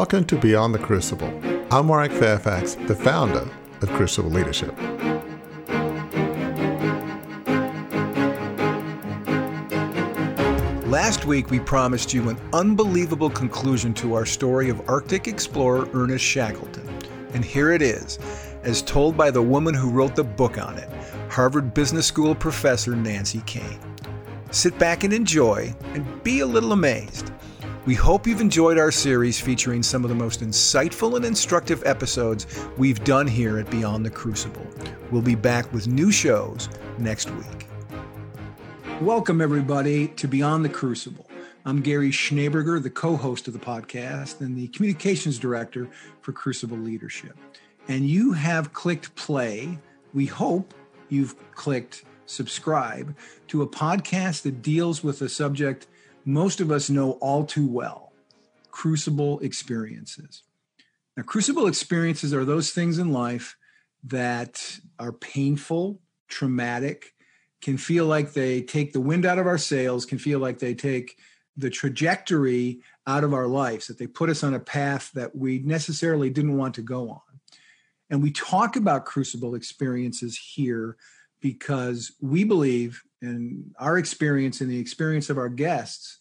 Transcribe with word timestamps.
Welcome 0.00 0.24
to 0.28 0.36
Beyond 0.38 0.74
the 0.74 0.78
Crucible. 0.78 1.28
I'm 1.70 1.86
Warwick 1.86 2.10
Fairfax, 2.10 2.74
the 2.86 2.94
founder 2.94 3.46
of 3.82 3.90
Crucible 3.90 4.30
Leadership. 4.30 4.74
Last 10.86 11.26
week, 11.26 11.50
we 11.50 11.60
promised 11.60 12.14
you 12.14 12.30
an 12.30 12.40
unbelievable 12.54 13.28
conclusion 13.28 13.92
to 13.92 14.14
our 14.14 14.24
story 14.24 14.70
of 14.70 14.88
Arctic 14.88 15.28
explorer 15.28 15.86
Ernest 15.92 16.24
Shackleton. 16.24 16.88
And 17.34 17.44
here 17.44 17.70
it 17.70 17.82
is, 17.82 18.18
as 18.62 18.80
told 18.80 19.18
by 19.18 19.30
the 19.30 19.42
woman 19.42 19.74
who 19.74 19.90
wrote 19.90 20.16
the 20.16 20.24
book 20.24 20.56
on 20.56 20.78
it, 20.78 20.88
Harvard 21.28 21.74
Business 21.74 22.06
School 22.06 22.34
professor 22.34 22.96
Nancy 22.96 23.40
Koehn. 23.40 23.78
Sit 24.50 24.78
back 24.78 25.04
and 25.04 25.12
enjoy, 25.12 25.74
and 25.92 26.22
be 26.22 26.40
a 26.40 26.46
little 26.46 26.72
amazed. 26.72 27.30
We 27.86 27.94
hope 27.94 28.26
you've 28.26 28.42
enjoyed 28.42 28.76
our 28.76 28.92
series 28.92 29.40
featuring 29.40 29.82
some 29.82 30.04
of 30.04 30.10
the 30.10 30.14
most 30.14 30.40
insightful 30.42 31.16
and 31.16 31.24
instructive 31.24 31.82
episodes 31.86 32.46
we've 32.76 33.02
done 33.04 33.26
here 33.26 33.58
at 33.58 33.70
Beyond 33.70 34.04
the 34.04 34.10
Crucible. 34.10 34.66
We'll 35.10 35.22
be 35.22 35.34
back 35.34 35.72
with 35.72 35.88
new 35.88 36.12
shows 36.12 36.68
next 36.98 37.30
week. 37.30 37.66
Welcome, 39.00 39.40
everybody, 39.40 40.08
to 40.08 40.28
Beyond 40.28 40.62
the 40.62 40.68
Crucible. 40.68 41.26
I'm 41.64 41.80
Gary 41.80 42.10
Schneeberger, 42.10 42.82
the 42.82 42.90
co 42.90 43.16
host 43.16 43.48
of 43.48 43.54
the 43.54 43.58
podcast 43.58 44.42
and 44.42 44.54
the 44.58 44.68
communications 44.68 45.38
director 45.38 45.88
for 46.20 46.32
Crucible 46.32 46.76
Leadership. 46.76 47.34
And 47.88 48.06
you 48.06 48.34
have 48.34 48.74
clicked 48.74 49.14
play. 49.14 49.78
We 50.12 50.26
hope 50.26 50.74
you've 51.08 51.34
clicked 51.54 52.04
subscribe 52.26 53.16
to 53.48 53.62
a 53.62 53.66
podcast 53.66 54.42
that 54.42 54.60
deals 54.60 55.02
with 55.02 55.22
a 55.22 55.30
subject 55.30 55.86
most 56.24 56.60
of 56.60 56.70
us 56.70 56.90
know 56.90 57.12
all 57.12 57.44
too 57.44 57.66
well 57.66 58.12
crucible 58.70 59.40
experiences. 59.40 60.42
Now, 61.16 61.24
crucible 61.24 61.66
experiences 61.66 62.32
are 62.32 62.44
those 62.44 62.70
things 62.70 62.98
in 62.98 63.12
life 63.12 63.56
that 64.04 64.78
are 64.98 65.12
painful, 65.12 66.00
traumatic, 66.28 67.14
can 67.60 67.76
feel 67.76 68.06
like 68.06 68.32
they 68.32 68.62
take 68.62 68.92
the 68.92 69.00
wind 69.00 69.26
out 69.26 69.38
of 69.38 69.46
our 69.46 69.58
sails, 69.58 70.06
can 70.06 70.18
feel 70.18 70.38
like 70.38 70.60
they 70.60 70.74
take 70.74 71.18
the 71.56 71.68
trajectory 71.68 72.80
out 73.06 73.24
of 73.24 73.34
our 73.34 73.46
lives, 73.46 73.86
that 73.86 73.98
they 73.98 74.06
put 74.06 74.30
us 74.30 74.42
on 74.42 74.54
a 74.54 74.60
path 74.60 75.10
that 75.14 75.36
we 75.36 75.58
necessarily 75.58 76.30
didn't 76.30 76.56
want 76.56 76.74
to 76.74 76.82
go 76.82 77.10
on. 77.10 77.20
And 78.08 78.22
we 78.22 78.30
talk 78.30 78.76
about 78.76 79.04
crucible 79.04 79.54
experiences 79.54 80.38
here 80.38 80.96
because 81.40 82.12
we 82.20 82.44
believe, 82.44 83.02
and 83.20 83.74
our 83.78 83.98
experience 83.98 84.60
and 84.60 84.70
the 84.70 84.78
experience 84.78 85.28
of 85.28 85.38
our 85.38 85.48
guests 85.48 86.18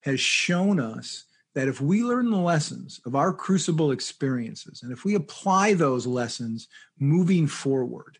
has 0.00 0.20
shown 0.20 0.80
us 0.80 1.24
that 1.54 1.68
if 1.68 1.80
we 1.80 2.02
learn 2.02 2.30
the 2.30 2.38
lessons 2.38 3.00
of 3.04 3.16
our 3.16 3.32
crucible 3.32 3.90
experiences 3.90 4.82
and 4.82 4.92
if 4.92 5.04
we 5.04 5.14
apply 5.14 5.74
those 5.74 6.06
lessons 6.06 6.68
moving 6.98 7.46
forward, 7.46 8.18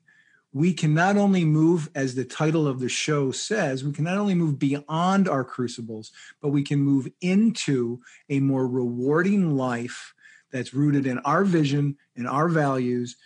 we 0.53 0.73
can 0.73 0.95
not 0.95 1.17
only 1.17 1.45
move, 1.45 1.89
as 1.95 2.15
the 2.15 2.25
title 2.25 2.67
of 2.67 2.81
the 2.81 2.89
show 2.89 3.31
says, 3.31 3.85
we 3.85 3.93
can 3.93 4.05
not 4.05 4.19
only 4.19 4.35
move 4.35 4.59
beyond 4.59 5.29
our 5.29 5.45
crucibles, 5.45 6.11
but 6.43 6.49
we 6.49 6.65
can 6.65 6.81
move 6.81 7.09
into 7.21 8.01
a 8.29 8.41
more 8.41 8.67
rewarding 8.67 9.57
life 9.57 10.13
that's 10.51 10.75
rooted 10.75 11.07
in 11.07 11.19
our 11.21 11.45
vision 11.45 11.97
and 12.17 12.27
our 12.27 12.49
values 12.49 13.17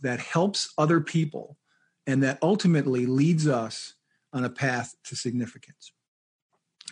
that 0.00 0.18
helps 0.18 0.74
other 0.76 1.00
people 1.00 1.56
and 2.06 2.22
that 2.24 2.38
ultimately 2.42 3.06
leads 3.06 3.46
us 3.46 3.94
on 4.32 4.44
a 4.44 4.50
path 4.50 4.96
to 5.04 5.14
significance. 5.14 5.92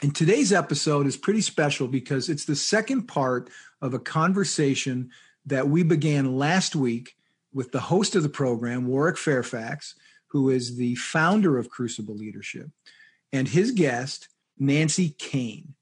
And 0.02 0.14
today's 0.14 0.52
episode 0.52 1.06
is 1.06 1.18
pretty 1.18 1.42
special 1.42 1.86
because 1.86 2.30
it's 2.30 2.46
the 2.46 2.56
second 2.56 3.02
part 3.02 3.50
of 3.82 3.92
a 3.92 3.98
conversation 3.98 5.10
that 5.44 5.68
we 5.68 5.82
began 5.82 6.38
last 6.38 6.74
week 6.74 7.16
with 7.52 7.72
the 7.72 7.80
host 7.80 8.14
of 8.14 8.22
the 8.22 8.28
program, 8.30 8.86
Warwick 8.86 9.18
Fairfax, 9.18 9.94
who 10.28 10.48
is 10.48 10.76
the 10.76 10.94
founder 10.94 11.58
of 11.58 11.68
Crucible 11.68 12.14
Leadership, 12.14 12.70
and 13.32 13.48
his 13.48 13.72
guest, 13.72 14.28
Nancy 14.58 15.10
Koehn. 15.18 15.74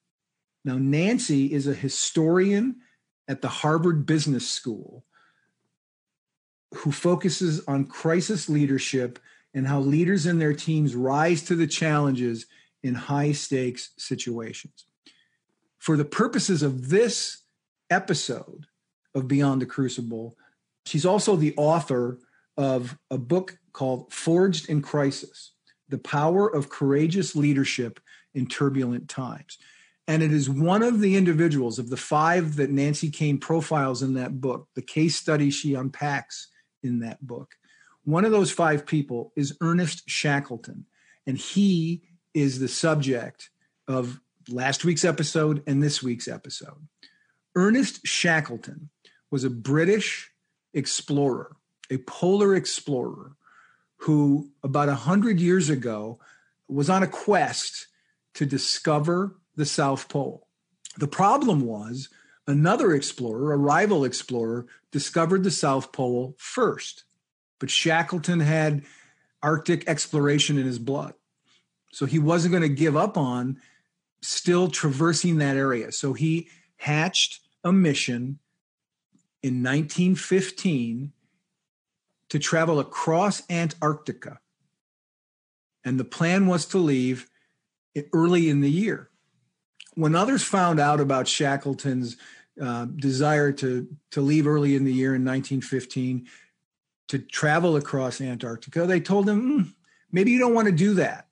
Now, 0.65 0.79
Nancy 0.79 1.53
is 1.53 1.67
a 1.67 1.75
historian 1.75 2.77
at 3.29 3.41
the 3.41 3.49
Harvard 3.49 4.05
Business 4.05 4.49
School 4.49 5.05
who 6.75 6.91
focuses 6.91 7.65
on 7.67 7.87
crisis 7.87 8.49
leadership 8.49 9.19
and 9.55 9.67
how 9.67 9.81
leaders 9.81 10.27
and 10.27 10.41
their 10.41 10.53
teams 10.53 10.95
rise 10.95 11.43
to 11.45 11.55
the 11.55 11.67
challenges 11.67 12.47
in 12.83 12.95
high 12.95 13.33
stakes 13.33 13.91
situations. 13.97 14.87
For 15.79 15.97
the 15.97 16.05
purposes 16.05 16.63
of 16.63 16.91
this 16.91 17.43
episode 17.91 18.67
of 19.15 19.29
Beyond 19.29 19.63
the 19.63 19.67
Crucible, 19.67 20.37
She's 20.89 21.05
also 21.05 21.37
the 21.37 21.55
author 21.59 22.19
of 22.57 22.97
a 23.11 23.19
book 23.19 23.59
called 23.75 24.11
Forged 24.11 24.71
in 24.71 24.81
Crisis 24.81 25.53
The 25.91 25.99
Power 25.99 26.49
of 26.49 26.71
Courageous 26.71 27.37
Leadership 27.37 28.01
in 28.35 28.47
Turbulent 28.47 29.07
Times. 29.07 29.59
And 30.07 30.23
it 30.23 30.33
is 30.33 30.49
one 30.49 30.83
of 30.83 31.01
the 31.01 31.17
individuals 31.17 31.79
of 31.79 31.91
the 31.91 31.99
five 31.99 32.57
that 32.57 32.71
Nancy 32.71 33.11
Koehn 33.11 33.39
profiles 33.39 34.03
in 34.03 34.15
that 34.15 34.41
book, 34.41 34.67
the 34.75 34.83
case 34.83 35.17
study 35.17 35.51
she 35.51 35.75
unpacks 35.75 36.49
in 36.83 37.01
that 37.01 37.25
book. 37.27 37.57
One 38.05 38.25
of 38.25 38.33
those 38.33 38.51
five 38.51 38.87
people 38.87 39.35
is 39.37 39.59
Ernest 39.61 40.09
Shackleton, 40.09 40.87
and 41.27 41.37
he 41.37 42.03
is 42.41 42.59
the 42.59 42.69
subject 42.69 43.51
of 43.87 44.21
last 44.49 44.85
week's 44.85 45.05
episode 45.05 45.63
and 45.67 45.83
this 45.83 46.03
week's 46.03 46.29
episode. 46.29 46.89
Ernest 47.55 48.07
Shackleton 48.07 48.91
was 49.31 49.45
a 49.45 49.51
British 49.51 50.31
explorer, 50.73 51.57
a 51.91 51.99
polar 51.99 52.55
explorer 52.55 53.33
who 54.03 54.51
about 54.63 54.89
a 54.89 54.95
hundred 54.95 55.41
years 55.41 55.69
ago 55.69 56.21
was 56.69 56.89
on 56.89 57.03
a 57.03 57.09
quest 57.09 57.89
to 58.35 58.47
discover 58.47 59.37
the 59.57 59.67
South 59.67 60.09
Pole. 60.09 60.47
The 60.97 61.09
problem 61.09 61.63
was 61.63 62.09
another 62.47 62.93
explorer, 62.93 63.53
a 63.53 63.57
rival 63.57 64.05
explorer, 64.05 64.67
discovered 64.93 65.43
the 65.43 65.51
South 65.51 65.93
Pole 65.93 66.37
first. 66.39 67.05
But 67.59 67.71
Shackleton 67.71 68.41
had 68.41 68.85
Arctic 69.43 69.89
exploration 69.89 70.59
in 70.59 70.67
his 70.67 70.79
blood. 70.79 71.15
So 71.93 72.07
he 72.07 72.19
wasn't 72.19 72.53
going 72.53 72.63
to 72.63 72.69
give 72.69 72.97
up 72.97 73.17
on 73.17 73.61
still 74.23 74.69
traversing 74.69 75.39
that 75.39 75.57
area. 75.57 75.93
So 75.93 76.13
he 76.13 76.49
hatched 76.77 77.41
a 77.65 77.73
mission 77.73 78.39
in 79.43 79.63
1915 79.63 81.13
to 82.31 82.39
travel 82.39 82.79
across 82.81 83.43
Antarctica. 83.51 84.41
And 85.85 85.99
the 85.99 86.05
plan 86.05 86.47
was 86.47 86.67
to 86.67 86.79
leave 86.79 87.29
early 88.13 88.49
in 88.49 88.61
the 88.61 88.71
year. 88.71 89.09
When 89.95 90.15
others 90.15 90.43
found 90.43 90.79
out 90.79 91.01
about 91.01 91.27
Shackleton's 91.27 92.17
uh, 92.61 92.87
desire 92.87 93.53
to, 93.53 93.89
to 94.13 94.21
leave 94.21 94.47
early 94.47 94.77
in 94.77 94.85
the 94.85 94.93
year 94.93 95.15
in 95.15 95.25
1915 95.25 96.27
to 97.09 97.19
travel 97.19 97.77
across 97.77 98.21
Antarctica, 98.21 98.87
they 98.87 99.01
told 99.01 99.29
him, 99.29 99.65
mm, 99.65 99.75
maybe 100.13 100.31
you 100.31 100.39
don't 100.39 100.55
want 100.55 100.67
to 100.67 100.73
do 100.73 100.95
that. 100.95 101.28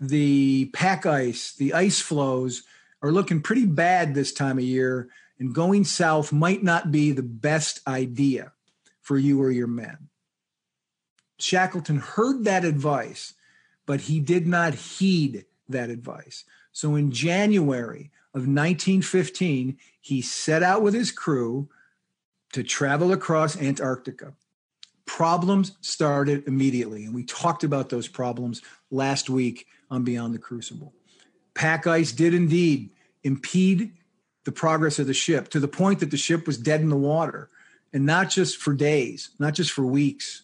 The 0.00 0.66
pack 0.72 1.06
ice, 1.06 1.52
the 1.52 1.74
ice 1.74 2.00
floes 2.00 2.62
are 3.02 3.12
looking 3.12 3.40
pretty 3.42 3.66
bad 3.66 4.14
this 4.14 4.32
time 4.32 4.58
of 4.58 4.64
year 4.64 5.08
and 5.38 5.54
going 5.54 5.84
south 5.84 6.32
might 6.32 6.62
not 6.62 6.92
be 6.92 7.10
the 7.10 7.22
best 7.22 7.80
idea 7.88 8.52
for 9.00 9.18
you 9.18 9.42
or 9.42 9.50
your 9.50 9.66
men. 9.66 10.08
Shackleton 11.38 11.98
heard 11.98 12.44
that 12.44 12.64
advice, 12.64 13.34
but 13.84 14.02
he 14.02 14.20
did 14.20 14.46
not 14.46 14.74
heed 14.74 15.44
that 15.68 15.90
advice. 15.90 16.44
So 16.70 16.94
in 16.94 17.10
January 17.10 18.12
of 18.34 18.46
1915, 18.46 19.76
he 20.00 20.22
set 20.22 20.62
out 20.62 20.82
with 20.82 20.94
his 20.94 21.10
crew 21.10 21.68
to 22.52 22.62
travel 22.62 23.12
across 23.12 23.60
Antarctica. 23.60 24.34
Problems 25.06 25.72
started 25.80 26.46
immediately, 26.46 27.04
and 27.04 27.14
we 27.14 27.24
talked 27.24 27.64
about 27.64 27.88
those 27.88 28.06
problems 28.06 28.62
last 28.90 29.28
week 29.28 29.66
on 29.92 30.02
Beyond 30.02 30.34
the 30.34 30.38
Crucible. 30.38 30.92
Pack 31.54 31.86
ice 31.86 32.10
did 32.10 32.32
indeed 32.34 32.90
impede 33.22 33.92
the 34.44 34.50
progress 34.50 34.98
of 34.98 35.06
the 35.06 35.14
ship 35.14 35.48
to 35.50 35.60
the 35.60 35.68
point 35.68 36.00
that 36.00 36.10
the 36.10 36.16
ship 36.16 36.46
was 36.46 36.58
dead 36.58 36.80
in 36.80 36.88
the 36.88 36.96
water 36.96 37.48
and 37.92 38.06
not 38.06 38.30
just 38.30 38.56
for 38.56 38.72
days, 38.74 39.30
not 39.38 39.54
just 39.54 39.70
for 39.70 39.82
weeks, 39.82 40.42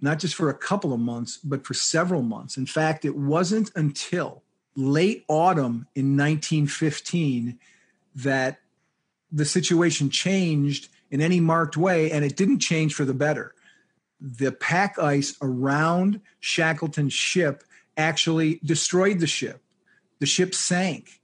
not 0.00 0.18
just 0.18 0.34
for 0.34 0.48
a 0.48 0.54
couple 0.54 0.92
of 0.92 0.98
months, 0.98 1.36
but 1.36 1.64
for 1.64 1.74
several 1.74 2.22
months. 2.22 2.56
In 2.56 2.66
fact, 2.66 3.04
it 3.04 3.14
wasn't 3.14 3.70
until 3.76 4.42
late 4.74 5.24
autumn 5.28 5.86
in 5.94 6.16
1915 6.16 7.58
that 8.16 8.58
the 9.30 9.44
situation 9.44 10.10
changed 10.10 10.88
in 11.10 11.20
any 11.20 11.40
marked 11.40 11.76
way, 11.76 12.10
and 12.10 12.24
it 12.24 12.36
didn't 12.36 12.58
change 12.58 12.94
for 12.94 13.04
the 13.04 13.14
better. 13.14 13.54
The 14.18 14.50
pack 14.50 14.98
ice 14.98 15.36
around 15.42 16.20
Shackleton's 16.40 17.12
ship 17.12 17.62
actually 17.96 18.60
destroyed 18.64 19.18
the 19.18 19.26
ship. 19.26 19.62
The 20.20 20.26
ship 20.26 20.54
sank 20.54 21.20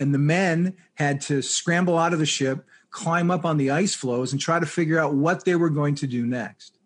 and 0.00 0.14
the 0.14 0.18
men 0.18 0.76
had 0.94 1.20
to 1.22 1.42
scramble 1.42 1.98
out 1.98 2.12
of 2.12 2.18
the 2.18 2.26
ship, 2.26 2.64
climb 2.90 3.30
up 3.30 3.44
on 3.44 3.56
the 3.56 3.70
ice 3.70 3.94
floes 3.94 4.32
and 4.32 4.40
try 4.40 4.58
to 4.58 4.66
figure 4.66 4.98
out 4.98 5.14
what 5.14 5.44
they 5.44 5.56
were 5.56 5.70
going 5.70 5.94
to 5.96 6.06
do 6.06 6.24
next. 6.24 6.78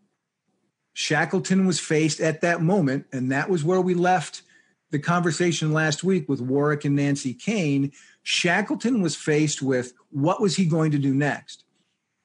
Shackleton 0.94 1.66
was 1.66 1.80
faced 1.80 2.20
at 2.20 2.42
that 2.42 2.60
moment, 2.60 3.06
and 3.12 3.30
that 3.32 3.48
was 3.48 3.64
where 3.64 3.80
we 3.80 3.94
left 3.94 4.42
the 4.90 4.98
conversation 4.98 5.72
last 5.72 6.04
week 6.04 6.28
with 6.28 6.40
Warwick 6.40 6.84
and 6.84 6.96
Nancy 6.96 7.34
Koehn. 7.34 7.92
Shackleton 8.22 9.00
was 9.00 9.16
faced 9.16 9.62
with 9.62 9.94
what 10.10 10.40
was 10.40 10.56
he 10.56 10.66
going 10.66 10.90
to 10.90 10.98
do 10.98 11.14
next? 11.14 11.64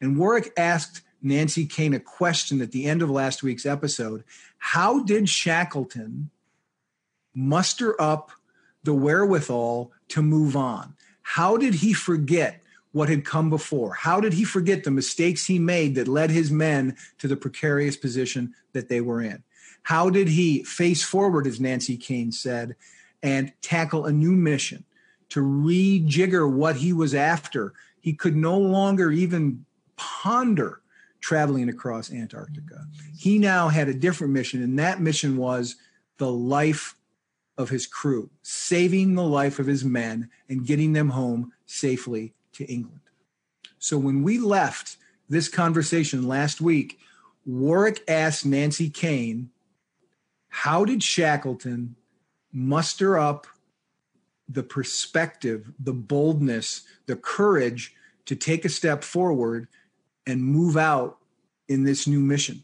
And 0.02 0.18
Warwick 0.18 0.52
asked 0.58 1.02
Nancy 1.22 1.66
Koehn 1.66 1.96
a 1.96 2.00
question 2.00 2.62
at 2.62 2.72
the 2.72 2.86
end 2.86 3.02
of 3.02 3.10
last 3.10 3.42
week's 3.42 3.66
episode. 3.66 4.24
How 4.58 5.02
did 5.04 5.30
Shackleton 5.30 6.30
muster 7.38 8.00
up 8.02 8.32
the 8.84 8.96
wherewithal 8.96 9.92
to 10.10 10.22
move 10.24 10.58
on? 10.58 10.96
How 11.22 11.56
did 11.56 11.76
he 11.76 11.94
forget 11.94 12.64
what 12.94 13.10
had 13.10 13.24
come 13.24 13.50
before? 13.50 13.94
How 13.94 14.20
did 14.20 14.34
he 14.34 14.44
forget 14.44 14.84
the 14.84 14.92
mistakes 14.92 15.46
he 15.46 15.60
made 15.60 15.94
that 15.96 16.08
led 16.08 16.32
his 16.32 16.50
men 16.50 16.98
to 17.20 17.28
the 17.28 17.38
precarious 17.38 17.96
position 17.96 18.56
that 18.74 18.90
they 18.90 19.02
were 19.02 19.22
in? 19.22 19.44
How 19.84 20.10
did 20.10 20.30
he 20.30 20.64
face 20.64 21.04
forward, 21.04 21.46
as 21.46 21.62
Nancy 21.62 21.98
Koehn 21.98 22.34
said, 22.34 22.76
and 23.22 23.54
tackle 23.62 24.06
a 24.06 24.12
new 24.12 24.32
mission 24.32 24.84
to 25.30 25.42
rejigger 25.42 26.52
what 26.52 26.78
he 26.78 26.92
was 26.92 27.14
after? 27.14 27.74
He 28.02 28.14
could 28.14 28.36
no 28.36 28.58
longer 28.58 29.12
even 29.12 29.66
ponder 29.96 30.82
traveling 31.22 31.70
across 31.70 32.12
Antarctica. 32.12 32.88
He 33.18 33.38
now 33.38 33.68
had 33.68 33.90
a 33.90 33.94
different 33.94 34.34
mission, 34.34 34.64
and 34.64 34.80
that 34.80 35.02
mission 35.02 35.38
was 35.38 35.76
the 36.18 36.32
life 36.32 36.96
of 37.58 37.70
his 37.70 37.88
crew, 37.88 38.30
saving 38.44 39.16
the 39.16 39.24
life 39.24 39.60
of 39.60 39.66
his 39.66 39.84
men 39.84 40.30
and 40.50 40.66
getting 40.66 40.94
them 40.94 41.10
home 41.10 41.52
safely 41.66 42.34
to 42.54 42.66
England. 42.66 43.02
So 43.80 43.98
when 43.98 44.24
we 44.24 44.40
left 44.40 44.98
this 45.30 45.50
conversation 45.50 46.28
last 46.28 46.62
week, 46.62 47.00
Warwick 47.46 48.04
asked 48.08 48.46
Nancy 48.46 48.90
Koehn, 48.90 49.48
How 50.50 50.86
did 50.86 51.02
Shackleton 51.02 51.96
muster 52.52 53.18
up 53.18 53.48
the 54.50 54.64
perspective, 54.64 55.72
the 55.80 55.94
boldness, 55.94 56.84
the 57.06 57.16
courage 57.16 57.94
to 58.26 58.36
take 58.36 58.66
a 58.66 58.70
step 58.70 59.04
forward 59.04 59.68
and 60.26 60.44
move 60.44 60.78
out 60.78 61.18
in 61.68 61.84
this 61.84 62.08
new 62.08 62.20
mission? 62.20 62.64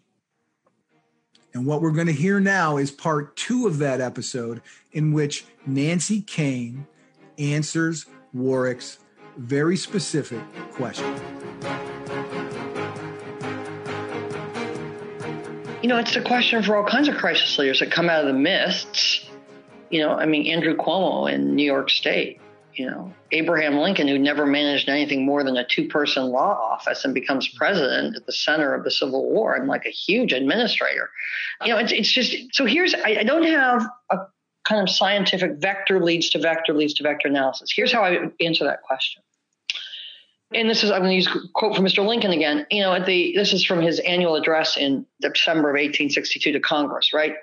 And 1.53 1.67
what 1.67 1.81
we're 1.81 1.91
going 1.91 2.07
to 2.07 2.13
hear 2.13 2.39
now 2.39 2.77
is 2.77 2.89
part 2.89 3.35
two 3.35 3.67
of 3.67 3.77
that 3.77 4.01
episode, 4.01 4.61
in 4.91 5.13
which 5.13 5.45
Nancy 5.67 6.21
Koehn 6.21 6.85
answers 7.37 8.07
Warwick's 8.33 8.99
very 9.37 9.77
specific 9.77 10.41
question. 10.71 11.05
You 15.83 15.89
know, 15.89 15.97
it's 15.97 16.15
a 16.15 16.21
question 16.21 16.63
for 16.63 16.75
all 16.75 16.85
kinds 16.85 17.07
of 17.07 17.15
crisis 17.15 17.57
leaders 17.59 17.79
that 17.79 17.91
come 17.91 18.09
out 18.09 18.21
of 18.21 18.27
the 18.27 18.39
mists. 18.39 19.29
You 19.91 19.99
know, 19.99 20.13
I 20.13 20.25
mean, 20.25 20.47
Andrew 20.47 20.75
Cuomo 20.75 21.31
in 21.31 21.55
New 21.55 21.65
York 21.65 21.89
State, 21.91 22.39
you 22.75 22.85
know, 22.85 23.13
Abraham 23.31 23.77
Lincoln, 23.77 24.07
who 24.07 24.17
never 24.17 24.45
managed 24.45 24.89
anything 24.89 25.25
more 25.25 25.43
than 25.43 25.57
a 25.57 25.65
two 25.65 25.87
person 25.87 26.25
law 26.25 26.53
office 26.53 27.05
and 27.05 27.13
becomes 27.13 27.47
president 27.47 28.15
at 28.15 28.25
the 28.25 28.31
center 28.31 28.73
of 28.73 28.83
the 28.83 28.91
Civil 28.91 29.29
War 29.29 29.55
and 29.55 29.67
like 29.67 29.85
a 29.85 29.91
huge 29.91 30.33
administrator. 30.33 31.09
You 31.63 31.73
know, 31.73 31.79
it's, 31.79 31.91
it's 31.91 32.11
just 32.11 32.35
so 32.53 32.65
here's, 32.65 32.93
I, 32.93 33.17
I 33.19 33.23
don't 33.23 33.45
have 33.45 33.85
a 34.09 34.17
kind 34.67 34.81
of 34.81 34.89
scientific 34.89 35.57
vector 35.57 36.03
leads 36.03 36.29
to 36.31 36.39
vector 36.39 36.73
leads 36.73 36.93
to 36.95 37.03
vector 37.03 37.27
analysis. 37.27 37.71
Here's 37.75 37.91
how 37.91 38.03
I 38.03 38.29
answer 38.39 38.63
that 38.65 38.81
question. 38.81 39.21
And 40.53 40.69
this 40.69 40.83
is 40.83 40.91
I'm 40.91 40.99
going 40.99 41.11
to 41.11 41.15
use 41.15 41.27
a 41.27 41.39
quote 41.53 41.75
from 41.75 41.85
Mr. 41.85 42.05
Lincoln 42.05 42.31
again. 42.31 42.65
You 42.69 42.83
know, 42.83 42.93
at 42.93 43.05
the 43.05 43.33
this 43.35 43.53
is 43.53 43.65
from 43.65 43.81
his 43.81 43.99
annual 43.99 44.35
address 44.35 44.77
in 44.77 45.05
December 45.19 45.69
of 45.69 45.73
1862 45.73 46.51
to 46.51 46.59
Congress, 46.59 47.11
right? 47.13 47.35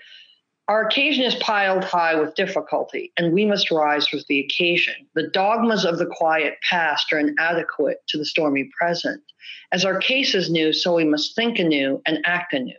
Our 0.71 0.87
occasion 0.87 1.25
is 1.25 1.35
piled 1.35 1.83
high 1.83 2.15
with 2.15 2.37
difficulty, 2.37 3.13
and 3.17 3.33
we 3.33 3.45
must 3.45 3.73
rise 3.73 4.07
with 4.13 4.25
the 4.29 4.39
occasion. 4.39 4.95
The 5.17 5.27
dogmas 5.27 5.85
of 5.85 5.99
the 5.99 6.07
quiet 6.07 6.59
past 6.63 7.13
are 7.13 7.19
inadequate 7.19 8.07
to 8.07 8.19
the 8.19 8.25
stormy 8.25 8.71
present. 8.79 9.21
As 9.73 9.85
our 9.85 9.99
case 9.99 10.33
is 10.33 10.49
new, 10.49 10.73
so 10.73 10.95
we 10.95 11.05
must 11.05 11.35
think 11.35 11.59
anew 11.59 12.01
and 12.07 12.21
act 12.25 12.53
anew. 12.53 12.77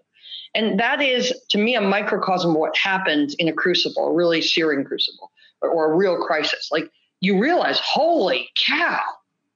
And 0.55 0.79
that 0.79 1.01
is, 1.01 1.33
to 1.49 1.57
me, 1.57 1.75
a 1.75 1.81
microcosm 1.81 2.51
of 2.51 2.57
what 2.57 2.77
happens 2.77 3.33
in 3.33 3.49
a 3.49 3.53
crucible, 3.53 4.07
a 4.07 4.13
really 4.13 4.41
searing 4.41 4.85
crucible, 4.85 5.29
or, 5.61 5.69
or 5.69 5.91
a 5.91 5.97
real 5.97 6.15
crisis. 6.23 6.69
Like 6.71 6.89
you 7.19 7.41
realize, 7.41 7.77
holy 7.81 8.51
cow, 8.55 9.01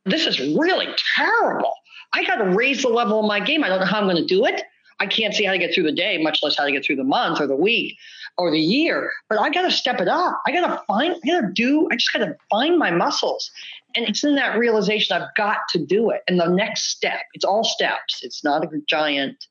this 0.04 0.28
is 0.28 0.42
really 0.42 0.90
terrible. 1.16 1.74
I 2.12 2.26
got 2.26 2.36
to 2.36 2.50
raise 2.54 2.82
the 2.82 2.90
level 2.90 3.22
of 3.22 3.28
my 3.28 3.40
game. 3.40 3.64
I 3.64 3.70
don't 3.70 3.80
know 3.80 3.86
how 3.86 4.02
I'm 4.02 4.08
going 4.10 4.18
to 4.18 4.26
do 4.26 4.46
it. 4.46 4.62
I 5.00 5.08
can't 5.08 5.34
see 5.34 5.44
how 5.44 5.52
to 5.52 5.58
get 5.58 5.74
through 5.74 5.84
the 5.84 5.92
day, 5.92 6.18
much 6.18 6.40
less 6.42 6.58
how 6.58 6.66
to 6.66 6.72
get 6.72 6.86
through 6.86 6.96
the 6.96 7.04
month 7.04 7.42
or 7.42 7.48
the 7.48 7.56
week 7.56 7.98
or 8.38 8.52
the 8.52 8.60
year, 8.60 9.12
but 9.30 9.40
I 9.40 9.50
got 9.50 9.64
to 9.64 9.72
step 9.72 10.00
it 10.00 10.08
up. 10.08 10.42
I 10.46 10.52
got 10.52 10.68
to 10.68 10.82
find, 10.86 11.16
I 11.24 11.28
got 11.28 11.42
to 11.42 11.54
do, 11.54 11.88
I 11.92 11.96
just 11.96 12.12
got 12.12 12.20
to 12.20 12.36
find 12.50 12.78
my 12.78 12.92
muscles. 12.92 13.50
And 13.96 14.08
it's 14.08 14.24
in 14.24 14.36
that 14.36 14.58
realization 14.58 15.16
I've 15.16 15.34
got 15.36 15.58
to 15.70 15.80
do 15.80 16.10
it. 16.10 16.22
And 16.28 16.40
the 16.40 16.48
next 16.48 16.90
step, 16.90 17.22
it's 17.34 17.46
all 17.46 17.64
steps. 17.64 18.22
It's 18.24 18.44
not 18.44 18.64
a 18.64 18.82
giant, 18.88 19.46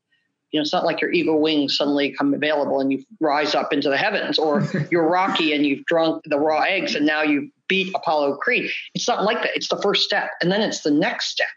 you 0.51 0.61
know, 0.61 0.63
it's 0.63 0.73
not 0.73 0.85
like 0.85 1.01
your 1.01 1.13
eagle 1.13 1.41
wings 1.41 1.77
suddenly 1.77 2.13
come 2.13 2.35
available 2.35 2.81
and 2.81 2.93
you 2.93 3.03
rise 3.21 3.55
up 3.55 3.73
into 3.73 3.89
the 3.89 3.97
heavens 3.97 4.39
or 4.39 4.67
you're 4.91 5.09
Rocky 5.09 5.55
and 5.55 5.65
you've 5.65 5.85
drunk 5.87 6.23
the 6.27 6.39
raw 6.39 6.61
eggs 6.61 6.95
and 6.95 7.07
now 7.07 7.23
you 7.23 7.51
beat 7.69 7.95
Apollo 7.95 8.37
Creed. 8.37 8.71
It's 8.95 9.09
not 9.09 9.25
like 9.25 9.43
that. 9.43 9.57
It's 9.57 9.69
the 9.69 9.81
first 9.81 10.03
step. 10.03 10.31
And 10.43 10.53
then 10.53 10.61
it's 10.61 10.83
the 10.83 10.91
next 10.91 11.31
step 11.31 11.49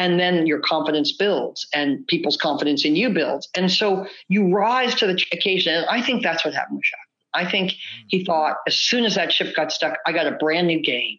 and 0.00 0.18
then 0.18 0.46
your 0.46 0.60
confidence 0.60 1.12
builds 1.12 1.68
and 1.74 2.06
people's 2.06 2.38
confidence 2.38 2.86
in 2.86 2.96
you 2.96 3.10
builds. 3.10 3.50
And 3.54 3.70
so 3.70 4.06
you 4.28 4.48
rise 4.48 4.94
to 4.94 5.06
the 5.06 5.22
occasion. 5.30 5.74
And 5.74 5.84
I 5.90 6.00
think 6.00 6.22
that's 6.22 6.42
what 6.42 6.54
happened 6.54 6.78
with 6.78 6.86
Shaq. 6.86 7.42
I 7.42 7.48
think 7.48 7.74
he 8.08 8.24
thought 8.24 8.56
as 8.66 8.76
soon 8.76 9.04
as 9.04 9.14
that 9.16 9.30
ship 9.30 9.54
got 9.54 9.70
stuck, 9.70 9.98
I 10.06 10.12
got 10.12 10.26
a 10.26 10.32
brand 10.32 10.68
new 10.68 10.80
game. 10.80 11.18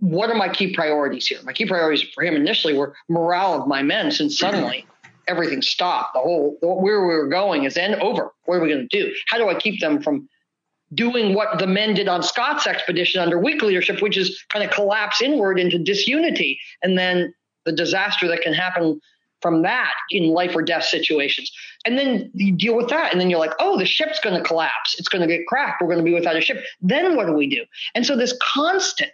What 0.00 0.30
are 0.30 0.34
my 0.34 0.48
key 0.48 0.74
priorities 0.74 1.28
here? 1.28 1.38
My 1.44 1.52
key 1.52 1.64
priorities 1.64 2.02
for 2.12 2.24
him 2.24 2.34
initially 2.34 2.74
were 2.74 2.96
morale 3.08 3.62
of 3.62 3.68
my 3.68 3.84
men, 3.84 4.10
since 4.10 4.36
suddenly 4.36 4.84
everything 5.28 5.62
stopped. 5.62 6.14
The 6.14 6.20
whole 6.20 6.58
where 6.60 7.06
we 7.06 7.14
were 7.14 7.28
going 7.28 7.64
is 7.64 7.76
end 7.76 7.94
over. 8.02 8.32
What 8.46 8.56
are 8.56 8.60
we 8.60 8.68
going 8.68 8.88
to 8.88 9.00
do? 9.04 9.14
How 9.28 9.38
do 9.38 9.48
I 9.48 9.54
keep 9.54 9.80
them 9.80 10.02
from 10.02 10.28
doing 10.92 11.34
what 11.34 11.60
the 11.60 11.68
men 11.68 11.94
did 11.94 12.08
on 12.08 12.24
Scott's 12.24 12.66
expedition 12.66 13.22
under 13.22 13.38
weak 13.38 13.62
leadership, 13.62 14.02
which 14.02 14.16
is 14.16 14.44
kind 14.50 14.64
of 14.64 14.72
collapse 14.72 15.22
inward 15.22 15.60
into 15.60 15.78
disunity 15.78 16.58
and 16.82 16.98
then 16.98 17.32
the 17.66 17.72
disaster 17.72 18.26
that 18.28 18.40
can 18.40 18.54
happen 18.54 19.00
from 19.42 19.62
that 19.62 19.92
in 20.10 20.28
life 20.28 20.56
or 20.56 20.62
death 20.62 20.84
situations. 20.84 21.52
And 21.84 21.98
then 21.98 22.30
you 22.34 22.52
deal 22.52 22.74
with 22.74 22.88
that. 22.88 23.12
And 23.12 23.20
then 23.20 23.28
you're 23.28 23.38
like, 23.38 23.52
oh, 23.60 23.78
the 23.78 23.84
ship's 23.84 24.18
going 24.20 24.36
to 24.40 24.46
collapse. 24.46 24.96
It's 24.98 25.08
going 25.08 25.28
to 25.28 25.28
get 25.28 25.46
cracked. 25.46 25.82
We're 25.82 25.88
going 25.88 25.98
to 25.98 26.04
be 26.04 26.14
without 26.14 26.36
a 26.36 26.40
ship. 26.40 26.64
Then 26.80 27.16
what 27.16 27.26
do 27.26 27.34
we 27.34 27.48
do? 27.48 27.64
And 27.94 28.06
so 28.06 28.16
this 28.16 28.36
constant 28.42 29.12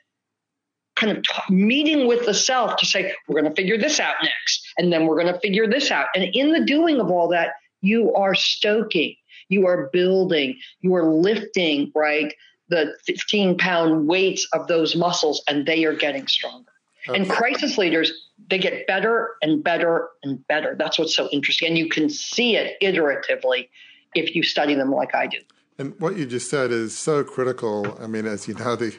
kind 0.95 1.17
of 1.17 1.25
t- 1.25 1.55
meeting 1.55 2.07
with 2.07 2.25
the 2.27 2.35
self 2.35 2.77
to 2.77 2.87
say, 2.87 3.13
we're 3.27 3.41
going 3.41 3.53
to 3.53 3.57
figure 3.57 3.79
this 3.79 3.99
out 3.99 4.15
next. 4.23 4.67
And 4.79 4.93
then 4.93 5.07
we're 5.07 5.21
going 5.21 5.33
to 5.33 5.41
figure 5.41 5.69
this 5.69 5.91
out. 5.91 6.07
And 6.15 6.25
in 6.35 6.53
the 6.53 6.65
doing 6.65 7.01
of 7.01 7.11
all 7.11 7.29
that, 7.29 7.55
you 7.81 8.15
are 8.15 8.35
stoking, 8.35 9.17
you 9.49 9.67
are 9.67 9.91
building, 9.93 10.57
you 10.81 10.95
are 10.95 11.05
lifting, 11.05 11.91
right? 11.95 12.33
The 12.69 12.95
15 13.07 13.59
pound 13.59 14.07
weights 14.07 14.47
of 14.53 14.69
those 14.69 14.95
muscles, 14.95 15.43
and 15.49 15.67
they 15.67 15.85
are 15.85 15.95
getting 15.95 16.27
stronger. 16.27 16.72
Okay. 17.09 17.19
And 17.19 17.29
crisis 17.29 17.79
leaders 17.79 18.13
they 18.49 18.59
get 18.59 18.87
better 18.87 19.37
and 19.43 19.63
better 19.63 20.11
and 20.23 20.47
better. 20.49 20.75
That's 20.79 20.99
what's 20.99 21.15
so 21.15 21.29
interesting. 21.31 21.69
And 21.69 21.79
you 21.79 21.89
can 21.89 22.09
see 22.09 22.57
it 22.57 22.77
iteratively 22.83 23.69
if 24.15 24.35
you 24.35 24.43
study 24.43 24.75
them 24.75 24.91
like 24.91 25.15
I 25.15 25.27
do. 25.27 25.39
And 25.79 25.99
what 25.99 26.17
you 26.17 26.27
just 26.27 26.51
said 26.51 26.71
is 26.71 26.97
so 26.97 27.25
critical. 27.25 27.99
I 28.01 28.07
mean, 28.07 28.27
as 28.27 28.47
you 28.47 28.55
know, 28.55 28.77
the 28.77 28.95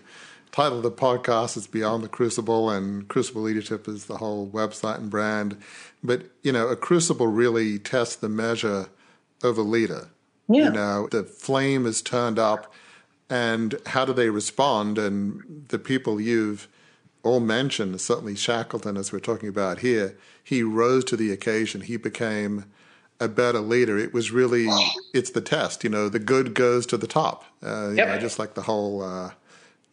title 0.51 0.77
of 0.77 0.83
the 0.83 0.91
podcast 0.91 1.55
is 1.55 1.67
Beyond 1.67 2.03
the 2.03 2.09
Crucible, 2.09 2.69
and 2.69 3.07
Crucible 3.07 3.41
Leadership 3.41 3.87
is 3.87 4.05
the 4.05 4.17
whole 4.17 4.47
website 4.47 4.97
and 4.97 5.09
brand. 5.09 5.57
But, 6.03 6.23
you 6.41 6.51
know, 6.51 6.67
a 6.67 6.75
crucible 6.75 7.27
really 7.27 7.79
tests 7.79 8.15
the 8.15 8.29
measure 8.29 8.87
of 9.43 9.57
a 9.57 9.61
leader. 9.61 10.09
Yeah. 10.49 10.65
You 10.65 10.71
know, 10.71 11.07
the 11.09 11.23
flame 11.23 11.85
is 11.85 12.01
turned 12.01 12.39
up, 12.39 12.73
and 13.29 13.75
how 13.87 14.03
do 14.03 14.13
they 14.13 14.29
respond? 14.29 14.97
And 14.97 15.65
the 15.69 15.79
people 15.79 16.19
you've 16.19 16.67
all 17.23 17.39
mentioned, 17.39 17.99
certainly 18.01 18.35
Shackleton, 18.35 18.97
as 18.97 19.11
we're 19.11 19.19
talking 19.19 19.49
about 19.49 19.79
here, 19.79 20.17
he 20.43 20.61
rose 20.61 21.05
to 21.05 21.15
the 21.15 21.31
occasion. 21.31 21.81
He 21.81 21.97
became 21.97 22.65
a 23.19 23.29
better 23.29 23.59
leader. 23.59 23.97
It 23.97 24.13
was 24.13 24.31
really, 24.31 24.67
it's 25.13 25.31
the 25.31 25.41
test. 25.41 25.83
You 25.83 25.89
know, 25.89 26.09
the 26.09 26.19
good 26.19 26.53
goes 26.53 26.85
to 26.87 26.97
the 26.97 27.07
top. 27.07 27.45
Uh, 27.63 27.91
yep. 27.91 28.07
know, 28.09 28.19
just 28.19 28.39
like 28.39 28.55
the 28.55 28.63
whole 28.63 29.01
uh, 29.01 29.31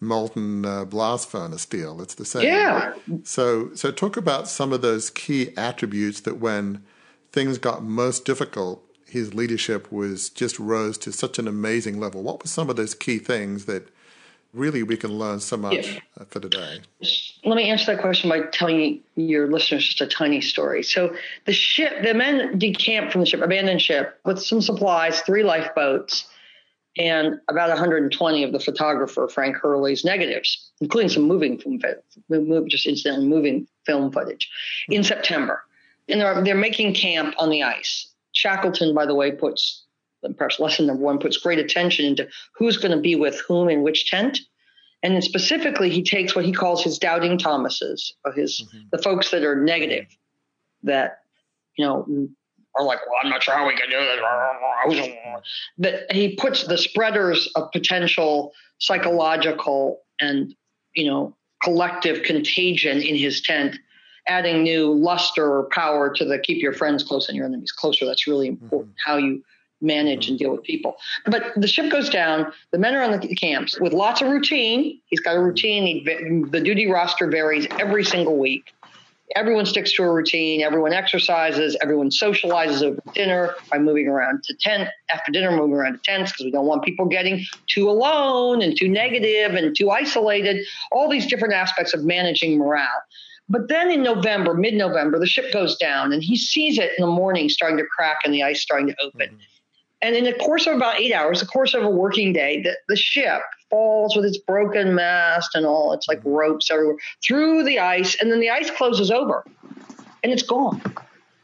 molten 0.01 0.65
uh, 0.65 0.85
blast 0.85 1.31
furnace 1.31 1.67
deal. 1.67 2.01
It's 2.01 2.15
the 2.15 2.25
same. 2.25 2.43
Yeah. 2.43 2.95
So, 3.23 3.73
so 3.75 3.93
talk 3.93 4.17
about 4.17 4.49
some 4.49 4.73
of 4.73 4.83
those 4.83 5.09
key 5.09 5.57
attributes 5.57 6.21
that 6.21 6.39
when 6.39 6.83
things 7.31 7.59
got 7.59 7.85
most 7.85 8.25
difficult, 8.25 8.85
his 9.07 9.35
leadership 9.35 9.91
was 9.93 10.31
just 10.31 10.59
rose 10.59 10.99
to 10.99 11.13
such 11.13 11.39
an 11.39 11.47
amazing 11.47 12.01
level. 12.01 12.23
What 12.23 12.43
were 12.43 12.49
some 12.49 12.69
of 12.69 12.77
those 12.77 12.95
key 12.95 13.19
things 13.19 13.67
that 13.67 13.89
really 14.53 14.83
we 14.83 14.97
can 14.97 15.11
learn 15.19 15.41
so 15.41 15.57
much 15.57 15.75
yeah. 15.75 16.01
Uh, 16.19 16.25
for 16.25 16.41
today. 16.41 16.81
let 17.45 17.57
me 17.57 17.71
answer 17.71 17.95
that 17.95 18.01
question 18.01 18.29
by 18.29 18.41
telling 18.53 19.01
your 19.17 19.51
listeners 19.51 19.87
just 19.87 20.01
a 20.01 20.07
tiny 20.07 20.41
story. 20.41 20.83
So 20.83 21.15
the 21.47 21.53
ship, 21.53 22.03
the 22.03 22.15
men 22.15 22.59
decamped 22.59 23.13
from 23.13 23.21
the 23.21 23.27
ship, 23.27 23.41
abandoned 23.41 23.83
ship, 23.83 24.19
with 24.25 24.41
some 24.41 24.61
supplies, 24.61 25.21
three 25.21 25.45
lifeboats, 25.45 26.27
and 26.99 27.41
about 27.49 27.69
120 27.69 28.43
of 28.43 28.53
the 28.53 28.59
photographer 28.61 29.29
Frank 29.29 29.57
Hurley's 29.57 30.05
negatives, 30.05 30.71
including 30.81 31.09
some 31.09 31.23
moving 31.23 31.59
film, 31.59 32.69
just 32.69 32.87
incidentally 32.87 33.27
moving 33.27 33.67
film 33.87 34.11
footage, 34.11 34.51
in 34.89 35.05
September. 35.05 35.63
And 36.09 36.21
they're, 36.21 36.43
they're 36.43 36.55
making 36.57 36.95
camp 36.95 37.35
on 37.39 37.51
the 37.51 37.63
ice. 37.63 38.09
Shackleton, 38.33 38.95
by 38.95 39.07
the 39.07 39.15
way, 39.15 39.31
puts 39.31 39.80
perhaps 40.37 40.61
lesson 40.61 40.87
number 40.87 41.03
one 41.03 41.19
puts 41.19 41.37
great 41.37 41.59
attention 41.59 42.05
into 42.05 42.29
who's 42.55 42.77
going 42.77 42.93
to 42.93 43.01
be 43.01 43.17
with 43.17 43.41
whom 43.47 43.69
in 43.69 43.83
which 43.83 44.11
tent 44.11 44.41
and 45.03 45.15
then 45.15 45.23
specifically, 45.23 45.91
he 45.91 46.03
takes 46.03 46.35
what 46.35 46.45
he 46.45 46.53
calls 46.53 46.85
his 46.85 46.99
doubting 46.99 47.39
Thomases, 47.39 48.15
or 48.25 48.33
his 48.33 48.61
mm-hmm. 48.61 48.89
the 48.93 48.99
folks 48.99 49.31
that 49.31 49.45
are 49.45 49.57
negative, 49.57 50.07
that 50.83 51.21
you 51.77 51.85
know 51.85 52.29
are 52.77 52.85
like, 52.85 52.99
well, 53.07 53.17
I'm 53.23 53.31
not 53.31 53.43
sure 53.43 53.55
how 53.55 53.67
we 53.67 53.77
can 53.77 53.89
do 53.89 53.97
this. 53.97 54.21
That 55.79 56.13
he 56.13 56.37
puts 56.37 56.65
the 56.65 56.77
spreaders 56.77 57.51
of 57.57 57.71
potential 57.73 58.53
psychological 58.79 60.01
and 60.21 60.55
you 60.95 61.11
know 61.11 61.35
collective 61.63 62.23
contagion 62.23 63.01
in 63.01 63.17
his 63.17 63.41
tent, 63.41 63.79
adding 64.29 64.63
new 64.63 64.93
luster 64.93 65.51
or 65.51 65.65
power 65.71 66.13
to 66.15 66.25
the 66.27 66.39
keep 66.39 66.61
your 66.63 66.75
friends 66.75 67.03
close 67.03 67.29
and 67.29 67.37
your 67.37 67.47
enemies 67.47 67.73
closer. 67.73 68.05
That's 68.05 68.27
really 68.27 68.49
important. 68.49 68.93
Mm-hmm. 68.93 69.11
How 69.11 69.17
you 69.17 69.43
manage 69.81 70.29
and 70.29 70.39
deal 70.39 70.51
with 70.53 70.63
people. 70.63 70.97
But 71.27 71.53
the 71.57 71.69
ship 71.69 71.91
goes 71.91 72.09
down. 72.09 72.53
The 72.71 72.79
men 72.79 72.95
are 72.95 73.03
on 73.03 73.19
the 73.19 73.35
camps 73.35 73.79
with 73.81 73.93
lots 73.93 74.21
of 74.21 74.29
routine. 74.29 75.01
He's 75.07 75.21
got 75.21 75.37
a 75.37 75.41
routine. 75.41 75.87
He, 75.87 76.45
the 76.51 76.61
duty 76.61 76.87
roster 76.87 77.29
varies 77.29 77.67
every 77.79 78.05
single 78.05 78.39
week. 78.39 78.73
Everyone 79.37 79.65
sticks 79.65 79.93
to 79.93 80.03
a 80.03 80.13
routine. 80.13 80.61
Everyone 80.61 80.93
exercises. 80.93 81.77
Everyone 81.83 82.11
socializes 82.11 82.83
over 82.83 83.01
dinner 83.15 83.55
by 83.71 83.79
moving 83.79 84.09
around 84.09 84.43
to 84.45 84.55
tent 84.55 84.89
after 85.09 85.31
dinner, 85.31 85.53
moving 85.53 85.75
around 85.75 85.93
to 85.93 85.99
tents 86.03 86.33
because 86.33 86.47
we 86.47 86.51
don't 86.51 86.67
want 86.67 86.83
people 86.83 87.07
getting 87.07 87.45
too 87.69 87.89
alone 87.89 88.61
and 88.61 88.77
too 88.77 88.89
negative 88.89 89.55
and 89.55 89.77
too 89.77 89.91
isolated. 89.91 90.67
All 90.91 91.09
these 91.09 91.27
different 91.27 91.55
aspects 91.55 91.95
of 91.95 92.05
managing 92.05 92.59
morale. 92.59 92.89
But 93.49 93.69
then 93.69 93.91
in 93.91 94.03
November, 94.03 94.55
mid 94.55 94.75
November, 94.75 95.19
the 95.19 95.27
ship 95.27 95.53
goes 95.53 95.77
down 95.77 96.13
and 96.13 96.23
he 96.23 96.37
sees 96.37 96.79
it 96.79 96.93
in 96.97 97.05
the 97.05 97.11
morning 97.11 97.49
starting 97.49 97.79
to 97.79 97.85
crack 97.85 98.19
and 98.25 98.33
the 98.35 98.43
ice 98.43 98.61
starting 98.61 98.89
to 98.89 98.97
open. 99.03 99.29
Mm-hmm. 99.29 99.37
And 100.03 100.17
in 100.17 100.25
the 100.25 100.33
course 100.33 100.67
of 100.67 100.77
about 100.77 100.99
eight 100.99 101.13
hours, 101.13 101.41
the 101.41 101.47
course 101.47 101.75
of 101.75 101.83
a 101.83 101.91
working 101.91 102.33
day, 102.33 102.63
the, 102.63 102.77
the 102.89 102.97
ship 102.97 103.43
falls 103.69 104.17
with 104.17 104.25
its 104.25 104.39
broken 104.39 104.95
mast 104.95 105.55
and 105.55 105.67
all 105.67 105.93
its 105.93 106.09
like 106.09 106.21
ropes 106.25 106.71
everywhere 106.71 106.97
through 107.25 107.65
the 107.65 107.79
ice, 107.79 108.17
and 108.21 108.33
then 108.33 108.41
the 108.41 108.51
ice 108.51 108.71
closes 108.71 109.11
over 109.11 109.45
and 110.23 110.33
it's 110.33 110.43
gone. 110.43 110.83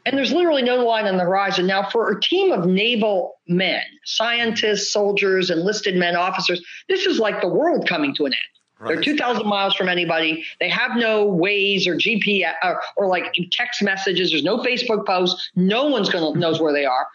And 0.05 0.17
there's 0.17 0.31
literally 0.31 0.61
no 0.61 0.77
line 0.85 1.05
on 1.05 1.17
the 1.17 1.23
horizon. 1.23 1.67
Now, 1.67 1.89
for 1.89 2.09
a 2.09 2.21
team 2.21 2.53
of 2.53 2.65
naval 2.65 3.39
men, 3.47 3.83
scientists, 4.05 4.91
soldiers, 4.91 5.49
enlisted 5.49 5.97
men, 5.97 6.15
officers, 6.15 6.65
this 6.87 7.05
is 7.05 7.19
like 7.19 7.41
the 7.41 7.49
world 7.49 7.87
coming 7.87 8.15
to 8.15 8.25
an 8.25 8.33
end. 8.33 8.41
Right. 8.79 8.93
They're 8.95 9.03
2,000 9.03 9.45
miles 9.45 9.75
from 9.75 9.89
anybody. 9.89 10.45
They 10.59 10.69
have 10.69 10.95
no 10.95 11.25
ways 11.25 11.87
or 11.87 11.95
GPS 11.95 12.53
or, 12.63 12.81
or, 12.95 13.07
like 13.07 13.33
text 13.51 13.81
messages. 13.81 14.29
There's 14.29 14.43
no 14.43 14.59
Facebook 14.59 15.05
posts. 15.05 15.49
No 15.55 15.87
one's 15.87 16.09
going 16.09 16.33
to 16.33 16.39
knows 16.39 16.61
where 16.61 16.71
they 16.71 16.85
are. 16.85 17.07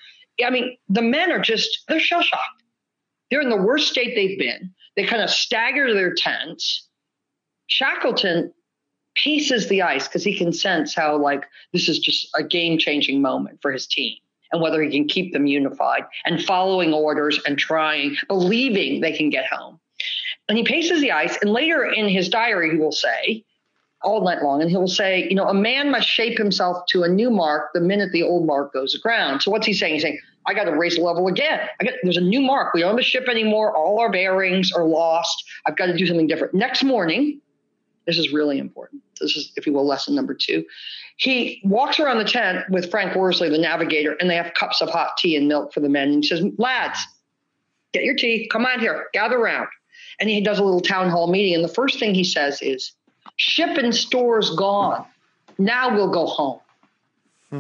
I 0.45 0.51
mean, 0.51 0.77
the 0.89 1.03
men 1.03 1.31
are 1.31 1.41
just, 1.41 1.85
they're 1.89 2.01
shell 2.01 2.23
shocked. 2.23 2.63
They're 3.31 3.41
in 3.41 3.51
the 3.51 3.57
worst 3.57 3.89
state 3.89 4.15
they've 4.15 4.39
been. 4.39 4.73
They 4.97 5.05
kind 5.05 5.23
of 5.23 5.31
stagger 5.31 5.87
to 5.87 5.95
their 5.95 6.15
tents. 6.15 6.89
Shackleton 7.67 8.53
paces 9.15 9.69
the 9.69 9.83
ice 9.83 10.07
because 10.07 10.25
he 10.25 10.37
can 10.37 10.53
sense 10.53 10.95
how, 10.95 11.17
like, 11.17 11.45
this 11.73 11.89
is 11.89 11.99
just 11.99 12.29
a 12.37 12.43
game 12.43 12.79
changing 12.79 13.23
moment 13.23 13.59
for 13.63 13.71
his 13.71 13.87
team 13.87 14.17
and 14.53 14.61
whether 14.61 14.83
he 14.83 14.91
can 14.91 15.09
keep 15.09 15.33
them 15.33 15.47
unified 15.47 16.05
and 16.27 16.43
following 16.45 16.93
orders 16.93 17.41
and 17.47 17.59
trying, 17.59 18.17
believing 18.29 19.01
they 19.01 19.17
can 19.17 19.31
get 19.31 19.47
home. 19.47 19.81
And 20.49 20.59
he 20.59 20.65
paces 20.65 21.01
the 21.01 21.13
ice. 21.13 21.39
And 21.41 21.51
later 21.51 21.85
in 21.85 22.09
his 22.09 22.29
diary, 22.29 22.73
he 22.73 22.77
will 22.77 22.93
say, 22.93 23.45
all 24.05 24.23
night 24.25 24.43
long. 24.43 24.61
And 24.61 24.71
he'll 24.71 24.89
say, 24.89 25.27
you 25.29 25.35
know, 25.35 25.49
a 25.49 25.55
man 25.55 25.91
must 25.91 26.09
shape 26.09 26.39
himself 26.39 26.87
to 26.89 27.03
a 27.03 27.09
new 27.09 27.31
mark 27.31 27.71
the 27.75 27.81
minute 27.81 28.13
the 28.13 28.23
old 28.23 28.47
mark 28.47 28.73
goes 28.73 28.95
aground. 28.95 29.43
So 29.43 29.51
what's 29.51 29.67
he 29.67 29.73
saying? 29.73 29.95
He's 29.95 30.03
saying, 30.03 30.19
I 30.47 30.55
got 30.55 30.65
to 30.65 30.77
raise 30.77 30.97
the 30.97 31.03
level 31.03 31.29
again. 31.29 31.61
Got, 31.83 31.95
there's 32.03 32.17
a 32.17 32.23
new 32.23 32.41
mark. 32.41 32.75
We 32.75 32.81
don't 32.81 32.91
have 32.91 32.99
a 32.99 33.03
ship 33.03 33.29
anymore. 33.29 33.77
All 33.77 34.01
our 34.01 34.11
bearings 34.11 34.73
are 34.73 34.85
lost. 34.85 35.45
I've 35.67 35.77
got 35.77 35.87
to 35.87 35.97
do 35.97 36.07
something 36.07 36.27
different. 36.27 36.55
Next 36.55 36.83
morning, 36.83 37.41
this 38.07 38.19
is 38.19 38.33
really 38.33 38.59
important. 38.59 39.03
This 39.21 39.37
is, 39.37 39.53
if 39.57 39.67
you 39.67 39.73
will, 39.73 39.87
lesson 39.87 40.15
number 40.15 40.35
two. 40.35 40.65
He 41.17 41.61
walks 41.65 42.01
around 42.01 42.19
the 42.19 42.25
tent 42.25 42.65
with 42.71 42.91
Frank 42.91 43.15
Worsley, 43.15 43.49
the 43.49 43.59
navigator, 43.59 44.15
and 44.15 44.29
they 44.29 44.35
have 44.35 44.55
cups 44.55 44.81
of 44.81 44.89
hot 44.89 45.17
tea 45.19 45.37
and 45.37 45.47
milk 45.47 45.73
for 45.73 45.81
the 45.81 45.89
men. 45.89 46.09
And 46.09 46.25
he 46.25 46.29
says, 46.29 46.43
lads, 46.59 47.07
get 47.93 48.03
your 48.03 48.17
tea. 48.17 48.49
Come 48.51 48.67
on 48.67 48.81
here. 48.81 49.07
Gather 49.13 49.39
around. 49.39 49.69
And 50.19 50.29
he 50.29 50.41
does 50.41 50.59
a 50.59 50.65
little 50.65 50.81
town 50.81 51.09
hall 51.09 51.31
meeting. 51.31 51.55
And 51.55 51.63
the 51.63 51.73
first 51.73 52.01
thing 52.01 52.15
he 52.15 52.25
says 52.25 52.61
is, 52.63 52.93
Ship 53.43 53.77
and 53.77 53.93
stores 53.93 54.51
gone. 54.51 55.05
Now 55.59 55.93
we'll 55.93 56.13
go 56.13 56.27
home. 56.27 56.61
Hmm. 57.51 57.59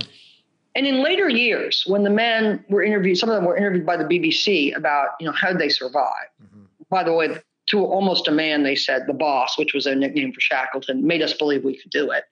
And 0.76 0.86
in 0.86 1.02
later 1.02 1.28
years, 1.28 1.82
when 1.88 2.04
the 2.04 2.10
men 2.10 2.64
were 2.68 2.84
interviewed, 2.84 3.18
some 3.18 3.28
of 3.28 3.34
them 3.34 3.44
were 3.44 3.56
interviewed 3.56 3.84
by 3.84 3.96
the 3.96 4.04
BBC 4.04 4.76
about, 4.76 5.08
you 5.18 5.26
know, 5.26 5.32
how 5.32 5.48
did 5.48 5.58
they 5.58 5.68
survive? 5.68 6.28
Mm-hmm. 6.40 6.62
By 6.88 7.02
the 7.02 7.12
way, 7.12 7.36
to 7.70 7.84
almost 7.84 8.28
a 8.28 8.30
man, 8.30 8.62
they 8.62 8.76
said 8.76 9.08
the 9.08 9.12
boss, 9.12 9.58
which 9.58 9.74
was 9.74 9.86
a 9.86 9.94
nickname 9.96 10.32
for 10.32 10.40
Shackleton, 10.40 11.04
made 11.04 11.20
us 11.20 11.32
believe 11.32 11.64
we 11.64 11.76
could 11.76 11.90
do 11.90 12.12
it. 12.12 12.24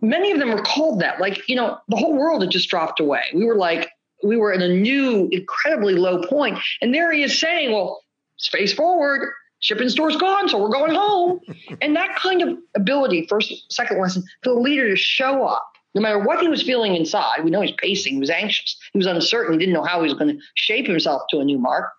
Many 0.00 0.32
of 0.32 0.40
them 0.40 0.50
recalled 0.50 1.00
that, 1.00 1.20
like, 1.20 1.48
you 1.48 1.54
know, 1.54 1.78
the 1.88 1.96
whole 1.96 2.18
world 2.18 2.42
had 2.42 2.50
just 2.50 2.68
dropped 2.68 2.98
away. 2.98 3.22
We 3.32 3.44
were 3.44 3.56
like, 3.56 3.88
we 4.24 4.36
were 4.36 4.52
at 4.52 4.62
a 4.62 4.68
new, 4.68 5.28
incredibly 5.30 5.94
low 5.94 6.24
point. 6.24 6.58
And 6.82 6.92
there 6.92 7.12
he 7.12 7.22
is 7.22 7.38
saying, 7.38 7.72
well, 7.72 8.02
space 8.36 8.74
forward, 8.74 9.32
shipping 9.64 9.88
store's 9.88 10.16
gone, 10.16 10.48
so 10.48 10.58
we're 10.58 10.68
going 10.68 10.94
home. 10.94 11.40
and 11.80 11.96
that 11.96 12.14
kind 12.16 12.42
of 12.42 12.58
ability, 12.76 13.26
first, 13.28 13.72
second 13.72 14.00
lesson, 14.00 14.22
for 14.42 14.54
the 14.54 14.60
leader 14.60 14.88
to 14.88 14.96
show 14.96 15.44
up, 15.44 15.72
no 15.94 16.02
matter 16.02 16.18
what 16.18 16.40
he 16.40 16.48
was 16.48 16.62
feeling 16.62 16.94
inside. 16.94 17.42
We 17.42 17.50
know 17.50 17.62
he's 17.62 17.72
pacing, 17.72 18.14
he 18.14 18.20
was 18.20 18.30
anxious, 18.30 18.76
he 18.92 18.98
was 18.98 19.06
uncertain, 19.06 19.54
he 19.54 19.58
didn't 19.58 19.74
know 19.74 19.82
how 19.82 19.98
he 19.98 20.04
was 20.04 20.14
going 20.14 20.36
to 20.36 20.42
shape 20.54 20.86
himself 20.86 21.22
to 21.30 21.40
a 21.40 21.44
new 21.44 21.58
mark. 21.58 21.90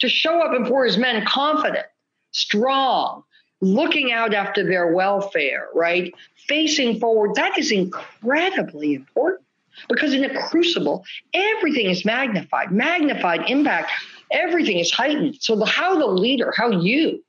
To 0.00 0.08
show 0.08 0.40
up 0.40 0.54
and 0.54 0.64
before 0.64 0.86
his 0.86 0.96
men 0.96 1.24
confident, 1.26 1.84
strong, 2.32 3.22
looking 3.60 4.12
out 4.12 4.32
after 4.32 4.64
their 4.64 4.94
welfare, 4.94 5.68
right? 5.74 6.14
Facing 6.48 6.98
forward, 6.98 7.34
that 7.34 7.58
is 7.58 7.70
incredibly 7.70 8.94
important 8.94 9.44
because 9.90 10.14
in 10.14 10.24
a 10.24 10.48
crucible, 10.48 11.04
everything 11.34 11.90
is 11.90 12.06
magnified, 12.06 12.72
magnified 12.72 13.42
impact 13.50 13.90
everything 14.30 14.78
is 14.78 14.90
heightened. 14.90 15.36
So 15.40 15.56
the 15.56 15.66
how 15.66 15.98
the 15.98 16.06
leader, 16.06 16.52
how 16.56 16.70
you 16.70 17.22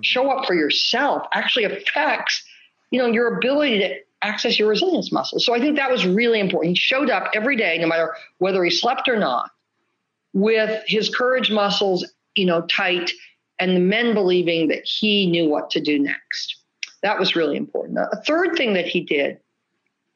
show 0.00 0.30
up 0.30 0.46
for 0.46 0.54
yourself 0.54 1.26
actually 1.32 1.64
affects, 1.64 2.42
you 2.90 2.98
know, 2.98 3.06
your 3.06 3.36
ability 3.36 3.78
to 3.78 3.94
access 4.22 4.58
your 4.58 4.68
resilience 4.68 5.12
muscles. 5.12 5.44
So 5.44 5.54
I 5.54 5.60
think 5.60 5.76
that 5.76 5.90
was 5.90 6.06
really 6.06 6.40
important. 6.40 6.70
He 6.70 6.80
showed 6.80 7.10
up 7.10 7.30
every 7.34 7.56
day, 7.56 7.78
no 7.78 7.86
matter 7.86 8.14
whether 8.38 8.64
he 8.64 8.70
slept 8.70 9.08
or 9.08 9.18
not, 9.18 9.50
with 10.32 10.82
his 10.86 11.14
courage 11.14 11.50
muscles, 11.50 12.04
you 12.34 12.46
know, 12.46 12.62
tight, 12.62 13.12
and 13.60 13.76
the 13.76 13.80
men 13.80 14.14
believing 14.14 14.68
that 14.68 14.84
he 14.84 15.26
knew 15.26 15.48
what 15.48 15.70
to 15.70 15.80
do 15.80 15.98
next. 15.98 16.56
That 17.02 17.20
was 17.20 17.36
really 17.36 17.56
important. 17.56 17.98
A 17.98 18.22
third 18.26 18.56
thing 18.56 18.72
that 18.74 18.86
he 18.86 19.02
did 19.02 19.38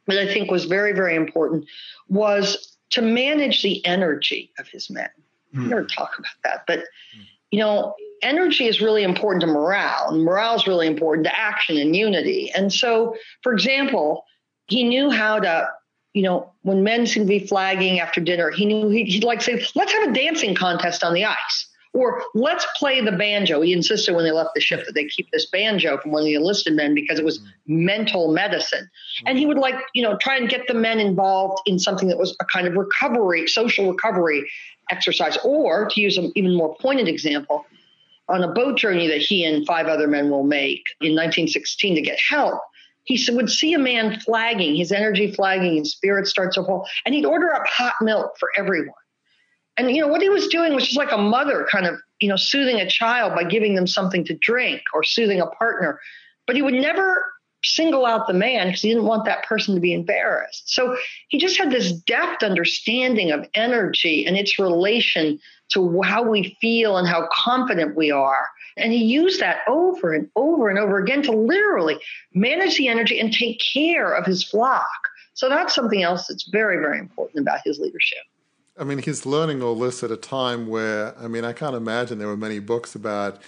that 0.07 0.19
I 0.19 0.33
think 0.33 0.51
was 0.51 0.65
very, 0.65 0.93
very 0.93 1.15
important 1.15 1.67
was 2.09 2.77
to 2.91 3.03
manage 3.03 3.63
the 3.63 3.85
energy 3.85 4.51
of 4.59 4.67
his 4.67 4.89
men. 4.91 5.11
Mm. 5.55 5.63
We 5.63 5.69
never 5.69 5.85
talk 5.85 6.19
about 6.19 6.33
that, 6.45 6.65
but 6.67 6.81
mm. 6.81 7.25
you 7.51 7.59
know, 7.59 7.95
energy 8.23 8.67
is 8.67 8.81
really 8.81 9.03
important 9.03 9.41
to 9.43 9.47
morale, 9.47 10.09
and 10.11 10.25
morale 10.25 10.57
is 10.57 10.67
really 10.67 10.87
important 10.87 11.27
to 11.27 11.39
action 11.39 11.77
and 11.77 11.95
unity. 11.95 12.51
And 12.55 12.73
so, 12.73 13.17
for 13.43 13.53
example, 13.53 14.25
he 14.67 14.85
knew 14.85 15.11
how 15.11 15.41
to, 15.41 15.69
you 16.13 16.23
know, 16.23 16.53
when 16.63 16.83
men 16.83 17.07
seemed 17.07 17.27
to 17.27 17.39
be 17.39 17.47
flagging 17.47 18.01
after 18.01 18.21
dinner, 18.21 18.51
he 18.51 18.67
knew 18.67 18.89
he'd, 18.89 19.09
he'd 19.09 19.25
like 19.25 19.43
say, 19.43 19.65
"Let's 19.75 19.93
have 19.93 20.11
a 20.11 20.13
dancing 20.13 20.55
contest 20.55 21.03
on 21.05 21.15
the 21.15 21.25
ice." 21.25 21.69
Or 21.95 22.23
let's 22.35 22.67
play 22.77 23.01
the 23.01 23.13
banjo. 23.13 23.63
He 23.63 23.73
insisted 23.73 24.15
when 24.15 24.25
they 24.25 24.31
left 24.31 24.51
the 24.55 24.61
ship 24.61 24.85
that 24.87 24.93
they 24.93 25.07
keep 25.07 25.31
this 25.33 25.47
banjo 25.47 25.99
from 25.99 26.13
one 26.13 26.21
of 26.21 26.27
the 26.27 26.35
enlisted 26.35 26.75
men 26.75 26.95
because 26.95 27.19
it 27.19 27.25
was 27.25 27.39
mm-hmm. 27.39 27.87
mental 27.87 28.33
medicine. 28.33 28.85
Mm-hmm. 28.85 29.29
And 29.29 29.39
he 29.39 29.47
would 29.47 29.57
like, 29.57 29.75
you 29.95 30.03
know, 30.03 30.17
try 30.19 30.37
and 30.37 30.49
get 30.49 30.69
the 30.69 30.75
men 30.75 31.01
involved 31.01 31.63
in 31.67 31.79
something 31.79 32.09
that 32.09 32.19
was 32.19 32.37
a 32.41 32.45
kind 32.45 32.67
of 32.67 32.75
recovery, 32.75 33.49
social 33.49 33.91
recovery 33.91 34.49
exercise. 34.91 35.37
Or 35.45 35.89
to 35.89 36.01
use 36.01 36.17
an 36.17 36.33
even 36.35 36.55
more 36.55 36.77
pointed 36.77 37.09
example, 37.09 37.65
on 38.29 38.45
a 38.45 38.53
boat 38.53 38.77
journey 38.77 39.09
that 39.09 39.21
he 39.21 39.45
and 39.45 39.67
five 39.67 39.87
other 39.87 40.07
men 40.07 40.31
will 40.31 40.45
make 40.45 40.83
in 41.01 41.13
1916 41.13 41.95
to 41.95 42.03
get 42.03 42.21
help, 42.21 42.61
he 43.05 43.19
would 43.33 43.49
see 43.49 43.73
a 43.73 43.79
man 43.79 44.21
flagging, 44.21 44.77
his 44.77 44.93
energy 44.93 45.33
flagging, 45.33 45.77
his 45.77 45.93
spirit 45.93 46.27
starts 46.27 46.57
to 46.57 46.63
fall, 46.63 46.87
and 47.07 47.15
he'd 47.15 47.25
order 47.25 47.55
up 47.55 47.67
hot 47.67 47.95
milk 48.03 48.33
for 48.39 48.51
everyone. 48.57 48.93
And 49.79 49.91
you 49.91 50.03
know 50.03 50.09
what 50.09 50.21
he 50.21 50.29
was 50.29 50.49
doing 50.49 50.75
was 50.75 50.85
just 50.85 50.99
like 50.99 51.13
a 51.13 51.17
mother 51.17 51.67
kind 51.71 51.87
of, 51.87 51.99
you 52.21 52.29
know, 52.29 52.37
soothing 52.37 52.81
a 52.81 52.91
child 52.91 53.35
by 53.35 53.45
giving 53.45 53.75
them 53.75 53.87
something 53.87 54.25
to 54.27 54.35
drink 54.35 54.83
or 54.93 55.05
soothing 55.05 55.41
a 55.41 55.47
partner. 55.47 56.01
But 56.47 56.57
he 56.57 56.63
would 56.63 56.75
never 56.75 57.25
single 57.65 58.07
out 58.07 58.27
the 58.27 58.35
man 58.35 58.69
because 58.69 58.83
he 58.83 58.89
didn't 58.89 59.05
want 59.05 59.25
that 59.25 59.45
person 59.45 59.75
to 59.75 59.81
be 59.81 59.93
embarrassed. 59.93 60.73
So 60.73 60.97
he 61.29 61.39
just 61.39 61.59
had 61.59 61.71
this 61.71 61.93
depth 61.93 62.43
understanding 62.43 63.31
of 63.31 63.49
energy 63.55 64.27
and 64.27 64.37
its 64.37 64.59
relation 64.59 65.41
to 65.73 66.01
how 66.03 66.23
we 66.23 66.57
feel 66.61 66.97
and 66.97 67.07
how 67.07 67.29
confident 67.33 67.97
we 67.97 68.11
are. 68.11 68.49
And 68.77 68.93
he 68.93 69.05
used 69.05 69.41
that 69.41 69.59
over 69.69 70.15
and 70.15 70.31
over 70.37 70.69
and 70.69 70.79
over 70.79 70.99
again 70.99 71.23
to 71.23 71.33
literally 71.33 71.99
manage 72.33 72.77
the 72.77 72.89
energy 72.89 73.19
and 73.19 73.33
take 73.33 73.61
care 73.61 74.13
of 74.13 74.25
his 74.25 74.45
flock. 74.45 74.87
So 75.35 75.49
that's 75.49 75.75
something 75.75 76.03
else 76.03 76.27
that's 76.29 76.49
very, 76.49 76.79
very 76.79 76.99
important 76.99 77.41
about 77.41 77.61
his 77.65 77.79
leadership. 77.79 78.19
I 78.79 78.85
mean, 78.85 78.99
he's 78.99 79.27
learning 79.27 79.63
all 79.63 79.75
this 79.75 80.05
at 80.05 80.13
a 80.13 80.17
time 80.17 80.69
where, 80.69 81.19
I 81.19 81.27
mean, 81.27 81.45
I 81.45 81.53
can't 81.53 81.75
imagine 81.75 82.19
there 82.19 82.29
were 82.29 82.37
many 82.37 82.61
books 82.61 82.95
about 82.95 83.43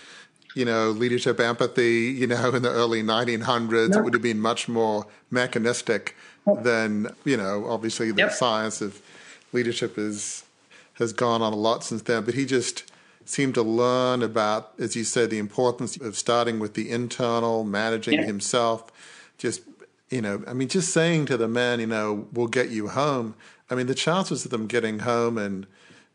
you 0.54 0.64
know, 0.64 0.90
leadership 0.90 1.40
empathy, 1.40 2.14
you 2.18 2.26
know, 2.26 2.50
in 2.54 2.62
the 2.62 2.70
early 2.70 3.02
1900s, 3.02 3.96
it 3.96 4.02
would 4.02 4.14
have 4.14 4.22
been 4.22 4.40
much 4.40 4.68
more 4.68 5.06
mechanistic 5.30 6.16
than, 6.62 7.08
you 7.24 7.36
know, 7.36 7.66
obviously 7.68 8.10
the 8.10 8.22
yep. 8.22 8.32
science 8.32 8.80
of 8.80 9.00
leadership 9.52 9.98
is 9.98 10.44
has 10.94 11.12
gone 11.12 11.40
on 11.40 11.52
a 11.52 11.56
lot 11.56 11.82
since 11.82 12.02
then. 12.02 12.24
But 12.24 12.34
he 12.34 12.44
just 12.44 12.90
seemed 13.24 13.54
to 13.54 13.62
learn 13.62 14.22
about, 14.22 14.72
as 14.78 14.94
you 14.94 15.04
said, 15.04 15.30
the 15.30 15.38
importance 15.38 15.96
of 15.96 16.16
starting 16.16 16.58
with 16.58 16.74
the 16.74 16.90
internal, 16.90 17.64
managing 17.64 18.22
himself. 18.22 18.84
Just, 19.38 19.62
you 20.10 20.20
know, 20.20 20.42
I 20.46 20.52
mean, 20.52 20.68
just 20.68 20.92
saying 20.92 21.26
to 21.26 21.36
the 21.36 21.48
men, 21.48 21.80
you 21.80 21.86
know, 21.86 22.28
we'll 22.32 22.48
get 22.48 22.70
you 22.70 22.88
home. 22.88 23.34
I 23.70 23.74
mean, 23.74 23.86
the 23.86 23.94
chances 23.94 24.44
of 24.44 24.50
them 24.50 24.66
getting 24.66 25.00
home 25.00 25.38
and 25.38 25.66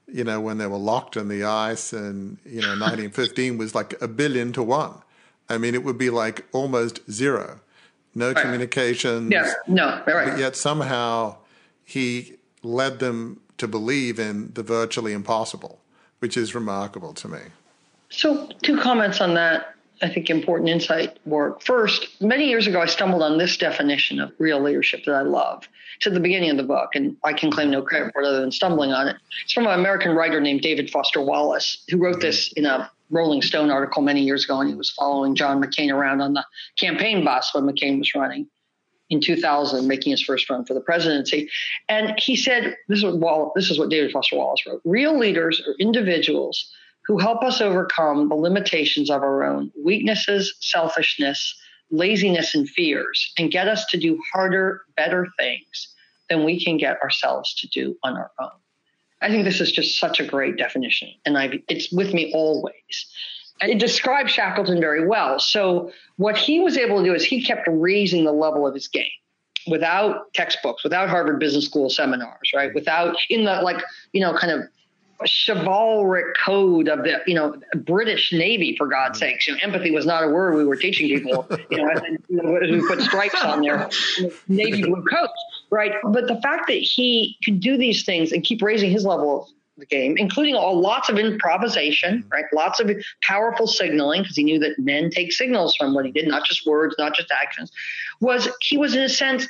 you 0.07 0.23
know, 0.23 0.39
when 0.39 0.57
they 0.57 0.67
were 0.67 0.77
locked 0.77 1.17
in 1.17 1.27
the 1.27 1.43
ice 1.43 1.93
and, 1.93 2.37
you 2.45 2.61
know, 2.61 2.69
1915 2.69 3.57
was 3.57 3.73
like 3.73 3.99
a 4.01 4.07
billion 4.07 4.53
to 4.53 4.63
one. 4.63 5.01
I 5.49 5.57
mean, 5.57 5.75
it 5.75 5.83
would 5.83 5.97
be 5.97 6.09
like 6.09 6.45
almost 6.51 6.99
zero. 7.09 7.59
No 8.13 8.31
right. 8.31 8.37
communications. 8.37 9.31
Yeah, 9.31 9.51
no, 9.67 10.01
right. 10.07 10.29
But 10.29 10.39
yet 10.39 10.55
somehow 10.55 11.37
he 11.83 12.35
led 12.63 12.99
them 12.99 13.41
to 13.57 13.67
believe 13.67 14.19
in 14.19 14.51
the 14.53 14.63
virtually 14.63 15.13
impossible, 15.13 15.79
which 16.19 16.37
is 16.37 16.55
remarkable 16.55 17.13
to 17.13 17.27
me. 17.27 17.39
So, 18.09 18.49
two 18.61 18.79
comments 18.79 19.19
on 19.19 19.33
that. 19.33 19.74
I 20.01 20.09
think 20.09 20.29
important 20.29 20.69
insight 20.69 21.19
work. 21.25 21.61
First, 21.61 22.21
many 22.21 22.49
years 22.49 22.67
ago, 22.67 22.81
I 22.81 22.85
stumbled 22.85 23.23
on 23.23 23.37
this 23.37 23.57
definition 23.57 24.19
of 24.19 24.31
real 24.39 24.61
leadership 24.61 25.05
that 25.05 25.15
I 25.15 25.21
love 25.21 25.67
to 26.01 26.09
the 26.09 26.19
beginning 26.19 26.49
of 26.49 26.57
the 26.57 26.63
book, 26.63 26.89
and 26.95 27.15
I 27.23 27.33
can 27.33 27.51
claim 27.51 27.71
no 27.71 27.81
credit 27.81 28.11
for 28.13 28.21
it 28.21 28.27
other 28.27 28.41
than 28.41 28.51
stumbling 28.51 28.91
on 28.91 29.07
it. 29.07 29.15
It's 29.43 29.53
from 29.53 29.67
an 29.67 29.79
American 29.79 30.13
writer 30.13 30.41
named 30.41 30.61
David 30.61 30.89
Foster 30.89 31.21
Wallace, 31.21 31.83
who 31.89 31.97
wrote 31.97 32.19
this 32.19 32.51
in 32.53 32.65
a 32.65 32.91
Rolling 33.09 33.41
Stone 33.41 33.69
article 33.69 34.01
many 34.01 34.21
years 34.23 34.43
ago, 34.43 34.59
and 34.59 34.69
he 34.69 34.75
was 34.75 34.91
following 34.91 35.35
John 35.35 35.61
McCain 35.61 35.93
around 35.93 36.21
on 36.21 36.33
the 36.33 36.45
campaign 36.77 37.23
bus 37.23 37.53
when 37.53 37.63
McCain 37.63 37.99
was 37.99 38.13
running 38.13 38.47
in 39.09 39.21
2000, 39.21 39.87
making 39.87 40.11
his 40.11 40.21
first 40.21 40.49
run 40.49 40.65
for 40.65 40.73
the 40.73 40.81
presidency. 40.81 41.49
And 41.87 42.19
he 42.19 42.35
said, 42.35 42.75
this 42.87 43.03
is 43.03 43.05
what, 43.05 43.53
this 43.55 43.69
is 43.69 43.77
what 43.77 43.89
David 43.89 44.11
Foster 44.11 44.35
Wallace 44.35 44.65
wrote 44.65 44.81
Real 44.83 45.17
leaders 45.17 45.61
are 45.65 45.75
individuals 45.79 46.71
who 47.07 47.17
help 47.17 47.43
us 47.43 47.61
overcome 47.61 48.29
the 48.29 48.35
limitations 48.35 49.09
of 49.09 49.21
our 49.21 49.43
own 49.43 49.71
weaknesses, 49.83 50.55
selfishness, 50.59 51.55
laziness 51.91 52.55
and 52.55 52.67
fears 52.69 53.33
and 53.37 53.51
get 53.51 53.67
us 53.67 53.85
to 53.87 53.97
do 53.97 54.19
harder, 54.33 54.81
better 54.95 55.27
things 55.37 55.93
than 56.29 56.43
we 56.43 56.63
can 56.63 56.77
get 56.77 57.01
ourselves 57.01 57.53
to 57.55 57.67
do 57.67 57.95
on 58.03 58.17
our 58.17 58.31
own. 58.39 58.49
I 59.21 59.29
think 59.29 59.45
this 59.45 59.61
is 59.61 59.71
just 59.71 59.99
such 59.99 60.19
a 60.19 60.25
great 60.25 60.57
definition, 60.57 61.09
and 61.25 61.37
I 61.37 61.59
it's 61.69 61.91
with 61.91 62.13
me 62.13 62.31
always. 62.33 62.73
It 63.61 63.79
describes 63.79 64.31
Shackleton 64.31 64.81
very 64.81 65.07
well. 65.07 65.39
So 65.39 65.91
what 66.17 66.37
he 66.37 66.59
was 66.59 66.77
able 66.77 66.99
to 66.99 67.05
do 67.05 67.13
is 67.13 67.23
he 67.23 67.41
kept 67.41 67.67
raising 67.67 68.25
the 68.25 68.33
level 68.33 68.67
of 68.67 68.73
his 68.73 68.89
game 68.89 69.05
without 69.67 70.33
textbooks, 70.33 70.83
without 70.83 71.09
Harvard 71.09 71.39
Business 71.39 71.65
School 71.65 71.89
seminars, 71.89 72.51
right? 72.53 72.73
Without 72.75 73.15
in 73.29 73.45
the 73.45 73.61
like, 73.61 73.81
you 74.11 74.19
know, 74.19 74.33
kind 74.33 74.51
of 74.51 74.67
chivalric 75.23 76.35
code 76.37 76.87
of 76.87 77.03
the 77.03 77.21
you 77.25 77.33
know 77.33 77.55
British 77.77 78.33
Navy 78.33 78.75
for 78.75 78.87
God's 78.87 79.19
mm-hmm. 79.19 79.31
sakes. 79.31 79.47
You 79.47 79.53
know, 79.53 79.59
empathy 79.63 79.91
was 79.91 80.05
not 80.05 80.23
a 80.23 80.27
word 80.27 80.55
we 80.55 80.65
were 80.65 80.75
teaching 80.75 81.07
people. 81.07 81.47
You 81.69 81.77
know, 81.77 81.89
and, 81.89 82.23
you 82.27 82.37
know 82.37 82.51
we 82.51 82.87
put 82.87 83.01
stripes 83.01 83.41
on 83.43 83.61
their 83.61 83.89
navy 84.47 84.83
blue 84.83 85.03
coats, 85.03 85.33
right? 85.71 85.93
But 86.03 86.27
the 86.27 86.39
fact 86.41 86.67
that 86.67 86.73
he 86.73 87.37
could 87.43 87.59
do 87.59 87.77
these 87.77 88.03
things 88.03 88.31
and 88.31 88.43
keep 88.43 88.61
raising 88.61 88.91
his 88.91 89.05
level 89.05 89.43
of 89.43 89.49
the 89.77 89.85
game, 89.85 90.15
including 90.17 90.55
all 90.55 90.79
lots 90.79 91.09
of 91.09 91.17
improvisation, 91.17 92.19
mm-hmm. 92.19 92.29
right? 92.29 92.45
Lots 92.53 92.79
of 92.79 92.91
powerful 93.23 93.67
signaling 93.67 94.21
because 94.21 94.35
he 94.35 94.43
knew 94.43 94.59
that 94.59 94.77
men 94.79 95.09
take 95.09 95.31
signals 95.31 95.75
from 95.75 95.93
what 95.93 96.05
he 96.05 96.11
did, 96.11 96.27
not 96.27 96.45
just 96.45 96.65
words, 96.65 96.95
not 96.97 97.15
just 97.15 97.31
actions. 97.31 97.71
Was 98.21 98.49
he 98.61 98.77
was 98.77 98.95
in 98.95 99.03
a 99.03 99.09
sense 99.09 99.47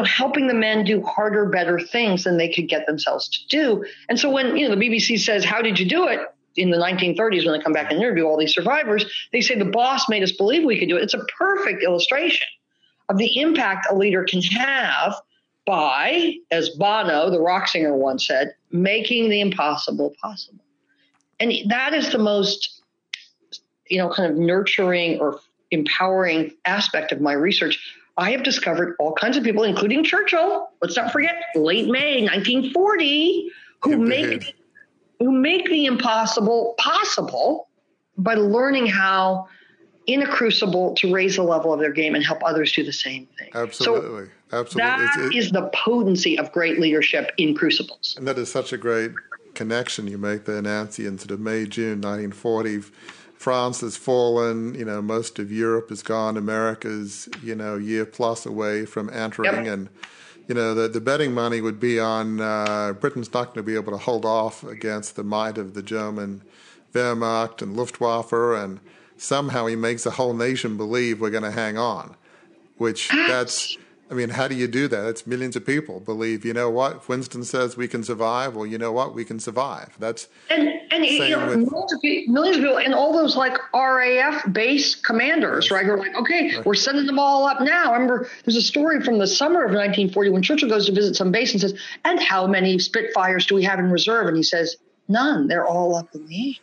know, 0.00 0.04
helping 0.04 0.46
the 0.46 0.54
men 0.54 0.84
do 0.84 1.02
harder, 1.02 1.46
better 1.46 1.78
things 1.78 2.24
than 2.24 2.36
they 2.36 2.48
could 2.48 2.68
get 2.68 2.86
themselves 2.86 3.28
to 3.28 3.46
do. 3.48 3.84
And 4.08 4.18
so 4.18 4.30
when, 4.30 4.56
you 4.56 4.68
know, 4.68 4.74
the 4.74 4.80
BBC 4.80 5.18
says, 5.18 5.44
how 5.44 5.62
did 5.62 5.78
you 5.78 5.86
do 5.86 6.06
it? 6.08 6.20
In 6.56 6.70
the 6.70 6.78
1930s, 6.78 7.44
when 7.44 7.52
they 7.52 7.62
come 7.62 7.74
back 7.74 7.90
and 7.90 8.00
interview 8.00 8.24
all 8.24 8.38
these 8.38 8.54
survivors, 8.54 9.04
they 9.30 9.42
say 9.42 9.58
the 9.58 9.64
boss 9.66 10.08
made 10.08 10.22
us 10.22 10.32
believe 10.32 10.64
we 10.64 10.78
could 10.78 10.88
do 10.88 10.96
it. 10.96 11.02
It's 11.02 11.14
a 11.14 11.24
perfect 11.38 11.82
illustration 11.82 12.46
of 13.08 13.18
the 13.18 13.38
impact 13.40 13.86
a 13.90 13.94
leader 13.94 14.24
can 14.24 14.40
have 14.42 15.14
by, 15.66 16.34
as 16.50 16.70
Bono, 16.70 17.28
the 17.28 17.40
rock 17.40 17.68
singer, 17.68 17.94
once 17.94 18.26
said, 18.26 18.54
making 18.70 19.28
the 19.28 19.40
impossible 19.40 20.14
possible. 20.22 20.64
And 21.40 21.52
that 21.68 21.92
is 21.92 22.10
the 22.10 22.18
most, 22.18 22.80
you 23.88 23.98
know, 23.98 24.08
kind 24.08 24.30
of 24.30 24.38
nurturing 24.38 25.20
or 25.20 25.40
empowering 25.70 26.52
aspect 26.64 27.12
of 27.12 27.20
my 27.20 27.32
research 27.32 27.78
I 28.16 28.30
have 28.30 28.42
discovered 28.42 28.96
all 28.98 29.12
kinds 29.12 29.36
of 29.36 29.44
people, 29.44 29.64
including 29.64 30.02
Churchill. 30.04 30.68
Let's 30.80 30.96
not 30.96 31.12
forget 31.12 31.34
late 31.54 31.88
May 31.88 32.22
1940, 32.22 33.50
who 33.82 33.98
make 33.98 34.54
who 35.18 35.32
make 35.32 35.66
the 35.66 35.86
impossible 35.86 36.74
possible 36.78 37.68
by 38.18 38.34
learning 38.34 38.86
how 38.86 39.48
in 40.06 40.22
a 40.22 40.26
crucible 40.26 40.94
to 40.94 41.12
raise 41.12 41.36
the 41.36 41.42
level 41.42 41.72
of 41.72 41.80
their 41.80 41.92
game 41.92 42.14
and 42.14 42.24
help 42.24 42.44
others 42.44 42.72
do 42.72 42.84
the 42.84 42.92
same 42.92 43.26
thing. 43.38 43.50
Absolutely. 43.54 44.26
So 44.26 44.60
Absolutely. 44.60 44.90
That 44.90 45.32
it, 45.32 45.36
is 45.36 45.50
the 45.50 45.68
potency 45.74 46.38
of 46.38 46.52
great 46.52 46.78
leadership 46.78 47.32
in 47.38 47.54
crucibles. 47.54 48.14
And 48.16 48.28
that 48.28 48.38
is 48.38 48.50
such 48.50 48.72
a 48.72 48.76
great 48.76 49.12
connection 49.54 50.06
you 50.06 50.18
make 50.18 50.44
there, 50.44 50.62
Nancy, 50.62 51.06
in 51.06 51.18
sort 51.18 51.32
of 51.32 51.40
May, 51.40 51.66
June 51.66 52.00
1940 52.00 52.82
France 53.36 53.80
has 53.80 53.96
fallen. 53.96 54.74
You 54.74 54.84
know, 54.84 55.02
most 55.02 55.38
of 55.38 55.52
Europe 55.52 55.90
is 55.90 56.02
gone. 56.02 56.36
America's 56.36 57.28
you 57.42 57.54
know 57.54 57.76
year 57.76 58.04
plus 58.04 58.46
away 58.46 58.86
from 58.86 59.10
entering, 59.12 59.66
yep. 59.66 59.66
and 59.66 59.88
you 60.48 60.54
know 60.54 60.74
the 60.74 60.88
the 60.88 61.00
betting 61.00 61.32
money 61.32 61.60
would 61.60 61.78
be 61.78 62.00
on 62.00 62.40
uh, 62.40 62.94
Britain's 62.94 63.32
not 63.32 63.46
going 63.46 63.56
to 63.56 63.62
be 63.62 63.74
able 63.74 63.92
to 63.92 63.98
hold 63.98 64.24
off 64.24 64.64
against 64.64 65.16
the 65.16 65.24
might 65.24 65.58
of 65.58 65.74
the 65.74 65.82
German 65.82 66.42
Wehrmacht 66.92 67.62
and 67.62 67.76
Luftwaffe, 67.76 68.32
and 68.32 68.80
somehow 69.16 69.66
he 69.66 69.76
makes 69.76 70.04
the 70.04 70.12
whole 70.12 70.34
nation 70.34 70.76
believe 70.76 71.20
we're 71.20 71.30
going 71.30 71.42
to 71.42 71.50
hang 71.50 71.76
on, 71.76 72.16
which 72.78 73.10
that's 73.10 73.76
I 74.08 74.14
mean, 74.14 74.30
how 74.30 74.46
do 74.46 74.54
you 74.54 74.68
do 74.68 74.86
that? 74.88 75.08
It's 75.08 75.26
millions 75.26 75.56
of 75.56 75.66
people 75.66 75.98
believe, 75.98 76.44
you 76.44 76.52
know 76.52 76.70
what? 76.70 76.96
If 76.96 77.08
Winston 77.08 77.42
says 77.42 77.76
we 77.76 77.88
can 77.88 78.04
survive, 78.04 78.54
well, 78.54 78.64
you 78.64 78.78
know 78.78 78.92
what? 78.92 79.14
We 79.14 79.24
can 79.24 79.40
survive. 79.40 79.96
That's 79.98 80.28
and 80.48 80.68
and 80.92 81.04
you 81.04 81.30
know, 81.30 81.46
with, 81.46 81.56
millions, 81.56 81.92
of 81.92 82.00
people, 82.00 82.32
millions 82.32 82.56
of 82.58 82.62
people 82.62 82.78
and 82.78 82.94
all 82.94 83.12
those 83.12 83.36
like 83.36 83.58
RAF 83.74 84.52
base 84.52 84.94
commanders, 84.94 85.72
right? 85.72 85.84
Who 85.84 85.92
are 85.92 85.98
like, 85.98 86.14
okay, 86.14 86.54
right. 86.54 86.64
we're 86.64 86.74
sending 86.74 87.06
them 87.06 87.18
all 87.18 87.46
up 87.46 87.60
now. 87.60 87.90
I 87.90 87.94
remember 87.94 88.28
there's 88.44 88.56
a 88.56 88.62
story 88.62 89.02
from 89.02 89.18
the 89.18 89.26
summer 89.26 89.64
of 89.64 89.72
1940 89.72 90.30
when 90.30 90.42
Churchill 90.42 90.68
goes 90.68 90.86
to 90.86 90.92
visit 90.92 91.16
some 91.16 91.32
base 91.32 91.50
and 91.52 91.60
says, 91.60 91.74
"And 92.04 92.20
how 92.20 92.46
many 92.46 92.78
Spitfires 92.78 93.46
do 93.46 93.56
we 93.56 93.64
have 93.64 93.80
in 93.80 93.90
reserve?" 93.90 94.28
And 94.28 94.36
he 94.36 94.44
says, 94.44 94.76
"None. 95.08 95.48
They're 95.48 95.66
all 95.66 95.96
up 95.96 96.14
in 96.14 96.28
the 96.28 96.48
air." 96.50 96.54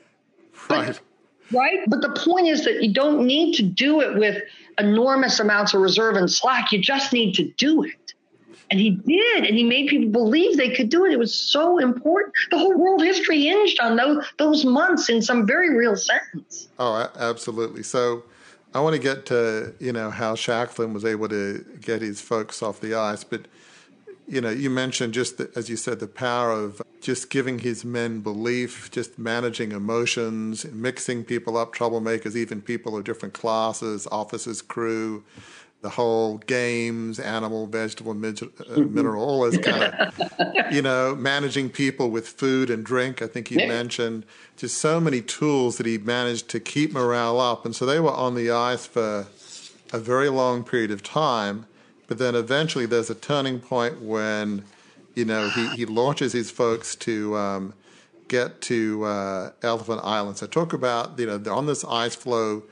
Right. 0.69 0.87
But, 0.87 1.57
right. 1.57 1.79
But 1.87 2.01
the 2.01 2.11
point 2.11 2.47
is 2.47 2.63
that 2.63 2.81
you 2.81 2.93
don't 2.93 3.27
need 3.27 3.55
to 3.55 3.63
do 3.63 3.99
it 3.99 4.17
with 4.17 4.41
enormous 4.77 5.39
amounts 5.39 5.73
of 5.73 5.81
reserve 5.81 6.15
and 6.15 6.29
slack. 6.29 6.71
You 6.71 6.79
just 6.79 7.13
need 7.13 7.33
to 7.35 7.51
do 7.57 7.83
it. 7.83 8.13
And 8.71 8.79
he 8.79 8.91
did, 8.91 9.45
and 9.45 9.55
he 9.55 9.63
made 9.63 9.87
people 9.89 10.09
believe 10.09 10.57
they 10.57 10.71
could 10.71 10.89
do 10.89 11.05
it. 11.05 11.11
It 11.11 11.19
was 11.19 11.35
so 11.35 11.77
important. 11.77 12.33
The 12.49 12.57
whole 12.57 12.75
world 12.75 13.03
history 13.03 13.43
hinged 13.43 13.79
on 13.79 13.95
those, 13.95 14.25
those 14.39 14.65
months 14.65 15.09
in 15.09 15.21
some 15.21 15.45
very 15.45 15.75
real 15.75 15.95
sense. 15.95 16.69
Oh, 16.79 17.09
absolutely. 17.15 17.83
So 17.83 18.23
I 18.73 18.79
want 18.79 18.95
to 18.95 19.01
get 19.01 19.27
to, 19.27 19.75
you 19.79 19.93
know, 19.93 20.09
how 20.09 20.33
Shackleton 20.33 20.93
was 20.93 21.05
able 21.05 21.29
to 21.29 21.63
get 21.81 22.01
his 22.01 22.19
folks 22.19 22.63
off 22.63 22.79
the 22.79 22.95
ice, 22.95 23.23
but 23.23 23.41
you 24.27 24.41
know, 24.41 24.49
you 24.49 24.69
mentioned 24.69 25.13
just 25.13 25.37
the, 25.37 25.51
as 25.55 25.69
you 25.69 25.75
said, 25.75 25.99
the 25.99 26.07
power 26.07 26.51
of 26.51 26.81
just 27.01 27.29
giving 27.29 27.59
his 27.59 27.83
men 27.83 28.21
belief, 28.21 28.89
just 28.91 29.19
managing 29.19 29.71
emotions, 29.71 30.65
mixing 30.71 31.23
people 31.23 31.57
up, 31.57 31.75
troublemakers, 31.75 32.35
even 32.35 32.61
people 32.61 32.95
of 32.95 33.03
different 33.03 33.33
classes, 33.33 34.07
officers, 34.11 34.61
crew, 34.61 35.23
the 35.83 35.89
whole 35.89 36.37
games, 36.37 37.19
animal, 37.19 37.67
vegetable, 37.67 38.13
uh, 38.13 38.15
mm-hmm. 38.15 38.95
mineral, 38.95 39.21
all 39.21 39.41
this 39.41 39.57
kind 39.57 39.83
of, 39.83 40.71
you 40.71 40.81
know, 40.81 41.13
managing 41.13 41.69
people 41.69 42.09
with 42.09 42.25
food 42.25 42.69
and 42.69 42.85
drink. 42.85 43.21
I 43.21 43.27
think 43.27 43.51
you 43.51 43.59
yeah. 43.59 43.67
mentioned 43.67 44.25
just 44.55 44.77
so 44.77 45.01
many 45.01 45.21
tools 45.21 45.77
that 45.77 45.85
he 45.85 45.97
managed 45.97 46.47
to 46.49 46.61
keep 46.61 46.93
morale 46.93 47.39
up. 47.39 47.65
And 47.65 47.75
so 47.75 47.85
they 47.85 47.99
were 47.99 48.13
on 48.13 48.33
the 48.33 48.49
ice 48.49 48.85
for 48.85 49.27
a 49.91 49.99
very 49.99 50.29
long 50.29 50.63
period 50.63 50.89
of 50.89 51.03
time. 51.03 51.65
But 52.13 52.19
then 52.19 52.35
eventually 52.35 52.85
there's 52.85 53.09
a 53.09 53.15
turning 53.15 53.59
point 53.59 53.99
when, 53.99 54.65
you 55.15 55.25
know, 55.25 55.49
he, 55.49 55.67
he 55.69 55.85
launches 55.87 56.31
his 56.31 56.51
folks 56.51 56.95
to 56.97 57.35
um, 57.35 57.73
get 58.27 58.61
to 58.61 59.03
uh, 59.03 59.51
Elephant 59.63 60.01
Island. 60.03 60.37
So 60.37 60.45
talk 60.45 60.73
about, 60.73 61.17
you 61.17 61.25
know, 61.25 61.39
they're 61.39 61.51
on 61.51 61.65
this 61.65 61.83
ice 61.83 62.13
floe, 62.13 62.65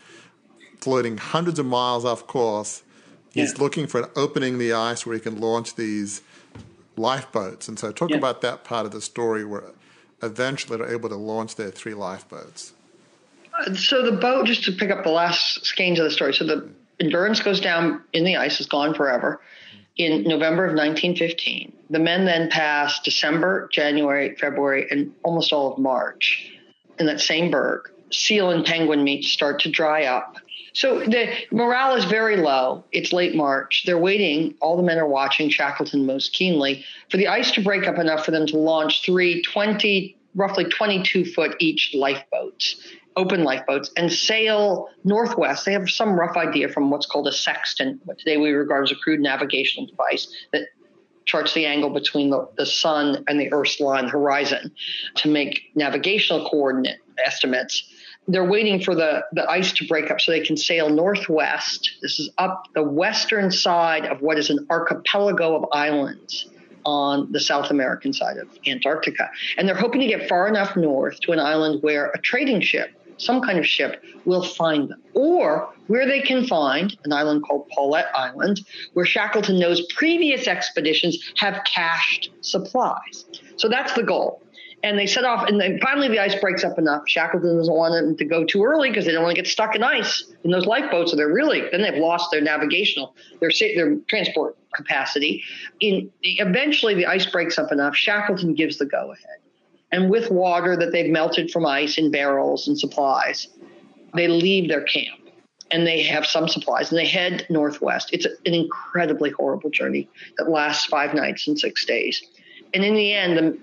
floating 0.77 1.17
hundreds 1.17 1.57
of 1.57 1.65
miles 1.65 2.05
off 2.05 2.27
course. 2.27 2.83
He's 3.31 3.53
yeah. 3.53 3.63
looking 3.63 3.87
for 3.87 4.01
an 4.01 4.09
opening 4.15 4.53
in 4.53 4.59
the 4.59 4.73
ice 4.73 5.07
where 5.07 5.15
he 5.15 5.19
can 5.19 5.41
launch 5.41 5.73
these 5.73 6.21
lifeboats. 6.95 7.67
And 7.67 7.79
so 7.79 7.91
talk 7.91 8.11
yeah. 8.11 8.17
about 8.17 8.41
that 8.41 8.63
part 8.63 8.85
of 8.85 8.91
the 8.91 9.01
story 9.01 9.43
where 9.43 9.71
eventually 10.21 10.77
they're 10.77 10.93
able 10.93 11.09
to 11.09 11.15
launch 11.15 11.55
their 11.55 11.71
three 11.71 11.95
lifeboats. 11.95 12.73
Uh, 13.57 13.73
so 13.73 14.05
the 14.05 14.11
boat, 14.11 14.45
just 14.45 14.65
to 14.65 14.71
pick 14.71 14.91
up 14.91 15.03
the 15.03 15.09
last 15.09 15.65
skeins 15.65 15.97
of 15.97 16.03
the 16.03 16.11
story, 16.11 16.31
so 16.31 16.45
the 16.45 16.69
Endurance 17.01 17.41
goes 17.41 17.59
down 17.59 18.03
in 18.13 18.23
the 18.23 18.37
ice, 18.37 18.59
is 18.59 18.67
gone 18.67 18.93
forever 18.93 19.41
in 19.97 20.23
November 20.23 20.65
of 20.65 20.75
1915. 20.75 21.73
The 21.89 21.99
men 21.99 22.25
then 22.25 22.49
pass 22.49 22.99
December, 22.99 23.67
January, 23.73 24.35
February, 24.35 24.87
and 24.91 25.11
almost 25.23 25.51
all 25.51 25.73
of 25.73 25.79
March 25.79 26.51
in 26.99 27.07
that 27.07 27.19
same 27.19 27.49
berg. 27.49 27.89
Seal 28.11 28.51
and 28.51 28.63
penguin 28.63 29.03
meat 29.03 29.23
start 29.23 29.61
to 29.61 29.71
dry 29.71 30.05
up. 30.05 30.37
So 30.73 30.99
the 30.99 31.33
morale 31.51 31.95
is 31.95 32.05
very 32.05 32.37
low. 32.37 32.83
It's 32.91 33.11
late 33.11 33.35
March. 33.35 33.83
They're 33.85 33.97
waiting. 33.97 34.53
All 34.61 34.77
the 34.77 34.83
men 34.83 34.99
are 34.99 35.07
watching 35.07 35.49
Shackleton 35.49 36.05
most 36.05 36.33
keenly 36.33 36.85
for 37.09 37.17
the 37.17 37.27
ice 37.27 37.51
to 37.53 37.63
break 37.63 37.87
up 37.87 37.97
enough 37.97 38.23
for 38.23 38.31
them 38.31 38.45
to 38.47 38.57
launch 38.57 39.03
three 39.03 39.41
20, 39.41 40.15
roughly 40.35 40.65
22 40.65 41.25
foot 41.25 41.55
each 41.59 41.93
lifeboats 41.95 42.75
open 43.15 43.43
lifeboats 43.43 43.91
and 43.97 44.11
sail 44.11 44.89
northwest. 45.03 45.65
They 45.65 45.73
have 45.73 45.89
some 45.89 46.19
rough 46.19 46.37
idea 46.37 46.69
from 46.69 46.89
what's 46.89 47.05
called 47.05 47.27
a 47.27 47.31
sextant, 47.31 48.01
what 48.05 48.17
today 48.17 48.37
we 48.37 48.51
regard 48.51 48.83
as 48.83 48.91
a 48.91 48.95
crude 48.95 49.19
navigational 49.19 49.87
device 49.87 50.33
that 50.53 50.67
charts 51.25 51.53
the 51.53 51.65
angle 51.65 51.89
between 51.89 52.29
the, 52.29 52.47
the 52.57 52.65
sun 52.65 53.23
and 53.27 53.39
the 53.39 53.51
Earth's 53.53 53.79
line 53.79 54.07
horizon 54.07 54.71
to 55.15 55.29
make 55.29 55.61
navigational 55.75 56.49
coordinate 56.49 56.97
estimates. 57.23 57.83
They're 58.27 58.45
waiting 58.45 58.81
for 58.81 58.95
the, 58.95 59.23
the 59.33 59.49
ice 59.49 59.71
to 59.73 59.87
break 59.87 60.09
up 60.11 60.21
so 60.21 60.31
they 60.31 60.41
can 60.41 60.57
sail 60.57 60.89
northwest. 60.89 61.97
This 62.01 62.19
is 62.19 62.29
up 62.37 62.65
the 62.73 62.83
western 62.83 63.51
side 63.51 64.05
of 64.05 64.21
what 64.21 64.37
is 64.37 64.49
an 64.49 64.65
archipelago 64.69 65.55
of 65.55 65.65
islands 65.71 66.47
on 66.85 67.31
the 67.31 67.39
South 67.39 67.69
American 67.69 68.13
side 68.13 68.37
of 68.37 68.47
Antarctica. 68.65 69.29
And 69.57 69.67
they're 69.67 69.75
hoping 69.75 70.01
to 70.01 70.07
get 70.07 70.27
far 70.27 70.47
enough 70.47 70.75
north 70.75 71.19
to 71.21 71.31
an 71.31 71.39
island 71.39 71.83
where 71.83 72.09
a 72.11 72.19
trading 72.19 72.61
ship 72.61 72.91
some 73.21 73.41
kind 73.41 73.59
of 73.59 73.65
ship 73.65 74.03
will 74.25 74.43
find 74.43 74.89
them. 74.89 75.01
Or 75.13 75.73
where 75.87 76.07
they 76.07 76.21
can 76.21 76.45
find 76.45 76.97
an 77.03 77.13
island 77.13 77.43
called 77.43 77.69
Paulet 77.69 78.05
Island, 78.15 78.61
where 78.93 79.05
Shackleton 79.05 79.59
knows 79.59 79.81
previous 79.93 80.47
expeditions 80.47 81.31
have 81.37 81.63
cached 81.65 82.29
supplies. 82.41 83.25
So 83.57 83.69
that's 83.69 83.93
the 83.93 84.03
goal. 84.03 84.41
And 84.83 84.97
they 84.97 85.05
set 85.05 85.25
off, 85.25 85.47
and 85.47 85.61
then 85.61 85.79
finally 85.79 86.07
the 86.07 86.17
ice 86.17 86.33
breaks 86.41 86.63
up 86.63 86.79
enough. 86.79 87.03
Shackleton 87.07 87.55
doesn't 87.55 87.73
want 87.73 87.93
them 87.93 88.17
to 88.17 88.25
go 88.25 88.43
too 88.43 88.63
early 88.63 88.89
because 88.89 89.05
they 89.05 89.11
don't 89.11 89.21
want 89.21 89.35
to 89.35 89.39
get 89.39 89.47
stuck 89.47 89.75
in 89.75 89.83
ice 89.83 90.23
in 90.43 90.49
those 90.49 90.65
lifeboats. 90.65 91.11
So 91.11 91.17
they're 91.17 91.31
really 91.31 91.69
then 91.71 91.83
they've 91.83 92.01
lost 92.01 92.31
their 92.31 92.41
navigational, 92.41 93.15
their 93.41 93.51
their 93.75 93.97
transport 94.07 94.57
capacity. 94.73 95.43
In 95.81 96.09
eventually 96.23 96.95
the 96.95 97.05
ice 97.05 97.27
breaks 97.27 97.59
up 97.59 97.71
enough. 97.71 97.95
Shackleton 97.95 98.55
gives 98.55 98.79
the 98.79 98.87
go 98.87 99.11
ahead 99.11 99.40
and 99.91 100.09
with 100.09 100.31
water 100.31 100.77
that 100.77 100.91
they've 100.91 101.11
melted 101.11 101.51
from 101.51 101.65
ice 101.65 101.97
in 101.97 102.11
barrels 102.11 102.67
and 102.67 102.79
supplies, 102.79 103.47
they 104.13 104.27
leave 104.27 104.69
their 104.69 104.83
camp 104.83 105.19
and 105.71 105.87
they 105.87 106.01
have 106.03 106.25
some 106.25 106.47
supplies 106.47 106.89
and 106.89 106.99
they 106.99 107.05
head 107.05 107.45
northwest. 107.49 108.09
It's 108.13 108.25
an 108.25 108.53
incredibly 108.53 109.31
horrible 109.31 109.69
journey 109.69 110.09
that 110.37 110.49
lasts 110.49 110.85
five 110.85 111.13
nights 111.13 111.47
and 111.47 111.59
six 111.59 111.85
days. 111.85 112.21
And 112.73 112.83
in 112.83 112.95
the 112.95 113.13
end, 113.13 113.37
the, 113.37 113.57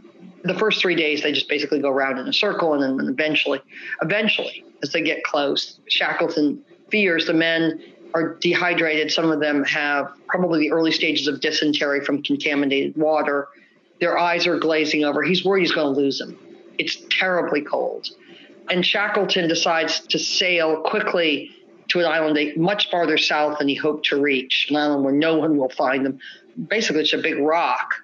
the 0.44 0.58
first 0.58 0.80
three 0.80 0.94
days, 0.94 1.22
they 1.22 1.32
just 1.32 1.48
basically 1.48 1.80
go 1.80 1.90
around 1.90 2.18
in 2.18 2.26
a 2.26 2.32
circle. 2.32 2.74
And 2.74 2.82
then 2.98 3.08
eventually, 3.08 3.60
eventually, 4.02 4.64
as 4.82 4.92
they 4.92 5.02
get 5.02 5.24
close, 5.24 5.78
Shackleton 5.88 6.62
fears 6.90 7.26
the 7.26 7.34
men 7.34 7.82
are 8.14 8.34
dehydrated. 8.36 9.12
Some 9.12 9.30
of 9.30 9.40
them 9.40 9.64
have 9.64 10.10
probably 10.28 10.60
the 10.60 10.72
early 10.72 10.92
stages 10.92 11.28
of 11.28 11.40
dysentery 11.40 12.04
from 12.04 12.22
contaminated 12.22 12.96
water. 12.96 13.48
Their 14.00 14.18
eyes 14.18 14.46
are 14.46 14.58
glazing 14.58 15.04
over. 15.04 15.22
He's 15.22 15.44
worried 15.44 15.62
he's 15.62 15.72
going 15.72 15.94
to 15.94 16.00
lose 16.00 16.18
them. 16.18 16.38
It's 16.78 16.96
terribly 17.10 17.62
cold. 17.62 18.08
And 18.70 18.84
Shackleton 18.84 19.48
decides 19.48 20.00
to 20.00 20.18
sail 20.18 20.82
quickly 20.82 21.50
to 21.88 22.00
an 22.00 22.06
island 22.06 22.56
much 22.56 22.90
farther 22.90 23.16
south 23.18 23.58
than 23.58 23.68
he 23.68 23.74
hoped 23.74 24.06
to 24.06 24.20
reach, 24.20 24.66
an 24.70 24.76
island 24.76 25.04
where 25.04 25.12
no 25.12 25.36
one 25.36 25.56
will 25.56 25.70
find 25.70 26.04
them. 26.04 26.18
Basically, 26.68 27.00
it's 27.02 27.14
a 27.14 27.18
big 27.18 27.38
rock 27.38 27.94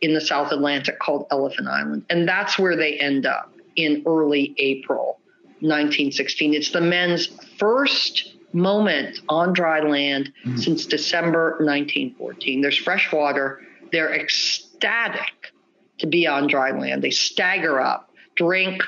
in 0.00 0.14
the 0.14 0.20
South 0.20 0.52
Atlantic 0.52 0.98
called 0.98 1.26
Elephant 1.30 1.66
Island. 1.66 2.04
And 2.10 2.28
that's 2.28 2.58
where 2.58 2.76
they 2.76 2.98
end 2.98 3.26
up 3.26 3.52
in 3.76 4.02
early 4.06 4.54
April 4.58 5.18
1916. 5.60 6.54
It's 6.54 6.70
the 6.70 6.80
men's 6.80 7.26
first 7.58 8.34
moment 8.52 9.20
on 9.28 9.52
dry 9.52 9.80
land 9.80 10.32
mm-hmm. 10.44 10.56
since 10.58 10.86
December 10.86 11.56
1914. 11.60 12.60
There's 12.60 12.76
fresh 12.76 13.12
water. 13.12 13.62
They're 13.90 14.14
ecstatic 14.84 15.52
to 15.98 16.06
be 16.06 16.26
on 16.26 16.46
dry 16.46 16.70
land. 16.70 17.02
They 17.02 17.10
stagger 17.10 17.80
up, 17.80 18.10
drink, 18.36 18.82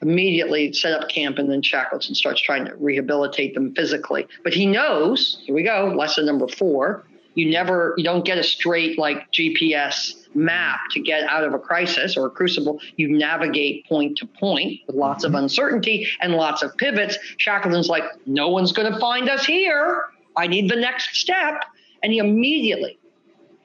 immediately 0.00 0.72
set 0.72 0.92
up 0.92 1.08
camp, 1.08 1.38
and 1.38 1.50
then 1.50 1.62
Shackleton 1.62 2.14
starts 2.14 2.40
trying 2.40 2.64
to 2.66 2.74
rehabilitate 2.76 3.54
them 3.54 3.74
physically. 3.74 4.26
But 4.44 4.52
he 4.52 4.66
knows, 4.66 5.42
here 5.44 5.54
we 5.54 5.62
go, 5.62 5.94
lesson 5.96 6.26
number 6.26 6.48
four. 6.48 7.04
You 7.34 7.50
never, 7.50 7.94
you 7.96 8.04
don't 8.04 8.24
get 8.26 8.36
a 8.36 8.42
straight 8.42 8.98
like 8.98 9.32
GPS 9.32 10.14
map 10.34 10.80
to 10.90 11.00
get 11.00 11.22
out 11.24 11.44
of 11.44 11.54
a 11.54 11.58
crisis 11.58 12.16
or 12.16 12.26
a 12.26 12.30
crucible. 12.30 12.78
You 12.96 13.16
navigate 13.16 13.86
point 13.86 14.18
to 14.18 14.26
point 14.26 14.80
with 14.86 14.96
lots 14.96 15.24
of 15.24 15.30
mm-hmm. 15.30 15.44
uncertainty 15.44 16.08
and 16.20 16.34
lots 16.34 16.62
of 16.62 16.76
pivots. 16.76 17.16
Shackleton's 17.38 17.88
like, 17.88 18.04
no 18.26 18.48
one's 18.48 18.72
going 18.72 18.92
to 18.92 18.98
find 18.98 19.30
us 19.30 19.46
here. 19.46 20.04
I 20.36 20.46
need 20.46 20.70
the 20.70 20.76
next 20.76 21.16
step. 21.16 21.64
And 22.02 22.12
he 22.12 22.18
immediately 22.18 22.98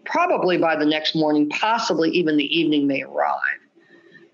probably 0.08 0.58
by 0.58 0.76
the 0.76 0.86
next 0.86 1.15
morning, 1.15 1.50
possibly 1.50 2.10
even 2.12 2.38
the 2.38 2.60
evening 2.60 2.88
they 2.88 3.04
arrive, 3.04 3.39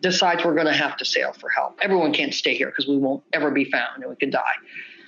decides 0.01 0.43
we're 0.43 0.53
going 0.53 0.67
to 0.67 0.73
have 0.73 0.97
to 0.97 1.05
sail 1.05 1.33
for 1.33 1.49
help. 1.49 1.79
Everyone 1.81 2.13
can't 2.13 2.33
stay 2.33 2.55
here 2.55 2.67
because 2.67 2.88
we 2.88 2.97
won't 2.97 3.23
ever 3.33 3.51
be 3.51 3.65
found 3.65 4.03
and 4.03 4.09
we 4.09 4.15
could 4.15 4.31
die. 4.31 4.53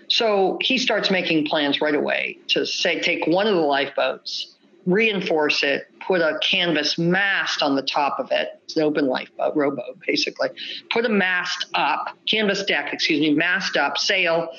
So 0.08 0.58
he 0.62 0.78
starts 0.78 1.10
making 1.10 1.48
plans 1.48 1.82
right 1.82 1.96
away 1.96 2.38
to 2.50 2.66
say, 2.66 3.00
take 3.00 3.26
one 3.28 3.48
of 3.48 3.56
the 3.56 3.62
lifeboats, 3.62 4.56
reinforce 4.86 5.64
it, 5.64 5.88
put 6.06 6.22
a 6.22 6.40
canvas 6.42 6.98
mast 6.98 7.64
on 7.64 7.76
the 7.76 7.82
top 7.82 8.20
of 8.20 8.32
it. 8.32 8.60
It's 8.64 8.78
an 8.78 8.84
open 8.84 9.08
lifeboat, 9.08 9.56
rowboat, 9.56 10.00
basically. 10.06 10.50
Put 10.92 11.06
a 11.06 11.10
mast 11.10 11.66
up, 11.74 12.16
canvas 12.28 12.64
deck, 12.64 12.94
excuse 12.94 13.20
me, 13.20 13.34
mast 13.34 13.78
up, 13.78 13.98
sail, 13.98 14.50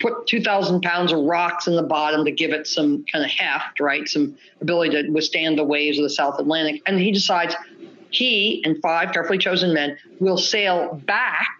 put 0.00 0.26
2,000 0.26 0.82
pounds 0.82 1.12
of 1.12 1.20
rocks 1.20 1.66
in 1.66 1.76
the 1.76 1.82
bottom 1.82 2.24
to 2.24 2.30
give 2.30 2.52
it 2.52 2.66
some 2.66 3.04
kind 3.12 3.24
of 3.24 3.30
heft, 3.30 3.80
right? 3.80 4.08
Some 4.08 4.36
ability 4.60 5.02
to 5.02 5.10
withstand 5.10 5.58
the 5.58 5.64
waves 5.64 5.98
of 5.98 6.04
the 6.04 6.10
South 6.10 6.38
Atlantic. 6.38 6.82
And 6.86 6.98
he 6.98 7.12
decides 7.12 7.54
he 8.10 8.62
and 8.64 8.80
five 8.80 9.12
carefully 9.12 9.38
chosen 9.38 9.74
men 9.74 9.98
will 10.20 10.38
sail 10.38 11.00
back 11.04 11.58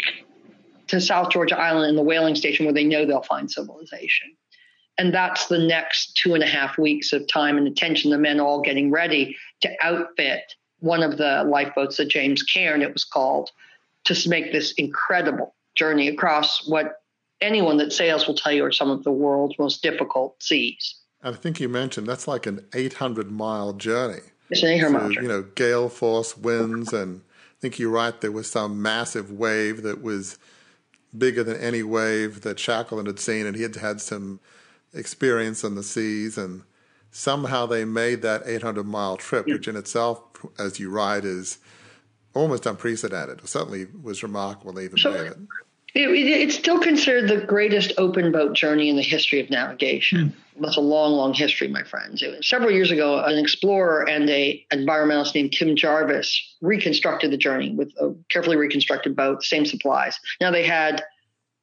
to 0.87 1.00
South 1.00 1.30
Georgia 1.30 1.58
Island 1.58 1.90
in 1.90 1.96
the 1.96 2.02
whaling 2.02 2.34
station 2.34 2.64
where 2.66 2.74
they 2.74 2.84
know 2.84 3.04
they'll 3.04 3.22
find 3.22 3.50
civilization. 3.50 4.34
And 4.96 5.12
that's 5.12 5.46
the 5.46 5.58
next 5.58 6.16
two 6.16 6.34
and 6.34 6.42
a 6.42 6.46
half 6.46 6.78
weeks 6.78 7.12
of 7.12 7.26
time 7.26 7.58
and 7.58 7.66
attention, 7.66 8.10
the 8.10 8.18
men 8.18 8.38
all 8.38 8.60
getting 8.60 8.90
ready 8.90 9.37
to 9.62 9.70
outfit 9.82 10.54
one 10.80 11.02
of 11.02 11.16
the 11.16 11.44
lifeboats, 11.48 11.96
the 11.96 12.04
James 12.04 12.42
Caird, 12.42 12.82
it 12.82 12.92
was 12.92 13.04
called, 13.04 13.50
to 14.04 14.28
make 14.28 14.52
this 14.52 14.72
incredible 14.72 15.54
journey 15.74 16.08
across 16.08 16.68
what 16.68 17.00
anyone 17.44 17.76
that 17.76 17.92
sails 17.92 18.26
will 18.26 18.35
tell 18.35 18.52
you 18.52 18.64
are 18.64 18.72
some 18.72 18.90
of 18.90 19.04
the 19.04 19.12
world's 19.12 19.59
most 19.59 19.83
difficult 19.83 20.42
seas. 20.42 20.96
And 21.22 21.35
I 21.35 21.38
think 21.38 21.61
you 21.61 21.68
mentioned 21.68 22.07
that's 22.07 22.26
like 22.28 22.46
an 22.46 22.66
800 22.74 23.30
mile 23.30 23.72
journey. 23.72 24.20
It's 24.50 24.62
an 24.62 24.70
800 24.70 24.90
mile 24.90 25.11
journey. 25.11 25.26
You 25.26 25.33
know, 25.33 25.42
gale 25.54 25.88
force 25.88 26.37
winds, 26.37 26.92
and 26.92 27.20
I 27.20 27.61
think 27.61 27.78
you're 27.78 27.90
right, 27.90 28.18
there 28.20 28.33
was 28.33 28.50
some 28.50 28.83
massive 28.83 29.30
wave 29.30 29.83
that 29.83 30.02
was 30.02 30.38
bigger 31.16 31.44
than 31.44 31.57
any 31.61 31.83
wave 31.83 32.42
that 32.42 32.59
Shackleton 32.59 33.07
had 33.07 33.20
seen, 33.20 33.46
and 33.46 33.57
he 33.57 33.62
had 33.62 33.76
had 33.76 34.00
some 34.00 34.40
experience 34.92 35.64
on 35.64 35.74
the 35.74 35.83
seas, 35.83 36.37
and 36.37 36.62
somehow 37.11 37.66
they 37.66 37.85
made 37.85 38.22
that 38.22 38.42
800 38.44 38.85
mile 38.85 39.16
trip, 39.16 39.46
yeah. 39.46 39.54
which 39.54 39.68
in 39.68 39.76
itself, 39.76 40.20
as 40.59 40.78
you 40.78 40.90
write, 40.90 41.24
is 41.24 41.59
almost 42.35 42.66
unprecedented. 42.66 43.46
Certainly 43.48 43.87
was 44.02 44.22
remarkable 44.22 44.78
even 44.80 44.96
it. 45.94 46.09
It, 46.11 46.26
it's 46.26 46.57
still 46.57 46.80
considered 46.80 47.28
the 47.28 47.44
greatest 47.46 47.92
open 47.98 48.33
boat 48.33 48.54
journey 48.54 48.88
in 48.88 48.96
the 48.96 49.02
history 49.02 49.40
of 49.40 49.50
navigation. 49.50 50.28
Mm. 50.28 50.33
That's 50.61 50.76
a 50.76 50.80
long, 50.80 51.12
long 51.12 51.35
history, 51.35 51.66
my 51.66 51.83
friends. 51.83 52.22
several 52.42 52.70
years 52.70 52.92
ago, 52.92 53.18
an 53.18 53.38
explorer 53.38 54.09
and 54.09 54.30
a 54.30 54.64
environmentalist 54.72 55.35
named 55.35 55.52
Tim 55.52 55.74
Jarvis 55.74 56.57
reconstructed 56.61 57.33
the 57.33 57.37
journey 57.37 57.74
with 57.74 57.92
a 58.00 58.14
carefully 58.28 58.57
reconstructed 58.57 59.16
boat, 59.16 59.42
same 59.42 59.66
supplies. 59.66 60.18
Now 60.40 60.52
they 60.52 60.64
had 60.64 61.02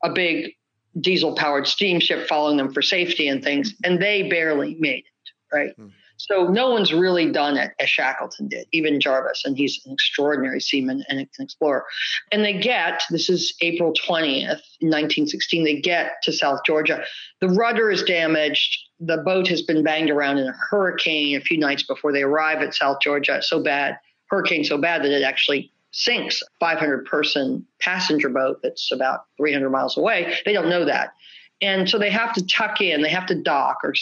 a 0.04 0.12
big 0.12 0.56
diesel 1.00 1.36
powered 1.36 1.68
steamship 1.68 2.28
following 2.28 2.58
them 2.58 2.74
for 2.74 2.82
safety 2.82 3.30
and 3.30 3.42
things, 3.42 3.74
and 3.84 4.02
they 4.02 4.24
barely 4.24 4.76
made 4.76 5.06
it, 5.06 5.56
right? 5.56 5.78
Mm. 5.78 5.92
So 6.30 6.48
no 6.48 6.70
one's 6.70 6.94
really 6.94 7.32
done 7.32 7.58
it 7.58 7.72
as 7.80 7.90
Shackleton 7.90 8.48
did, 8.48 8.68
even 8.72 9.00
Jarvis, 9.00 9.44
and 9.46 9.58
he's 9.58 9.82
an 9.86 9.94
extraordinary 9.94 10.62
seaman 10.62 11.04
and 11.10 11.20
an 11.20 11.28
explorer. 11.40 11.86
And 12.32 12.44
they 12.44 12.54
get, 12.54 13.04
this 13.10 13.30
is 13.30 13.54
April 13.62 13.94
20th, 13.94 14.62
1916, 14.82 15.64
they 15.64 15.80
get 15.80 16.22
to 16.24 16.32
South 16.32 16.60
Georgia. 16.66 17.04
The 17.40 17.50
rudder 17.50 17.90
is 17.90 18.04
damaged. 18.04 18.78
The 19.00 19.18
boat 19.18 19.48
has 19.48 19.62
been 19.62 19.84
banged 19.84 20.10
around 20.10 20.38
in 20.38 20.48
a 20.48 20.54
hurricane 20.54 21.36
a 21.36 21.42
few 21.42 21.58
nights 21.58 21.84
before 21.84 22.12
they 22.12 22.24
arrive 22.24 22.62
at 22.62 22.74
South 22.74 22.98
Georgia. 23.02 23.42
So 23.42 23.62
bad, 23.64 23.98
hurricane 24.28 24.64
so 24.64 24.78
bad 24.78 25.04
that 25.04 25.12
it 25.12 25.24
actually 25.24 25.72
sinks 25.92 26.42
500 26.60 27.06
person 27.06 27.66
passenger 27.80 28.30
boat 28.30 28.60
that's 28.64 28.92
about 28.92 29.26
300 29.38 29.70
miles 29.70 29.98
away. 29.98 30.36
They 30.46 30.54
don't 30.54 30.70
know 30.70 30.86
that. 30.86 31.14
And 31.62 31.90
so 31.90 32.00
they 32.00 32.10
have 32.10 32.34
to 32.34 32.46
tuck 32.46 32.82
in, 32.82 33.02
they 33.02 33.10
have 33.10 33.28
to 33.28 33.36
dock 33.36 33.80
or 33.84 33.94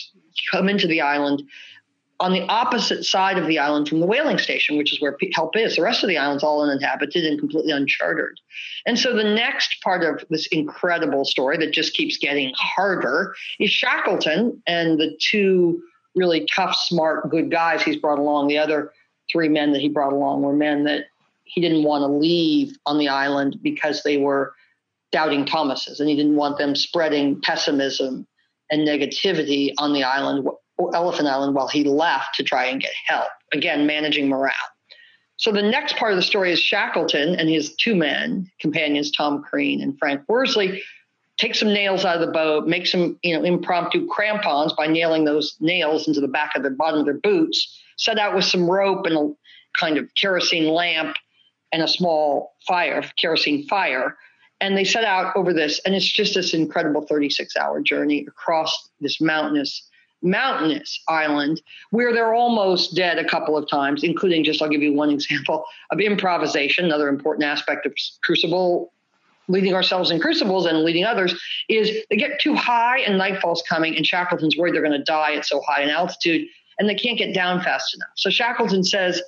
come 0.51 0.69
into 0.69 0.87
the 0.87 1.01
island 1.01 1.43
on 2.19 2.33
the 2.33 2.41
opposite 2.49 3.05
side 3.05 3.37
of 3.37 3.47
the 3.47 3.59
island 3.59 3.87
from 3.87 4.01
the 4.01 4.05
whaling 4.05 4.37
station, 4.37 4.77
which 4.77 4.91
is 4.91 4.99
where 4.99 5.17
help 5.33 5.55
is. 5.55 5.77
The 5.77 5.81
rest 5.81 6.03
of 6.03 6.09
the 6.09 6.17
island's 6.17 6.43
all 6.43 6.61
uninhabited 6.61 7.25
and 7.25 7.39
completely 7.39 7.71
uncharted. 7.71 8.39
And 8.85 8.99
so 8.99 9.15
the 9.15 9.23
next 9.23 9.81
part 9.83 10.03
of 10.03 10.27
this 10.29 10.47
incredible 10.47 11.23
story 11.23 11.57
that 11.57 11.71
just 11.71 11.93
keeps 11.93 12.17
getting 12.17 12.51
harder 12.57 13.33
is 13.59 13.71
Shackleton 13.71 14.61
and 14.67 14.99
the 14.99 15.17
two 15.21 15.81
really 16.15 16.45
tough, 16.53 16.75
smart, 16.75 17.29
good 17.29 17.49
guys 17.49 17.81
he's 17.81 17.95
brought 17.95 18.19
along. 18.19 18.47
The 18.47 18.57
other 18.57 18.91
three 19.31 19.47
men 19.47 19.71
that 19.71 19.79
he 19.81 19.89
brought 19.89 20.11
along 20.11 20.41
were 20.41 20.53
men 20.53 20.83
that 20.85 21.05
he 21.45 21.61
didn't 21.61 21.83
want 21.83 22.01
to 22.01 22.07
leave 22.07 22.77
on 22.85 22.97
the 22.97 23.07
island 23.07 23.59
because 23.61 24.03
they 24.03 24.17
were 24.17 24.53
doubting 25.11 25.45
Thomases 25.45 25.99
and 25.99 26.09
he 26.09 26.15
didn't 26.15 26.35
want 26.35 26.57
them 26.57 26.75
spreading 26.75 27.39
pessimism 27.41 28.27
and 28.69 28.87
negativity 28.87 29.71
on 29.77 29.93
the 29.93 30.03
island, 30.03 30.47
Elephant 30.87 31.27
Island, 31.27 31.55
while 31.55 31.67
he 31.67 31.83
left 31.83 32.35
to 32.35 32.43
try 32.43 32.65
and 32.65 32.81
get 32.81 32.91
help. 33.05 33.29
Again, 33.51 33.85
managing 33.85 34.29
morale. 34.29 34.53
So 35.37 35.51
the 35.51 35.61
next 35.61 35.95
part 35.95 36.11
of 36.11 36.17
the 36.17 36.23
story 36.23 36.51
is 36.51 36.59
Shackleton 36.59 37.35
and 37.35 37.49
his 37.49 37.73
two 37.75 37.95
men, 37.95 38.49
companions, 38.59 39.11
Tom 39.11 39.41
Crean 39.41 39.81
and 39.81 39.97
Frank 39.97 40.21
Worsley, 40.27 40.81
take 41.37 41.55
some 41.55 41.73
nails 41.73 42.03
out 42.03 42.19
of 42.19 42.25
the 42.25 42.33
boat, 42.33 42.67
make 42.67 42.85
some 42.85 43.17
you 43.23 43.35
know 43.35 43.43
impromptu 43.43 44.05
crampons 44.07 44.73
by 44.73 44.87
nailing 44.87 45.23
those 45.23 45.55
nails 45.59 46.07
into 46.07 46.19
the 46.19 46.27
back 46.27 46.55
of 46.55 46.63
the 46.63 46.69
bottom 46.69 46.99
of 46.99 47.05
their 47.05 47.17
boots, 47.17 47.81
set 47.97 48.19
out 48.19 48.35
with 48.35 48.45
some 48.45 48.69
rope 48.69 49.05
and 49.05 49.17
a 49.17 49.33
kind 49.77 49.97
of 49.97 50.13
kerosene 50.15 50.67
lamp 50.67 51.15
and 51.71 51.81
a 51.81 51.87
small 51.87 52.55
fire, 52.67 53.03
kerosene 53.17 53.65
fire. 53.67 54.17
And 54.61 54.75
they 54.75 54.83
set 54.83 55.05
out 55.05 55.33
over 55.37 55.53
this, 55.53 55.79
and 55.85 55.95
it's 55.95 56.05
just 56.05 56.35
this 56.35 56.53
incredible 56.53 57.03
36 57.03 57.55
hour 57.55 57.81
journey 57.81 58.25
across 58.27 58.89
this 58.99 59.21
mountainous, 59.21 59.87
mountainous 60.21 61.01
island 61.07 61.61
where 61.91 62.13
they're 62.13 62.33
almost 62.33 62.95
dead 62.95 63.17
a 63.17 63.25
couple 63.27 63.57
of 63.57 63.69
times, 63.69 64.03
including 64.03 64.43
just, 64.43 64.61
I'll 64.61 64.69
give 64.69 64.81
you 64.81 64.93
one 64.93 65.09
example 65.11 65.65
of 65.91 65.99
improvisation, 65.99 66.85
another 66.85 67.09
important 67.09 67.45
aspect 67.45 67.85
of 67.85 67.93
Crucible 68.23 68.91
leading 69.49 69.73
ourselves 69.73 70.11
in 70.11 70.19
crucibles 70.19 70.67
and 70.67 70.83
leading 70.83 71.03
others 71.03 71.33
is 71.67 72.05
they 72.11 72.15
get 72.15 72.39
too 72.39 72.53
high 72.53 72.99
and 72.99 73.17
nightfall's 73.17 73.63
coming 73.67 73.95
and 73.95 74.05
Shackleton's 74.05 74.55
worried 74.55 74.75
they're 74.75 74.83
going 74.83 74.91
to 74.91 75.03
die 75.03 75.35
at 75.35 75.45
so 75.45 75.59
high 75.67 75.81
an 75.81 75.89
altitude 75.89 76.47
and 76.77 76.87
they 76.87 76.95
can't 76.95 77.17
get 77.17 77.33
down 77.33 77.61
fast 77.61 77.95
enough. 77.95 78.09
So 78.15 78.29
Shackleton 78.29 78.83
says, 78.83 79.21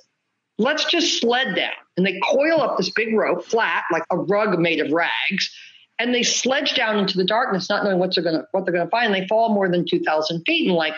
let's 0.58 0.84
just 0.86 1.20
sled 1.20 1.54
down. 1.54 1.72
And 1.96 2.06
they 2.06 2.18
coil 2.30 2.60
up 2.62 2.78
this 2.78 2.88
big 2.88 3.14
rope 3.14 3.44
flat, 3.44 3.84
like 3.92 4.04
a 4.10 4.16
rug 4.16 4.58
made 4.58 4.80
of 4.80 4.90
rags, 4.92 5.54
and 6.02 6.14
they 6.14 6.24
sledge 6.24 6.74
down 6.74 6.98
into 6.98 7.16
the 7.16 7.24
darkness, 7.24 7.70
not 7.70 7.84
knowing 7.84 7.98
what 7.98 8.14
they're 8.14 8.24
gonna 8.24 8.44
what 8.50 8.64
they're 8.64 8.74
gonna 8.74 8.90
find. 8.90 9.14
And 9.14 9.14
they 9.14 9.28
fall 9.28 9.54
more 9.54 9.68
than 9.68 9.86
two 9.86 10.00
thousand 10.00 10.42
feet 10.44 10.68
in 10.68 10.74
like 10.74 10.94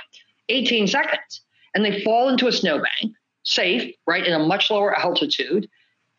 18 0.48 0.86
seconds. 0.86 1.42
And 1.74 1.84
they 1.84 2.02
fall 2.02 2.28
into 2.28 2.46
a 2.46 2.52
snowbank, 2.52 3.14
safe, 3.42 3.94
right, 4.06 4.24
in 4.24 4.32
a 4.32 4.38
much 4.38 4.70
lower 4.70 4.96
altitude, 4.96 5.68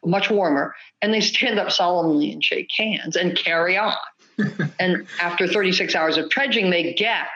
much 0.04 0.30
warmer, 0.30 0.76
and 1.02 1.14
they 1.14 1.22
stand 1.22 1.60
up 1.60 1.72
solemnly 1.72 2.32
and 2.32 2.44
shake 2.44 2.70
hands 2.76 3.16
and 3.16 3.38
carry 3.38 3.78
on. 3.78 3.96
and 4.80 5.08
after 5.20 5.48
36 5.48 5.96
hours 5.96 6.18
of 6.18 6.30
trudging, 6.30 6.70
they 6.70 6.94
get 6.94 7.28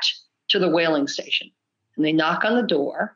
to 0.49 0.59
the 0.59 0.69
whaling 0.69 1.07
station 1.07 1.49
and 1.95 2.05
they 2.05 2.11
knock 2.11 2.43
on 2.43 2.55
the 2.55 2.67
door 2.67 3.15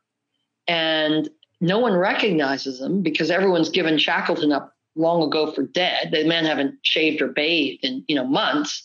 and 0.68 1.30
no 1.60 1.80
one 1.80 1.94
recognizes 1.94 2.80
them 2.80 3.02
because 3.02 3.30
everyone's 3.30 3.70
given 3.70 3.98
Shackleton 3.98 4.52
up 4.52 4.74
long 4.96 5.24
ago 5.24 5.52
for 5.52 5.64
dead. 5.64 6.10
The 6.12 6.26
men 6.26 6.46
haven't 6.46 6.76
shaved 6.84 7.22
or 7.22 7.28
bathed 7.28 7.84
in 7.84 8.04
you 8.08 8.16
know 8.16 8.26
months. 8.26 8.84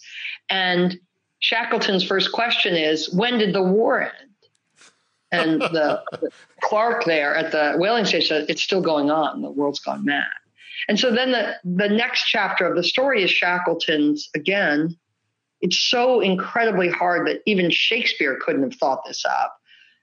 And 0.51 0.99
Shackleton's 1.41 2.05
first 2.05 2.33
question 2.33 2.75
is, 2.75 3.13
"When 3.13 3.39
did 3.39 3.55
the 3.55 3.63
war 3.63 4.03
end?" 4.03 4.13
And 5.31 5.61
the, 5.61 6.03
the 6.13 6.31
Clark 6.63 7.05
there 7.05 7.35
at 7.35 7.53
the 7.53 7.75
whaling 7.79 8.05
station 8.05 8.29
said, 8.29 8.51
"It's 8.51 8.63
still 8.63 8.83
going 8.83 9.11
on. 9.11 9.43
The 9.43 9.51
world's 9.51 9.81
gone 9.81 10.05
mad." 10.05 10.27
And 10.89 10.99
so 10.99 11.11
then 11.11 11.33
the 11.33 11.57
the 11.65 11.89
next 11.89 12.25
chapter 12.25 12.67
of 12.67 12.77
the 12.77 12.85
story 12.85 13.23
is 13.23 13.31
Shackleton's 13.31 14.29
again. 14.35 14.97
It's 15.61 15.77
so 15.77 16.21
incredibly 16.21 16.89
hard 16.89 17.27
that 17.27 17.43
even 17.45 17.69
Shakespeare 17.69 18.39
couldn't 18.41 18.63
have 18.63 18.75
thought 18.75 19.05
this 19.05 19.25
up 19.25 19.59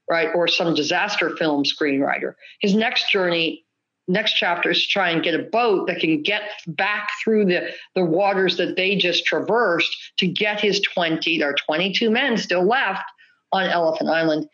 right? 0.08 0.28
Or 0.34 0.48
some 0.48 0.74
disaster 0.74 1.36
film 1.36 1.64
screenwriter. 1.64 2.34
His 2.60 2.74
next 2.74 3.10
journey, 3.10 3.64
next 4.08 4.34
chapter 4.34 4.70
is 4.70 4.82
to 4.82 4.88
try 4.88 5.10
and 5.10 5.22
get 5.22 5.34
a 5.34 5.42
boat 5.42 5.86
that 5.86 6.00
can 6.00 6.22
get 6.22 6.42
back 6.66 7.10
through 7.22 7.46
the, 7.46 7.70
the 7.94 8.04
waters 8.04 8.56
that 8.56 8.76
they 8.76 8.96
just 8.96 9.24
traversed 9.24 9.94
to 10.18 10.26
get 10.26 10.60
his 10.60 10.80
20, 10.80 11.38
there 11.38 11.50
are 11.50 11.56
22 11.66 12.10
men 12.10 12.36
still 12.36 12.64
left 12.64 13.04
on 13.52 13.66
Elephant 13.66 14.10
Island. 14.10 14.48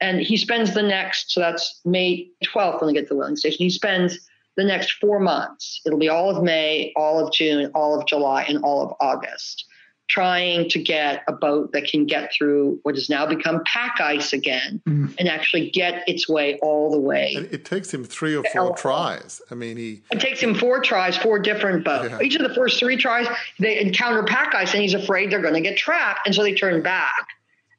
And 0.00 0.20
he 0.20 0.36
spends 0.36 0.74
the 0.74 0.82
next, 0.82 1.32
so 1.32 1.40
that's 1.40 1.80
May 1.84 2.28
12th 2.44 2.80
when 2.80 2.88
they 2.88 3.00
get 3.00 3.08
to 3.08 3.14
the 3.14 3.16
whaling 3.16 3.36
station. 3.36 3.58
He 3.58 3.70
spends 3.70 4.18
the 4.56 4.64
next 4.64 4.92
four 4.92 5.18
months. 5.18 5.80
It'll 5.84 5.98
be 5.98 6.08
all 6.08 6.34
of 6.34 6.42
May, 6.42 6.92
all 6.96 7.24
of 7.24 7.32
June, 7.32 7.70
all 7.74 7.98
of 7.98 8.06
July, 8.06 8.44
and 8.44 8.58
all 8.62 8.84
of 8.84 8.94
August 9.00 9.67
trying 10.08 10.68
to 10.70 10.82
get 10.82 11.22
a 11.28 11.32
boat 11.32 11.72
that 11.72 11.84
can 11.84 12.06
get 12.06 12.32
through 12.32 12.80
what 12.82 12.94
has 12.94 13.10
now 13.10 13.26
become 13.26 13.62
pack 13.64 14.00
ice 14.00 14.32
again 14.32 14.80
mm. 14.86 15.14
and 15.18 15.28
actually 15.28 15.70
get 15.70 16.02
its 16.08 16.28
way 16.28 16.58
all 16.62 16.90
the 16.90 16.98
way. 16.98 17.34
And 17.36 17.46
it 17.52 17.64
takes 17.64 17.92
him 17.92 18.04
three 18.04 18.34
or 18.34 18.42
four 18.52 18.74
tries. 18.74 19.42
I 19.50 19.54
mean, 19.54 19.76
he. 19.76 20.02
It 20.10 20.20
takes 20.20 20.40
him 20.40 20.54
four 20.54 20.80
tries, 20.80 21.16
four 21.16 21.38
different 21.38 21.84
boats. 21.84 22.10
Yeah. 22.10 22.22
Each 22.22 22.36
of 22.36 22.48
the 22.48 22.54
first 22.54 22.78
three 22.78 22.96
tries, 22.96 23.26
they 23.58 23.78
encounter 23.80 24.22
pack 24.22 24.54
ice 24.54 24.72
and 24.72 24.82
he's 24.82 24.94
afraid 24.94 25.30
they're 25.30 25.42
going 25.42 25.54
to 25.54 25.60
get 25.60 25.76
trapped. 25.76 26.26
And 26.26 26.34
so 26.34 26.42
they 26.42 26.54
turn 26.54 26.82
back 26.82 27.26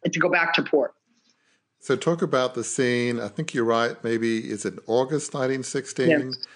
and 0.03 0.13
to 0.13 0.19
go 0.19 0.29
back 0.29 0.53
to 0.53 0.63
port. 0.63 0.93
So 1.79 1.95
talk 1.95 2.21
about 2.21 2.53
the 2.53 2.63
scene. 2.63 3.19
I 3.19 3.29
think 3.29 3.53
you're 3.53 3.63
right. 3.63 4.01
Maybe 4.03 4.51
is 4.51 4.65
it 4.65 4.75
August 4.85 5.33
1916? 5.33 6.09
Yes 6.09 6.47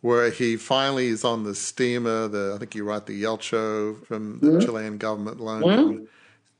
where 0.00 0.30
he 0.30 0.56
finally 0.56 1.08
is 1.08 1.24
on 1.24 1.44
the 1.44 1.54
steamer. 1.54 2.28
The 2.28 2.52
I 2.54 2.58
think 2.58 2.74
you 2.74 2.84
write 2.84 3.06
the 3.06 3.22
Yelcho 3.22 4.04
from 4.06 4.40
the 4.40 4.46
mm-hmm. 4.46 4.60
Chilean 4.60 4.98
government 4.98 5.40
loan, 5.40 5.62
mm-hmm. 5.62 6.04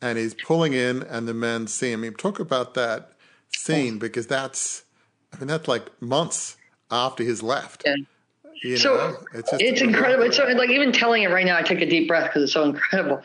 and 0.03 0.19
he's 0.19 0.35
pulling 0.35 0.73
in, 0.73 1.03
and 1.05 1.29
the 1.29 1.35
men 1.35 1.67
see 1.67 1.93
him. 1.93 2.15
Talk 2.15 2.41
about 2.41 2.75
that 2.75 3.13
scene 3.55 3.99
because 3.99 4.27
that's 4.27 4.85
I 5.33 5.39
mean 5.39 5.49
that's 5.49 5.69
like 5.69 5.91
months 6.01 6.57
after 6.91 7.23
he's 7.23 7.43
left. 7.43 7.83
Yeah. 7.87 7.95
You 8.63 8.77
so 8.77 8.97
know, 8.97 9.17
it's, 9.35 9.51
it's 9.53 9.81
incredible. 9.81 10.25
It's 10.25 10.37
so, 10.37 10.45
like 10.45 10.71
even 10.71 10.91
telling 10.91 11.23
it 11.23 11.31
right 11.31 11.47
now, 11.47 11.57
I 11.57 11.63
take 11.63 11.81
a 11.81 11.87
deep 11.87 12.09
breath 12.09 12.25
because 12.25 12.43
it's 12.43 12.53
so 12.53 12.65
incredible. 12.65 13.23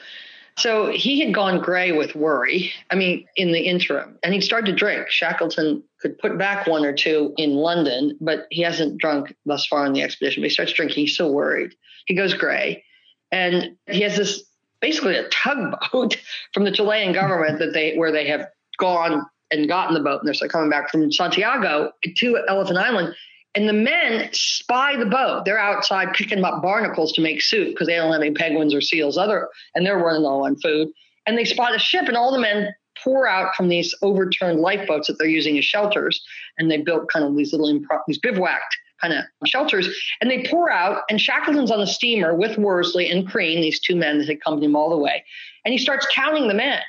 So 0.58 0.92
he 0.92 1.20
had 1.20 1.34
gone 1.34 1.60
gray 1.60 1.92
with 1.92 2.16
worry. 2.16 2.72
I 2.92 2.96
mean, 2.96 3.26
in 3.36 3.52
the 3.52 3.62
interim, 3.62 4.18
and 4.24 4.34
he'd 4.34 4.42
started 4.42 4.68
to 4.68 4.78
drink. 4.78 5.10
Shackleton 5.10 5.84
could 6.00 6.18
put 6.20 6.38
back 6.38 6.68
one 6.68 6.86
or 6.86 6.94
two 6.94 7.34
in 7.38 7.56
London, 7.56 8.18
but 8.22 8.46
he 8.52 8.62
hasn't 8.62 9.00
drunk 9.00 9.36
thus 9.46 9.66
far 9.66 9.86
on 9.86 9.94
the 9.94 10.04
expedition. 10.04 10.42
But 10.42 10.50
he 10.50 10.54
starts 10.54 10.74
drinking. 10.74 11.06
He's 11.06 11.18
so 11.18 11.32
worried. 11.32 11.74
He 12.06 12.14
goes 12.14 12.34
gray, 12.34 12.84
and 13.32 13.76
he 13.88 14.02
has 14.02 14.16
this 14.16 14.44
basically 14.80 15.16
a 15.16 15.28
tugboat 15.30 16.18
from 16.54 16.66
the 16.66 16.72
Chilean 16.72 17.14
government 17.14 17.60
that 17.60 17.74
they 17.74 17.96
where 17.96 18.12
they 18.12 18.28
have 18.28 18.48
gone 18.78 19.26
and 19.50 19.68
gotten 19.68 19.94
the 19.94 20.02
boat, 20.02 20.22
and 20.22 20.34
they're 20.34 20.50
coming 20.50 20.70
back 20.70 20.90
from 20.90 21.12
Santiago 21.12 21.92
to 22.18 22.44
Elephant 22.48 22.78
Island 22.78 23.16
and 23.56 23.70
the 23.70 23.74
men 23.74 24.30
spy 24.32 24.96
the 24.98 25.06
boat. 25.06 25.46
They're 25.46 25.60
outside 25.60 26.14
picking 26.14 26.44
up 26.44 26.62
barnacles 26.62 27.14
to 27.14 27.22
make 27.22 27.42
soup 27.42 27.70
because 27.70 27.88
they 27.88 27.96
don't 27.96 28.12
have 28.12 28.22
any 28.22 28.32
penguins 28.32 28.74
or 28.74 28.82
seals 28.82 29.18
other, 29.18 29.50
and 29.76 29.86
they're 29.86 29.98
running 29.98 30.24
low 30.24 30.46
on 30.46 30.56
food. 30.58 30.90
And 31.26 31.38
they 31.38 31.46
spot 31.46 31.76
a 31.76 31.80
ship, 31.80 32.08
and 32.08 32.18
all 32.18 32.32
the 32.32 32.40
men 32.40 32.74
pour 33.04 33.28
out 33.28 33.56
from 33.56 33.70
these 33.70 33.94
overturned 34.02 34.60
lifeboats 34.60 35.08
that 35.08 35.18
they're 35.18 35.28
using 35.28 35.58
as 35.58 35.66
shelters. 35.66 36.24
And 36.58 36.70
they 36.70 36.78
built 36.78 37.10
kind 37.10 37.26
of 37.26 37.36
these 37.36 37.54
little 37.54 37.72
improv, 37.72 38.02
these 38.08 38.20
bivouacked 38.20 38.78
kind 39.02 39.14
of 39.14 39.24
shelters. 39.46 39.88
And 40.22 40.30
they 40.30 40.46
pour 40.50 40.72
out, 40.72 41.04
and 41.10 41.20
Shackleton's 41.20 41.72
on 41.72 41.80
the 41.80 41.88
steamer 41.88 42.36
with 42.36 42.58
Worsley 42.58 43.10
and 43.10 43.28
Crean, 43.28 43.62
these 43.62 43.80
two 43.80 43.96
men 43.96 44.18
that 44.18 44.28
had 44.28 44.40
to 44.46 44.60
him 44.60 44.76
all 44.76 44.90
the 44.90 44.98
way. 44.98 45.24
And 45.66 45.72
he 45.72 45.78
starts 45.78 46.08
counting 46.12 46.48
the 46.48 46.54
men. 46.54 46.80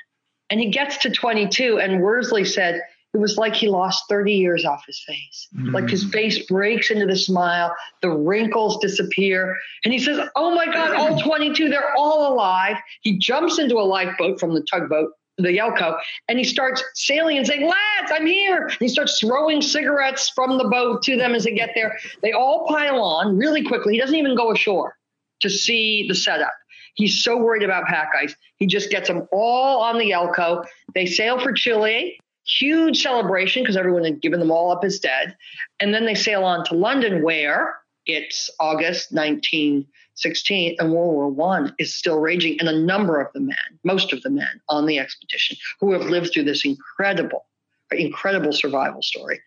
And 0.50 0.60
he 0.60 0.70
gets 0.70 0.98
to 0.98 1.10
22, 1.10 1.78
and 1.80 2.00
Worsley 2.02 2.44
said, 2.44 2.82
it 3.14 3.18
was 3.18 3.38
like 3.38 3.54
he 3.54 3.68
lost 3.68 4.04
30 4.08 4.32
years 4.32 4.64
off 4.64 4.84
his 4.86 5.02
face. 5.06 5.48
Mm. 5.56 5.72
Like 5.72 5.88
his 5.88 6.04
face 6.04 6.44
breaks 6.46 6.90
into 6.90 7.06
the 7.06 7.16
smile, 7.16 7.74
the 8.02 8.10
wrinkles 8.10 8.78
disappear, 8.80 9.56
and 9.84 9.94
he 9.94 10.00
says, 10.00 10.28
Oh 10.34 10.54
my 10.54 10.66
God, 10.66 10.94
all 10.94 11.20
22, 11.20 11.68
they're 11.68 11.94
all 11.96 12.34
alive. 12.34 12.76
He 13.02 13.16
jumps 13.16 13.58
into 13.60 13.76
a 13.76 13.86
lifeboat 13.86 14.40
from 14.40 14.52
the 14.52 14.66
tugboat, 14.68 15.12
the 15.38 15.56
Yelcho, 15.56 15.96
and 16.28 16.38
he 16.38 16.44
starts 16.44 16.82
sailing 16.94 17.38
and 17.38 17.46
saying, 17.46 17.62
Lads, 17.62 18.12
I'm 18.12 18.26
here. 18.26 18.66
And 18.66 18.78
he 18.80 18.88
starts 18.88 19.20
throwing 19.20 19.62
cigarettes 19.62 20.30
from 20.34 20.58
the 20.58 20.64
boat 20.64 21.02
to 21.04 21.16
them 21.16 21.36
as 21.36 21.44
they 21.44 21.54
get 21.54 21.70
there. 21.76 21.96
They 22.20 22.32
all 22.32 22.66
pile 22.66 23.00
on 23.00 23.38
really 23.38 23.64
quickly. 23.64 23.94
He 23.94 24.00
doesn't 24.00 24.16
even 24.16 24.36
go 24.36 24.50
ashore 24.50 24.96
to 25.42 25.48
see 25.48 26.06
the 26.08 26.16
setup. 26.16 26.52
He's 26.94 27.22
so 27.22 27.36
worried 27.36 27.64
about 27.64 27.86
pack 27.86 28.10
ice. 28.16 28.34
He 28.56 28.66
just 28.66 28.90
gets 28.90 29.08
them 29.08 29.26
all 29.32 29.82
on 29.82 29.98
the 29.98 30.10
Yelcho. 30.10 30.64
They 30.94 31.06
sail 31.06 31.40
for 31.40 31.52
Chile 31.52 32.18
huge 32.46 33.02
celebration 33.02 33.62
because 33.62 33.76
everyone 33.76 34.04
had 34.04 34.20
given 34.20 34.40
them 34.40 34.50
all 34.50 34.70
up 34.70 34.84
as 34.84 34.98
dead. 34.98 35.36
And 35.80 35.92
then 35.92 36.06
they 36.06 36.14
sail 36.14 36.44
on 36.44 36.64
to 36.66 36.74
London, 36.74 37.22
where 37.22 37.76
it's 38.06 38.50
August 38.60 39.12
1916, 39.12 40.76
and 40.78 40.92
World 40.92 41.14
War 41.14 41.28
One 41.28 41.74
is 41.78 41.94
still 41.94 42.18
raging. 42.18 42.58
And 42.60 42.68
a 42.68 42.78
number 42.78 43.20
of 43.20 43.32
the 43.32 43.40
men, 43.40 43.56
most 43.82 44.12
of 44.12 44.22
the 44.22 44.30
men 44.30 44.60
on 44.68 44.86
the 44.86 44.98
expedition, 44.98 45.56
who 45.80 45.92
have 45.92 46.02
lived 46.02 46.32
through 46.32 46.44
this 46.44 46.64
incredible, 46.64 47.46
incredible 47.90 48.52
survival 48.52 49.02
story, 49.02 49.40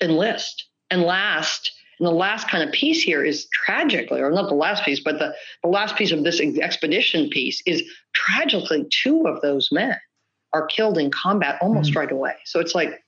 enlist. 0.00 0.66
And 0.90 1.02
last, 1.02 1.72
and 1.98 2.06
the 2.06 2.12
last 2.12 2.48
kind 2.48 2.62
of 2.62 2.72
piece 2.72 3.02
here 3.02 3.24
is 3.24 3.48
tragically, 3.52 4.20
or 4.20 4.30
not 4.30 4.48
the 4.48 4.54
last 4.54 4.84
piece, 4.84 5.00
but 5.00 5.18
the, 5.18 5.34
the 5.62 5.68
last 5.68 5.96
piece 5.96 6.12
of 6.12 6.22
this 6.22 6.40
expedition 6.40 7.28
piece 7.30 7.62
is 7.66 7.82
tragically 8.14 8.86
two 8.90 9.26
of 9.26 9.40
those 9.40 9.70
men 9.72 9.96
are 10.54 10.66
killed 10.66 10.96
in 10.96 11.10
combat 11.10 11.58
almost 11.60 11.90
mm-hmm. 11.90 11.98
right 11.98 12.12
away. 12.12 12.36
So 12.44 12.60
it's 12.60 12.74
like 12.74 13.04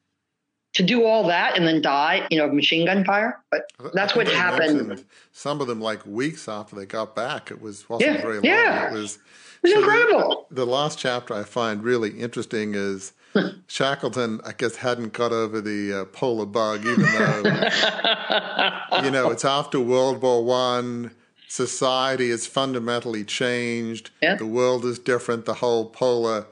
to 0.75 0.83
do 0.83 1.07
all 1.07 1.27
that 1.27 1.57
and 1.57 1.67
then 1.67 1.81
die, 1.81 2.27
you 2.31 2.37
know, 2.37 2.45
of 2.45 2.53
machine 2.53 2.85
gun 2.85 3.03
fire. 3.03 3.43
But 3.51 3.71
that's 3.95 4.15
what 4.15 4.29
happened. 4.29 5.05
Some 5.33 5.63
of 5.63 5.69
them, 5.69 5.81
like 5.81 6.05
weeks 6.05 6.49
after 6.49 6.77
they 6.77 6.85
got 6.85 7.17
back, 7.17 7.51
it 7.51 7.63
was 7.63 7.89
wasn't 7.89 8.17
yeah, 8.17 8.21
very 8.21 8.35
long. 8.35 8.45
Yeah. 8.45 8.91
It 8.91 8.93
was, 8.93 9.15
it 9.15 9.21
was 9.63 9.73
so 9.73 9.79
incredible. 9.79 10.47
The, 10.51 10.57
the, 10.57 10.67
last 10.67 10.99
chapter 10.99 11.33
I 11.33 11.45
find 11.45 11.83
really 11.83 12.11
interesting 12.21 12.75
is 12.75 13.15
Shackleton, 13.69 14.43
I 14.45 14.53
guess, 14.53 14.77
hadn't 14.77 15.15
got 15.15 15.33
over 15.33 15.63
the 15.63 16.03
uh, 16.03 16.05
polar 16.07 16.45
bug, 16.45 16.85
even 16.85 17.05
though 17.05 17.43
you 19.03 19.11
know 19.11 19.31
it's 19.31 19.47
after 19.47 19.81
World 19.81 20.21
War 20.21 20.45
One. 20.45 21.13
Society 21.49 22.31
has 22.31 22.45
fundamentally 22.45 23.23
changed. 23.23 24.11
Yeah. 24.21 24.35
The 24.35 24.45
world 24.45 24.85
is 24.85 24.99
different. 24.99 25.45
The 25.45 25.55
whole 25.55 25.87
polar 25.87 26.47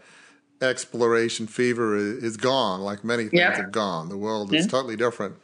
exploration 0.60 1.46
fever 1.46 1.96
is, 1.96 2.36
gone, 2.36 2.80
like 2.80 3.04
many 3.04 3.24
things 3.24 3.34
yeah. 3.34 3.56
have 3.56 3.72
gone. 3.72 4.08
The 4.08 4.16
world 4.16 4.52
is 4.54 4.64
yeah. 4.64 4.70
totally 4.70 4.96
different, 4.96 5.36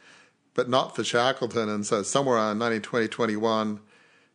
but 0.53 0.69
not 0.69 0.95
for 0.95 1.03
Shackleton. 1.03 1.69
And 1.69 1.85
so 1.85 2.03
somewhere 2.03 2.35
around 2.35 2.59
1920, 2.59 3.07
21, 3.07 3.79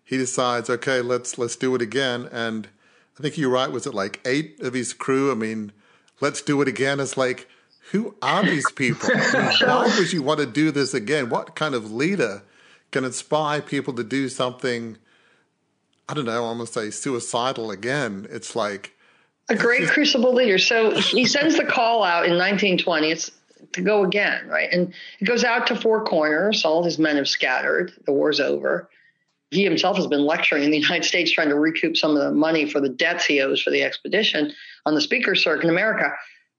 he 0.05 0.17
decides, 0.17 0.71
okay, 0.71 1.01
let's 1.01 1.37
let's 1.37 1.57
do 1.57 1.75
it 1.75 1.83
again. 1.83 2.29
And 2.31 2.69
I 3.19 3.23
think 3.23 3.37
you're 3.37 3.51
right. 3.51 3.71
Was 3.71 3.87
it 3.87 3.95
like 3.95 4.21
eight 4.25 4.61
of 4.61 4.75
his 4.75 4.93
crew? 4.93 5.33
I 5.33 5.35
mean, 5.35 5.73
let's 6.21 6.43
do 6.43 6.62
it 6.62 6.69
again. 6.69 7.01
It's 7.01 7.17
like, 7.17 7.49
who 7.91 8.15
are 8.23 8.45
these 8.45 8.71
people? 8.73 9.11
I 9.12 9.49
mean, 9.49 9.59
why 9.69 9.95
would 9.99 10.12
you 10.12 10.23
want 10.23 10.41
to 10.41 10.47
do 10.47 10.71
this 10.71 10.95
again? 10.95 11.29
What 11.29 11.55
kind 11.57 11.75
of 11.75 11.93
leader 11.93 12.43
can 12.91 13.05
inspire 13.05 13.61
people 13.61 13.95
to 13.95 14.05
do 14.05 14.29
something? 14.29 14.99
I 16.09 16.15
don't 16.15 16.25
know, 16.25 16.33
I 16.33 16.37
almost 16.37 16.75
say 16.75 16.91
suicidal 16.91 17.71
again. 17.71 18.29
It's 18.31 18.55
like 18.55 18.96
a 19.49 19.55
great 19.55 19.89
crucible 19.89 20.35
leader. 20.35 20.59
So 20.59 20.93
he 20.99 21.25
sends 21.25 21.57
the 21.57 21.65
call 21.65 22.03
out 22.03 22.27
in 22.27 22.33
1920. 22.33 23.11
It's 23.11 23.31
to 23.73 23.81
go 23.81 24.05
again, 24.05 24.47
right? 24.49 24.69
And 24.73 24.93
it 25.21 25.25
goes 25.25 25.45
out 25.45 25.67
to 25.69 25.77
four 25.77 26.05
corners. 26.05 26.65
All 26.65 26.83
his 26.83 26.99
men 26.99 27.17
have 27.17 27.29
scattered. 27.29 27.93
The 28.07 28.13
war's 28.13 28.41
over. 28.41 28.89
He 29.51 29.65
himself 29.65 29.97
has 29.97 30.07
been 30.07 30.25
lecturing 30.25 30.65
in 30.65 30.71
the 30.71 30.79
United 30.79 31.05
States, 31.05 31.31
trying 31.31 31.49
to 31.51 31.59
recoup 31.59 31.97
some 31.97 32.17
of 32.17 32.23
the 32.23 32.33
money 32.33 32.69
for 32.69 32.81
the 32.81 32.89
debts 32.89 33.25
he 33.25 33.41
owes 33.41 33.63
for 33.63 33.71
the 33.71 33.83
expedition 33.83 34.53
on 34.85 34.95
the 34.95 35.01
speaker 35.01 35.35
circuit 35.35 35.65
in 35.65 35.71
America. 35.71 36.13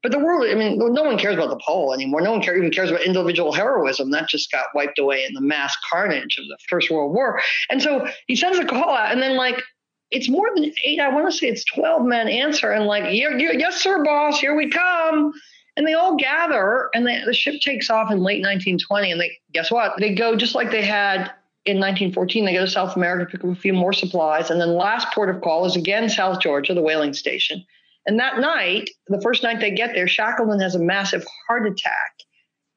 But 0.04 0.12
the 0.12 0.20
world, 0.20 0.48
I 0.50 0.56
mean, 0.56 0.78
no 0.78 1.04
one 1.04 1.18
cares 1.18 1.36
about 1.36 1.50
the 1.50 1.60
pole 1.66 1.94
anymore. 1.94 2.22
No 2.22 2.32
one 2.32 2.42
care, 2.42 2.56
even 2.56 2.72
cares 2.72 2.90
about 2.90 3.02
individual 3.02 3.52
heroism. 3.52 4.12
That 4.12 4.30
just 4.30 4.52
got 4.52 4.68
wiped 4.74 5.00
away 5.00 5.26
in 5.26 5.34
the 5.34 5.42
mass 5.42 5.76
carnage 5.90 6.38
of 6.38 6.46
the 6.48 6.58
First 6.70 6.90
World 6.90 7.14
War. 7.14 7.42
And 7.70 7.82
so 7.82 8.08
he 8.28 8.36
sends 8.36 8.60
a 8.60 8.66
call 8.66 8.96
out, 8.96 9.12
and 9.12 9.22
then, 9.22 9.36
like, 9.36 9.62
it's 10.12 10.30
more 10.30 10.50
than 10.56 10.72
eight. 10.84 11.00
I 11.00 11.10
want 11.10 11.30
to 11.30 11.38
say 11.38 11.48
it's 11.48 11.66
12 11.66 12.06
men 12.06 12.28
answer 12.30 12.72
and 12.72 12.86
like, 12.86 13.04
yeah, 13.14 13.36
yeah, 13.38 13.52
yes, 13.52 13.82
sir, 13.82 14.04
boss, 14.04 14.40
here 14.40 14.56
we 14.56 14.70
come. 14.70 15.34
And 15.76 15.86
they 15.86 15.94
all 15.94 16.16
gather 16.16 16.90
and 16.94 17.06
they, 17.06 17.22
the 17.26 17.34
ship 17.34 17.62
takes 17.62 17.90
off 17.90 18.10
in 18.10 18.20
late 18.20 18.42
1920. 18.42 19.12
And 19.12 19.22
they, 19.22 19.32
guess 19.54 19.70
what? 19.70 19.94
They 20.00 20.16
go 20.16 20.36
just 20.36 20.56
like 20.56 20.72
they 20.72 20.84
had 20.84 21.32
in 21.66 21.78
1914. 21.78 22.46
They 22.46 22.54
go 22.54 22.66
to 22.66 22.72
South 22.72 22.96
America, 22.96 23.26
to 23.26 23.32
pick 23.32 23.44
up 23.44 23.56
a 23.56 23.60
few 23.60 23.74
more 23.74 23.94
supplies. 23.94 24.50
And 24.50 24.60
then 24.60 24.76
last 24.76 25.14
port 25.14 25.30
of 25.30 25.42
call 25.42 25.66
is 25.66 25.76
again 25.76 26.10
South 26.10 26.40
Georgia, 26.40 26.74
the 26.74 26.82
whaling 26.82 27.14
station. 27.14 27.64
And 28.06 28.20
that 28.20 28.40
night, 28.40 28.90
the 29.08 29.22
first 29.22 29.44
night 29.44 29.60
they 29.60 29.72
get 29.72 29.94
there, 29.94 30.08
Shackleton 30.08 30.62
has 30.62 30.76
a 30.76 30.80
massive 30.80 31.26
heart 31.48 31.68
attack 31.68 32.14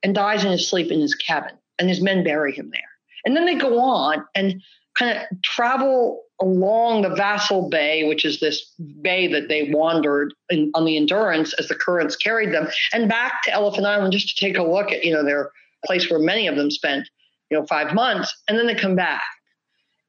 and 0.03 0.15
dies 0.15 0.45
in 0.45 0.51
his 0.51 0.69
sleep 0.69 0.91
in 0.91 1.01
his 1.01 1.15
cabin. 1.15 1.53
And 1.79 1.89
his 1.89 2.03
men 2.03 2.23
bury 2.23 2.53
him 2.53 2.71
there. 2.71 2.83
And 3.25 3.35
then 3.35 3.47
they 3.47 3.55
go 3.55 3.79
on 3.79 4.25
and 4.35 4.61
kind 5.01 5.19
of 5.19 5.43
travel 5.43 6.23
along 6.41 7.03
the 7.03 7.09
Vahsel 7.09 7.71
Bay, 7.71 8.07
which 8.07 8.25
is 8.25 8.39
this 8.39 8.73
bay 9.03 9.27
that 9.29 9.49
they 9.49 9.71
wandered 9.71 10.33
in, 10.51 10.71
on 10.75 10.85
the 10.85 10.97
Endurance 10.97 11.53
as 11.55 11.69
the 11.69 11.75
currents 11.75 12.17
carried 12.17 12.53
them, 12.53 12.69
and 12.93 13.09
back 13.09 13.43
to 13.45 13.53
Elephant 13.53 13.87
Island 13.87 14.13
just 14.13 14.37
to 14.37 14.45
take 14.45 14.57
a 14.57 14.63
look 14.63 14.93
at, 14.93 15.05
you 15.05 15.13
know, 15.13 15.25
their 15.25 15.51
place 15.85 16.11
where 16.11 16.21
many 16.21 16.47
of 16.47 16.57
them 16.57 16.71
spent, 16.71 17.09
you 17.51 17.59
know, 17.59 17.67
five 17.67 17.95
months, 17.95 18.35
and 18.47 18.59
then 18.59 18.67
they 18.67 18.75
come 18.75 18.95
back. 18.95 19.23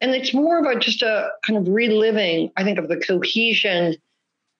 And 0.02 0.12
it's 0.12 0.34
more 0.34 0.60
of 0.60 0.66
a 0.66 0.80
just 0.80 1.02
a 1.02 1.30
kind 1.46 1.58
of 1.58 1.74
reliving, 1.74 2.52
I 2.58 2.64
think, 2.64 2.78
of 2.78 2.88
the 2.88 2.98
cohesion 2.98 3.96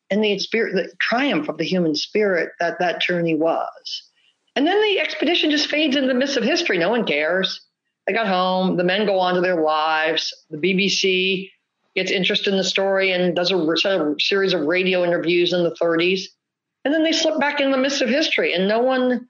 and 0.10 0.24
the 0.24 0.40
spirit, 0.40 0.76
the 0.76 0.94
triumph 1.00 1.50
of 1.50 1.58
the 1.58 1.66
human 1.66 1.96
spirit 1.96 2.52
that 2.60 2.80
that 2.80 3.02
journey 3.02 3.36
was. 3.36 4.04
And 4.56 4.68
then 4.68 4.82
the 4.82 5.00
expedition 5.00 5.50
just 5.50 5.68
fades 5.68 5.96
into 5.96 6.08
the 6.08 6.14
mists 6.14 6.38
of 6.38 6.44
history. 6.44 6.78
No 6.78 6.90
one 6.90 7.06
cares. 7.06 7.62
They 8.08 8.14
got 8.14 8.28
home. 8.28 8.78
The 8.78 8.84
men 8.84 9.06
go 9.06 9.20
on 9.20 9.36
to 9.36 9.42
their 9.42 9.62
lives. 9.62 10.34
The 10.50 10.58
BBC 10.58 11.50
gets 11.96 12.12
interested 12.12 12.52
in 12.52 12.58
the 12.58 12.64
story 12.64 13.12
and 13.12 13.36
does 13.36 13.52
a, 13.52 13.58
a 13.58 14.16
series 14.20 14.54
of 14.54 14.62
radio 14.62 15.04
interviews 15.04 15.54
in 15.54 15.64
the 15.64 15.76
30s. 15.82 16.24
And 16.84 16.94
then 16.94 17.04
they 17.04 17.12
slip 17.12 17.40
back 17.40 17.60
in 17.60 17.72
the 17.72 17.78
midst 17.78 18.02
of 18.02 18.10
history. 18.10 18.54
And 18.54 18.68
no 18.68 18.80
one, 18.80 19.28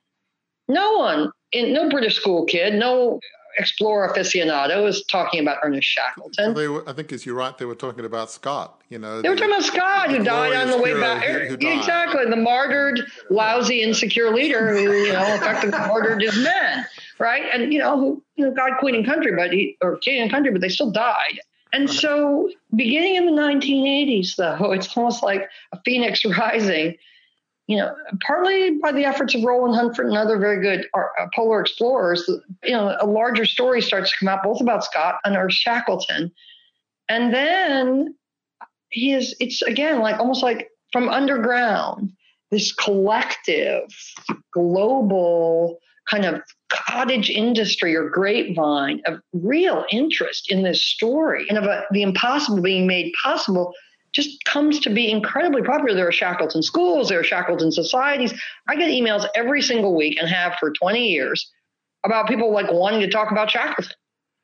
no 0.67 0.97
one, 0.97 1.31
in, 1.51 1.73
no 1.73 1.89
British 1.89 2.15
school 2.15 2.45
kid, 2.45 2.75
no 2.75 3.19
explorer 3.57 4.07
aficionado 4.09 4.87
is 4.87 5.03
talking 5.05 5.41
about 5.41 5.57
Ernest 5.63 5.87
Shackleton. 5.87 6.53
They 6.53 6.67
were, 6.67 6.87
I 6.87 6.93
think, 6.93 7.11
as 7.11 7.25
you're 7.25 7.35
right, 7.35 7.57
they 7.57 7.65
were 7.65 7.75
talking 7.75 8.05
about 8.05 8.31
Scott. 8.31 8.81
You 8.89 8.99
know, 8.99 9.17
they 9.17 9.23
the, 9.23 9.29
were 9.29 9.35
talking 9.35 9.53
about 9.53 9.63
Scott, 9.63 10.09
who 10.09 10.23
died 10.23 10.55
on 10.55 10.69
the 10.69 10.81
way 10.81 10.99
back. 10.99 11.23
Who, 11.23 11.55
who 11.55 11.77
exactly, 11.77 12.25
the 12.25 12.35
martyred, 12.35 13.01
lousy, 13.29 13.81
insecure 13.81 14.33
leader 14.33 14.73
who, 14.73 14.93
you 14.93 15.13
know, 15.13 15.35
effectively 15.35 15.79
martyred 15.79 16.21
his 16.21 16.37
men, 16.41 16.85
right? 17.21 17.43
And 17.53 17.71
you 17.71 17.79
know, 17.79 17.97
who, 17.97 18.23
you 18.35 18.45
know, 18.45 18.51
God, 18.51 18.71
Queen 18.79 18.95
and 18.95 19.05
Country, 19.05 19.33
but 19.35 19.53
he 19.53 19.77
or 19.81 19.97
King 19.97 20.21
and 20.21 20.31
Country, 20.31 20.51
but 20.51 20.59
they 20.59 20.69
still 20.69 20.91
died. 20.91 21.39
And 21.71 21.89
so, 21.89 22.49
beginning 22.75 23.15
in 23.15 23.27
the 23.27 23.41
1980s, 23.41 24.35
though, 24.35 24.73
it's 24.73 24.97
almost 24.97 25.23
like 25.23 25.47
a 25.71 25.79
phoenix 25.85 26.25
rising. 26.37 26.97
You 27.67 27.77
know, 27.77 27.95
partly 28.25 28.79
by 28.79 28.91
the 28.91 29.05
efforts 29.05 29.33
of 29.33 29.43
Roland 29.43 29.75
Huntford 29.75 30.07
and 30.07 30.17
other 30.17 30.37
very 30.37 30.61
good 30.61 30.87
uh, 30.93 31.27
polar 31.33 31.61
explorers, 31.61 32.27
you 32.63 32.71
know, 32.71 32.97
a 32.99 33.05
larger 33.05 33.45
story 33.45 33.81
starts 33.81 34.11
to 34.11 34.17
come 34.17 34.27
out 34.27 34.43
both 34.43 34.59
about 34.59 34.83
Scott 34.83 35.19
and 35.23 35.37
Ernest 35.37 35.59
Shackleton. 35.59 36.33
And 37.07 37.33
then 37.33 38.15
he 38.89 39.13
is, 39.13 39.35
it's 39.39 39.61
again 39.61 39.99
like 39.99 40.19
almost 40.19 40.43
like 40.43 40.69
from 40.91 41.07
underground, 41.07 42.11
this 42.49 42.73
collective, 42.73 43.83
global 44.51 45.79
kind 46.09 46.25
of 46.25 46.41
cottage 46.71 47.29
industry 47.29 47.95
or 47.95 48.09
grapevine 48.09 49.01
of 49.05 49.21
real 49.33 49.85
interest 49.91 50.51
in 50.51 50.63
this 50.63 50.83
story 50.83 51.45
and 51.49 51.57
of 51.57 51.65
a, 51.65 51.83
the 51.91 52.01
impossible 52.01 52.61
being 52.61 52.87
made 52.87 53.13
possible 53.21 53.73
just 54.13 54.43
comes 54.45 54.79
to 54.81 54.89
be 54.89 55.09
incredibly 55.09 55.61
popular. 55.61 55.95
There 55.95 56.07
are 56.07 56.11
Shackleton 56.11 56.63
schools, 56.63 57.09
there 57.09 57.19
are 57.19 57.23
Shackleton 57.23 57.71
societies. 57.71 58.33
I 58.67 58.75
get 58.75 58.89
emails 58.89 59.25
every 59.35 59.61
single 59.61 59.95
week 59.95 60.17
and 60.19 60.29
have 60.29 60.55
for 60.59 60.71
20 60.71 61.07
years 61.07 61.49
about 62.03 62.27
people 62.27 62.51
like 62.51 62.71
wanting 62.71 63.01
to 63.01 63.09
talk 63.09 63.31
about 63.31 63.51
Shackleton. 63.51 63.93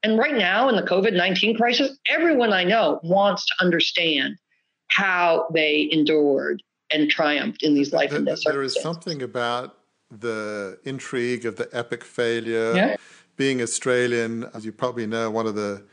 And 0.04 0.18
right 0.18 0.36
now 0.36 0.70
in 0.70 0.76
the 0.76 0.84
COVID 0.84 1.14
19 1.14 1.58
crisis, 1.58 1.98
everyone 2.08 2.54
I 2.54 2.64
know 2.64 3.00
wants 3.04 3.46
to 3.48 3.54
understand 3.60 4.38
how 4.90 5.48
they 5.54 5.90
endured 5.92 6.62
and 6.92 7.10
triumphed 7.10 7.64
in 7.64 7.74
these 7.74 7.92
life 7.92 8.14
and 8.14 8.26
death 8.26 8.40
There 8.46 8.64
is 8.64 8.80
something 8.82 9.22
about 9.22 9.77
the 10.12 10.80
intrigue 10.84 11.46
of 11.46 11.58
the 11.58 11.70
epic 11.72 12.04
failure. 12.04 12.74
Yeah. 12.76 12.96
Being 13.36 13.62
Australian, 13.62 14.50
as 14.54 14.66
you 14.66 14.72
probably 14.72 15.06
know, 15.06 15.30
one 15.30 15.46
of 15.46 15.56
the 15.56 15.84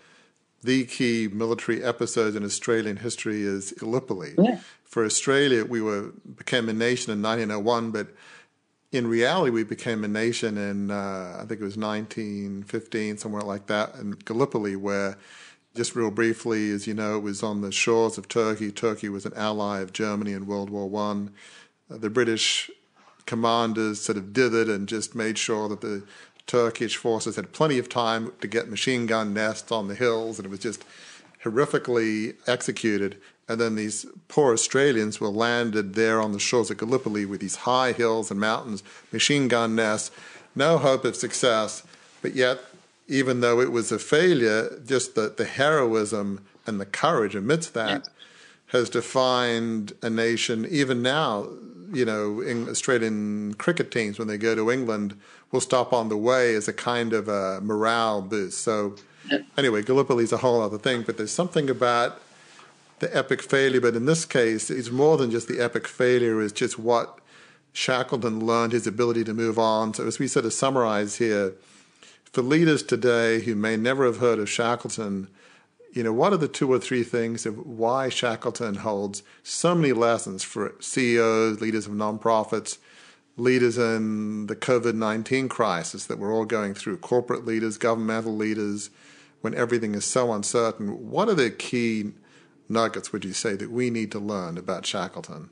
the 0.63 0.87
key 0.87 1.29
military 1.31 1.85
episodes 1.85 2.35
in 2.35 2.43
Australian 2.43 2.97
history 2.97 3.43
is 3.43 3.73
Gallipoli. 3.79 4.35
Yeah. 4.39 4.61
For 4.83 5.05
Australia, 5.05 5.65
we 5.65 5.83
were 5.83 6.13
became 6.37 6.71
a 6.71 6.73
nation 6.73 7.13
in 7.13 7.21
1901, 7.21 7.91
but 7.91 8.09
in 8.95 9.09
reality, 9.09 9.51
we 9.51 9.65
became 9.65 10.05
a 10.05 10.09
nation 10.09 10.57
in, 10.57 10.91
uh, 10.91 11.39
I 11.41 11.45
think 11.47 11.61
it 11.61 11.65
was 11.65 11.77
1915, 11.77 13.19
somewhere 13.19 13.43
like 13.43 13.67
that, 13.67 13.97
in 13.97 14.13
Gallipoli, 14.13 14.77
where, 14.77 15.19
just 15.75 15.97
real 15.97 16.13
briefly, 16.13 16.71
as 16.71 16.87
you 16.87 16.95
know, 16.95 17.17
it 17.17 17.23
was 17.23 17.43
on 17.43 17.61
the 17.61 17.73
shores 17.73 18.17
of 18.19 18.29
Turkey. 18.29 18.71
Turkey 18.71 19.09
was 19.09 19.27
an 19.27 19.33
ally 19.35 19.81
of 19.81 19.93
Germany 19.93 20.33
in 20.33 20.47
World 20.47 20.71
War 20.71 20.89
One. 20.89 21.33
Uh, 21.91 21.99
the 21.99 22.09
British 22.09 22.71
commanders 23.27 24.01
sort 24.01 24.19
of 24.19 24.33
dithered 24.33 24.69
and 24.69 24.89
just 24.89 25.15
made 25.15 25.39
sure 25.39 25.69
that 25.69 25.81
the 25.81 26.03
Turkish 26.47 26.97
forces 26.97 27.37
had 27.37 27.53
plenty 27.53 27.79
of 27.79 27.89
time 27.89 28.33
to 28.41 28.47
get 28.47 28.69
machine 28.69 29.07
gun 29.07 29.33
nests 29.33 29.73
on 29.73 29.89
the 29.89 29.95
hills, 29.95 30.39
and 30.39 30.47
it 30.47 30.51
was 30.51 30.61
just 30.61 30.85
horrifically 31.43 32.35
executed. 32.47 33.17
And 33.49 33.61
then 33.61 33.77
these 33.77 34.07
poor 34.29 34.53
Australians 34.53 35.21
were 35.21 35.29
landed 35.29 35.95
there 35.95 36.21
on 36.21 36.33
the 36.33 36.39
shores 36.39 36.71
of 36.71 36.79
Gallipoli 36.79 37.27
with 37.27 37.41
these 37.41 37.57
high 37.57 37.93
hills 37.93 38.31
and 38.31 38.41
mountains, 38.41 38.83
machine 39.13 39.49
gun 39.49 39.75
nests, 39.75 40.11
no 40.55 40.79
hope 40.79 41.05
of 41.05 41.17
success. 41.17 41.83
But 42.23 42.35
yet, 42.35 42.61
even 43.07 43.41
though 43.41 43.61
it 43.61 43.71
was 43.71 43.93
a 43.93 43.99
failure, 43.99 44.81
just 44.87 45.15
the, 45.15 45.29
the 45.37 45.45
heroism 45.45 46.45
and 46.67 46.81
the 46.81 46.87
courage 46.87 47.35
amidst 47.35 47.75
that 47.75 47.89
yes. 47.89 48.11
has 48.69 48.89
defined 48.89 49.93
a 50.03 50.09
nation. 50.09 50.67
Even 50.71 51.03
now, 51.03 51.49
you 51.95 52.05
know, 52.05 52.41
in 52.41 52.69
Australian 52.69 53.55
cricket 53.55 53.91
teams, 53.91 54.19
when 54.19 54.29
they 54.29 54.39
go 54.39 54.55
to 54.55 54.71
England, 54.71 55.19
will 55.53 55.61
stop 55.61 55.93
on 55.93 56.09
the 56.09 56.17
way 56.17 56.55
as 56.55 56.69
a 56.69 56.73
kind 56.73 57.13
of 57.13 57.29
a 57.29 57.61
morale 57.61 58.23
boost. 58.23 58.61
So, 58.63 58.97
anyway, 59.57 59.83
Gallipoli 59.83 60.25
is 60.25 60.33
a 60.33 60.39
whole 60.39 60.61
other 60.61 60.79
thing, 60.79 61.03
but 61.03 61.17
there's 61.17 61.33
something 61.33 61.71
about 61.71 62.21
the 62.99 63.15
epic 63.17 63.43
failure, 63.43 63.81
but 63.81 63.95
in 63.95 64.07
this 64.07 64.25
case, 64.25 64.71
it's 64.71 64.91
more 64.91 65.17
than 65.17 65.31
just 65.31 65.49
the 65.49 65.61
epic 65.61 65.87
failure, 65.87 66.43
it's 66.43 66.53
just 66.53 66.79
what 66.79 67.19
Shackleton 67.73 68.47
learned, 68.47 68.73
his 68.73 68.87
ability 68.87 69.25
to 69.25 69.35
move 69.35 69.59
on. 69.59 69.95
So, 69.95 70.07
as 70.07 70.19
we 70.19 70.27
sort 70.27 70.45
of 70.45 70.53
summarize 70.53 71.17
here, 71.17 71.55
for 72.25 72.43
leaders 72.43 72.83
today 72.83 73.41
who 73.43 73.55
may 73.55 73.77
never 73.77 74.05
have 74.05 74.19
heard 74.19 74.41
of 74.41 74.51
Shackleton, 74.51 75.29
you 75.95 76.03
know, 76.03 76.13
what 76.13 76.33
are 76.33 76.37
the 76.37 76.49
two 76.49 76.71
or 76.71 76.81
three 76.81 77.05
things 77.05 77.47
of 77.47 77.65
why 77.65 78.09
Shackleton 78.09 78.77
holds 78.77 79.23
so 79.45 79.77
many 79.77 79.93
lessons 79.93 80.43
for 80.43 80.75
CEOs, 80.81 81.61
leaders 81.61 81.87
of 81.87 81.93
nonprofits, 81.93 82.79
leaders 83.37 83.79
in 83.79 84.49
the 84.49 84.57
COVID 84.57 84.95
19 84.95 85.49
crisis 85.49 86.07
that 86.07 86.19
we're 86.19 86.35
all 86.35 86.45
going 86.47 86.75
through, 86.75 86.97
corporate 86.99 87.47
leaders, 87.47 87.79
governmental 87.79 88.35
leaders, 88.35 88.91
when 89.41 89.55
everything 89.55 89.95
is 89.95 90.05
so 90.05 90.33
uncertain? 90.33 91.11
What 91.11 91.29
are 91.29 91.35
the 91.35 91.51
key 91.51 92.13
nuggets, 92.69 93.13
would 93.13 93.25
you 93.25 93.33
say, 93.33 93.55
that 93.55 93.71
we 93.71 93.89
need 93.89 94.11
to 94.13 94.19
learn 94.19 94.59
about 94.59 94.85
Shackleton? 94.85 95.51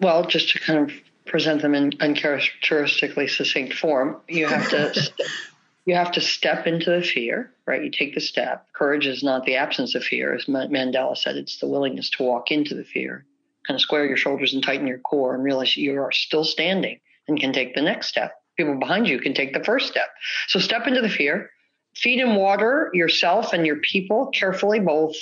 Well, 0.00 0.24
just 0.24 0.50
to 0.50 0.60
kind 0.60 0.88
of 0.88 0.96
present 1.26 1.62
them 1.62 1.74
in 1.74 1.94
uncharacteristically 1.98 3.26
succinct 3.26 3.74
form, 3.74 4.18
you 4.28 4.46
have 4.46 4.68
to 4.70 5.12
you 5.88 5.94
have 5.94 6.12
to 6.12 6.20
step 6.20 6.66
into 6.66 6.90
the 6.90 7.00
fear, 7.00 7.50
right? 7.66 7.82
You 7.82 7.90
take 7.90 8.14
the 8.14 8.20
step. 8.20 8.66
Courage 8.74 9.06
is 9.06 9.22
not 9.22 9.46
the 9.46 9.56
absence 9.56 9.94
of 9.94 10.04
fear, 10.04 10.34
as 10.34 10.44
Mandela 10.44 11.16
said. 11.16 11.36
It's 11.36 11.60
the 11.60 11.66
willingness 11.66 12.10
to 12.10 12.24
walk 12.24 12.50
into 12.50 12.74
the 12.74 12.84
fear, 12.84 13.24
kind 13.66 13.74
of 13.74 13.80
square 13.80 14.04
your 14.04 14.18
shoulders 14.18 14.52
and 14.52 14.62
tighten 14.62 14.86
your 14.86 14.98
core, 14.98 15.34
and 15.34 15.42
realize 15.42 15.78
you 15.78 15.98
are 15.98 16.12
still 16.12 16.44
standing 16.44 17.00
and 17.26 17.40
can 17.40 17.54
take 17.54 17.74
the 17.74 17.80
next 17.80 18.08
step. 18.08 18.34
People 18.58 18.78
behind 18.78 19.08
you 19.08 19.18
can 19.18 19.32
take 19.32 19.54
the 19.54 19.64
first 19.64 19.88
step. 19.88 20.08
So 20.48 20.58
step 20.58 20.86
into 20.86 21.00
the 21.00 21.08
fear. 21.08 21.48
Feed 21.94 22.20
and 22.20 22.36
water 22.36 22.90
yourself 22.92 23.54
and 23.54 23.66
your 23.66 23.76
people 23.76 24.26
carefully, 24.34 24.80
both 24.80 25.16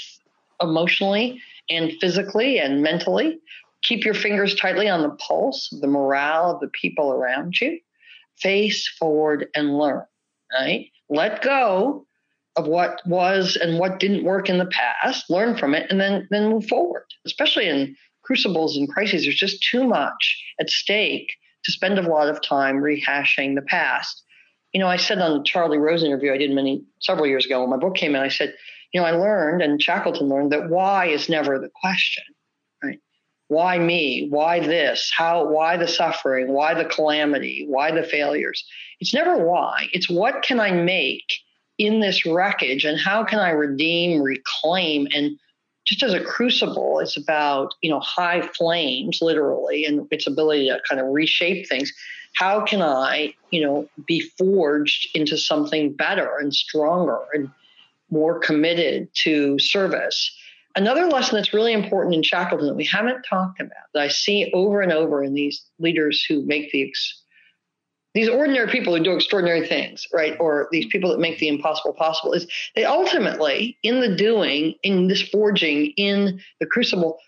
emotionally 0.61 1.41
and 1.71 1.93
physically 2.01 2.59
and 2.59 2.83
mentally. 2.83 3.39
Keep 3.83 4.05
your 4.05 4.15
fingers 4.15 4.57
tightly 4.57 4.89
on 4.89 5.03
the 5.03 5.11
pulse 5.11 5.73
the 5.81 5.87
morale 5.87 6.51
of 6.51 6.61
the 6.61 6.69
people 6.69 7.13
around 7.13 7.61
you. 7.61 7.79
Face 8.39 8.89
forward 8.89 9.47
and 9.55 9.79
learn, 9.79 10.05
right? 10.53 10.87
Let 11.09 11.43
go 11.43 12.07
of 12.57 12.67
what 12.67 13.01
was 13.07 13.57
and 13.57 13.79
what 13.79 14.01
didn't 14.01 14.25
work 14.25 14.49
in 14.49 14.59
the 14.59 14.67
past, 14.67 15.29
learn 15.29 15.57
from 15.57 15.75
it, 15.75 15.87
and 15.91 16.01
then, 16.01 16.27
then 16.31 16.49
move 16.49 16.67
forward. 16.67 17.05
Especially 17.27 17.69
in 17.69 17.95
crucibles 18.25 18.77
and 18.77 18.89
crises, 18.89 19.23
there's 19.23 19.37
just 19.37 19.63
too 19.71 19.85
much 19.85 20.43
at 20.59 20.71
stake 20.71 21.31
to 21.65 21.73
spend 21.73 21.99
a 21.99 22.03
lot 22.03 22.29
of 22.29 22.43
time 22.43 22.77
rehashing 22.77 23.55
the 23.55 23.63
past. 23.63 24.23
You 24.73 24.81
know, 24.81 24.89
I 24.89 24.97
said 24.97 25.19
on 25.19 25.39
the 25.39 25.45
Charlie 25.45 25.79
Rose 25.79 26.03
interview 26.03 26.33
I 26.33 26.39
did 26.39 26.51
many 26.51 26.85
several 27.01 27.27
years 27.27 27.47
ago 27.47 27.61
when 27.61 27.71
my 27.71 27.77
book 27.77 27.95
came 27.95 28.15
out, 28.15 28.25
I 28.25 28.29
said, 28.29 28.55
you 28.93 29.01
know, 29.01 29.07
I 29.07 29.13
learned 29.13 29.63
and 29.63 29.83
Shackleton 29.83 30.29
learned 30.29 30.53
that 30.53 30.71
why 30.71 31.07
is 31.07 31.29
never 31.29 31.59
the 31.59 31.71
question? 31.81 32.25
Why 33.49 33.79
me? 33.79 34.29
Why 34.29 34.61
this? 34.61 35.13
How, 35.17 35.47
why 35.47 35.77
the 35.77 35.87
suffering? 35.87 36.53
Why 36.53 36.75
the 36.75 36.85
calamity? 36.85 37.65
Why 37.69 37.93
the 37.93 38.03
failures? 38.03 38.65
It's 39.01 39.15
never 39.15 39.37
why. 39.37 39.89
It's 39.93 40.11
what 40.11 40.43
can 40.43 40.59
I 40.59 40.73
make 40.73 41.33
in 41.79 42.01
this 42.01 42.27
wreckage 42.27 42.85
and 42.85 42.99
how 42.99 43.25
can 43.25 43.39
I 43.39 43.51
redeem, 43.51 44.23
reclaim, 44.23 45.07
and 45.15 45.39
just 45.85 46.03
as 46.03 46.15
a 46.15 46.25
crucible, 46.25 46.99
it's 46.99 47.17
about, 47.17 47.75
you 47.81 47.91
know, 47.91 48.01
high 48.01 48.43
flames, 48.43 49.21
literally, 49.23 49.85
and 49.85 50.09
its 50.11 50.27
ability 50.27 50.69
to 50.69 50.81
kind 50.89 51.01
of 51.01 51.07
reshape 51.13 51.69
things. 51.69 51.93
How 52.35 52.65
can 52.65 52.83
I, 52.83 53.35
you 53.53 53.65
know, 53.65 53.89
be 54.05 54.21
forged 54.37 55.09
into 55.15 55.39
something 55.39 55.93
better 55.93 56.39
and 56.39 56.53
stronger 56.53 57.21
and 57.33 57.51
more 58.11 58.39
committed 58.39 59.09
to 59.15 59.59
service. 59.59 60.35
Another 60.77 61.07
lesson 61.07 61.37
that's 61.37 61.55
really 61.55 61.73
important 61.73 62.15
in 62.15 62.23
Shackleton 62.23 62.67
that 62.67 62.77
we 62.77 62.85
haven't 62.85 63.23
talked 63.23 63.61
about, 63.61 63.87
that 63.95 64.03
I 64.03 64.09
see 64.09 64.51
over 64.53 64.83
and 64.83 64.93
over 64.93 65.25
in 65.25 65.33
these 65.33 65.65
leaders 65.79 66.25
who 66.29 66.45
make 66.45 66.71
the 66.71 66.93
these 68.15 68.29
ordinary 68.31 68.69
people 68.69 68.97
who 68.97 69.03
do 69.03 69.15
extraordinary 69.15 69.67
things, 69.67 70.07
right? 70.13 70.37
Or 70.41 70.69
these 70.73 70.87
people 70.87 71.11
that 71.11 71.19
make 71.19 71.39
the 71.39 71.49
impossible 71.49 71.93
possible 71.93 72.33
is 72.33 72.47
they 72.75 72.85
ultimately, 72.85 73.77
in 73.83 74.01
the 74.01 74.17
doing, 74.17 74.75
in 74.83 75.09
this 75.09 75.21
forging, 75.21 75.93
in 75.99 76.41
the 76.59 76.67
crucible, 76.67 77.19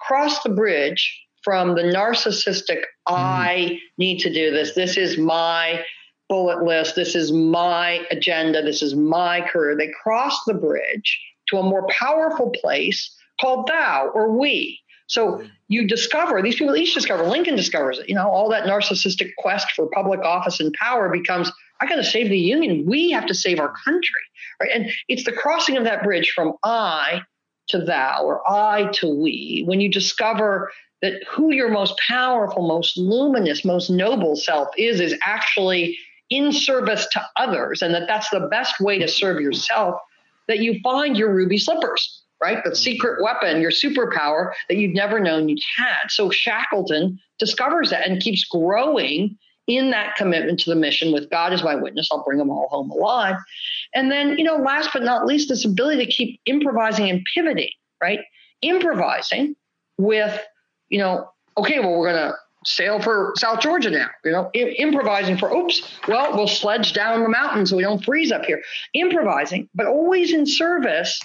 cross 0.00 0.42
the 0.42 0.48
bridge 0.48 1.20
from 1.42 1.74
the 1.74 1.82
narcissistic, 1.82 2.80
mm. 3.06 3.14
I 3.14 3.78
need 3.98 4.20
to 4.20 4.32
do 4.32 4.50
this. 4.50 4.74
This 4.74 4.96
is 4.96 5.18
my 5.18 5.84
bullet 6.30 6.62
list. 6.62 6.94
This 6.94 7.14
is 7.14 7.30
my 7.30 8.06
agenda. 8.10 8.62
This 8.62 8.82
is 8.82 8.94
my 8.94 9.42
career. 9.42 9.76
They 9.76 9.92
cross 10.02 10.38
the 10.46 10.54
bridge 10.54 11.20
to 11.48 11.58
a 11.58 11.62
more 11.62 11.86
powerful 11.88 12.50
place 12.50 13.14
called 13.40 13.68
thou 13.68 14.10
or 14.14 14.36
we. 14.36 14.80
So 15.06 15.42
you 15.68 15.86
discover, 15.86 16.42
these 16.42 16.56
people 16.56 16.76
each 16.76 16.94
discover, 16.94 17.24
Lincoln 17.24 17.56
discovers 17.56 17.98
it, 17.98 18.08
you 18.08 18.14
know, 18.14 18.28
all 18.28 18.50
that 18.50 18.64
narcissistic 18.64 19.30
quest 19.38 19.70
for 19.72 19.88
public 19.90 20.20
office 20.20 20.60
and 20.60 20.72
power 20.74 21.08
becomes, 21.08 21.50
I 21.80 21.86
got 21.86 21.96
to 21.96 22.04
save 22.04 22.28
the 22.28 22.38
Union. 22.38 22.84
We 22.86 23.10
have 23.12 23.26
to 23.26 23.34
save 23.34 23.58
our 23.58 23.72
country. 23.84 24.20
Right. 24.60 24.70
And 24.74 24.90
it's 25.08 25.24
the 25.24 25.32
crossing 25.32 25.76
of 25.76 25.84
that 25.84 26.02
bridge 26.02 26.32
from 26.34 26.54
I 26.62 27.22
to 27.68 27.78
thou 27.78 28.24
or 28.24 28.42
I 28.50 28.90
to 28.94 29.08
we. 29.08 29.62
When 29.66 29.80
you 29.80 29.90
discover 29.90 30.70
that 31.00 31.22
who 31.30 31.54
your 31.54 31.70
most 31.70 31.96
powerful, 32.06 32.66
most 32.66 32.98
luminous, 32.98 33.64
most 33.64 33.88
noble 33.88 34.36
self 34.36 34.68
is, 34.76 35.00
is 35.00 35.16
actually 35.24 35.96
in 36.28 36.52
service 36.52 37.06
to 37.12 37.22
others 37.36 37.82
and 37.82 37.94
that 37.94 38.06
that's 38.06 38.28
the 38.30 38.48
best 38.50 38.80
way 38.80 38.98
to 38.98 39.08
serve 39.08 39.40
yourself, 39.40 39.98
that 40.48 40.58
you 40.58 40.80
find 40.82 41.16
your 41.16 41.32
ruby 41.32 41.58
slippers, 41.58 42.22
right? 42.42 42.62
The 42.64 42.70
mm-hmm. 42.70 42.76
secret 42.76 43.22
weapon, 43.22 43.60
your 43.60 43.70
superpower 43.70 44.52
that 44.68 44.76
you've 44.76 44.94
never 44.94 45.20
known 45.20 45.48
you 45.48 45.56
had. 45.76 46.08
So 46.08 46.30
Shackleton 46.30 47.20
discovers 47.38 47.90
that 47.90 48.06
and 48.08 48.20
keeps 48.20 48.44
growing 48.44 49.38
in 49.66 49.90
that 49.90 50.16
commitment 50.16 50.58
to 50.60 50.70
the 50.70 50.76
mission 50.76 51.12
with 51.12 51.30
God 51.30 51.52
as 51.52 51.62
my 51.62 51.76
witness. 51.76 52.08
I'll 52.10 52.24
bring 52.24 52.38
them 52.38 52.50
all 52.50 52.68
home 52.70 52.90
alive. 52.90 53.36
And 53.94 54.10
then, 54.10 54.38
you 54.38 54.44
know, 54.44 54.56
last 54.56 54.90
but 54.92 55.02
not 55.02 55.26
least, 55.26 55.50
this 55.50 55.64
ability 55.64 56.04
to 56.04 56.10
keep 56.10 56.40
improvising 56.46 57.08
and 57.10 57.24
pivoting, 57.34 57.68
right? 58.00 58.20
Improvising 58.62 59.54
with, 59.98 60.42
you 60.88 60.98
know, 60.98 61.30
okay, 61.58 61.80
well, 61.80 61.98
we're 61.98 62.10
going 62.12 62.30
to 62.30 62.36
sail 62.64 63.00
for 63.00 63.32
South 63.36 63.60
Georgia 63.60 63.90
now, 63.90 64.08
you 64.24 64.32
know, 64.32 64.50
I- 64.54 64.74
improvising 64.78 65.38
for, 65.38 65.50
oops, 65.50 65.82
well, 66.06 66.36
we'll 66.36 66.48
sledge 66.48 66.92
down 66.92 67.22
the 67.22 67.28
mountain 67.28 67.66
so 67.66 67.76
we 67.76 67.82
don't 67.82 68.04
freeze 68.04 68.32
up 68.32 68.44
here. 68.44 68.62
Improvising, 68.94 69.68
but 69.74 69.86
always 69.86 70.32
in 70.32 70.46
service 70.46 71.20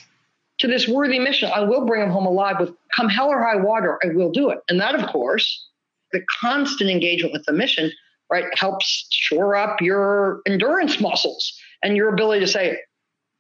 to 0.60 0.68
this 0.68 0.88
worthy 0.88 1.20
mission. 1.20 1.50
I 1.54 1.62
will 1.62 1.86
bring 1.86 2.02
them 2.02 2.12
home 2.12 2.26
alive 2.26 2.58
with 2.60 2.74
come 2.96 3.10
hell 3.10 3.30
or 3.30 3.44
high 3.44 3.58
water, 3.58 4.00
I 4.04 4.10
will 4.14 4.32
do 4.32 4.50
it. 4.50 4.60
And 4.70 4.80
that, 4.80 4.96
of 4.96 5.08
course, 5.08 5.68
the 6.12 6.22
constant 6.42 6.90
engagement 6.90 7.34
with 7.34 7.46
the 7.46 7.54
mission, 7.54 7.92
right, 8.30 8.46
helps 8.56 9.08
shore 9.10 9.56
up 9.56 9.82
your 9.82 10.42
endurance 10.46 11.00
muscles 11.00 11.60
and 11.82 11.98
your 11.98 12.10
ability 12.10 12.42
to 12.42 12.48
say, 12.48 12.78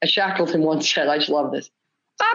as 0.01 0.11
Shackleton 0.11 0.63
once 0.63 0.91
said, 0.91 1.07
I 1.07 1.17
just 1.17 1.29
love 1.29 1.51
this 1.51 1.69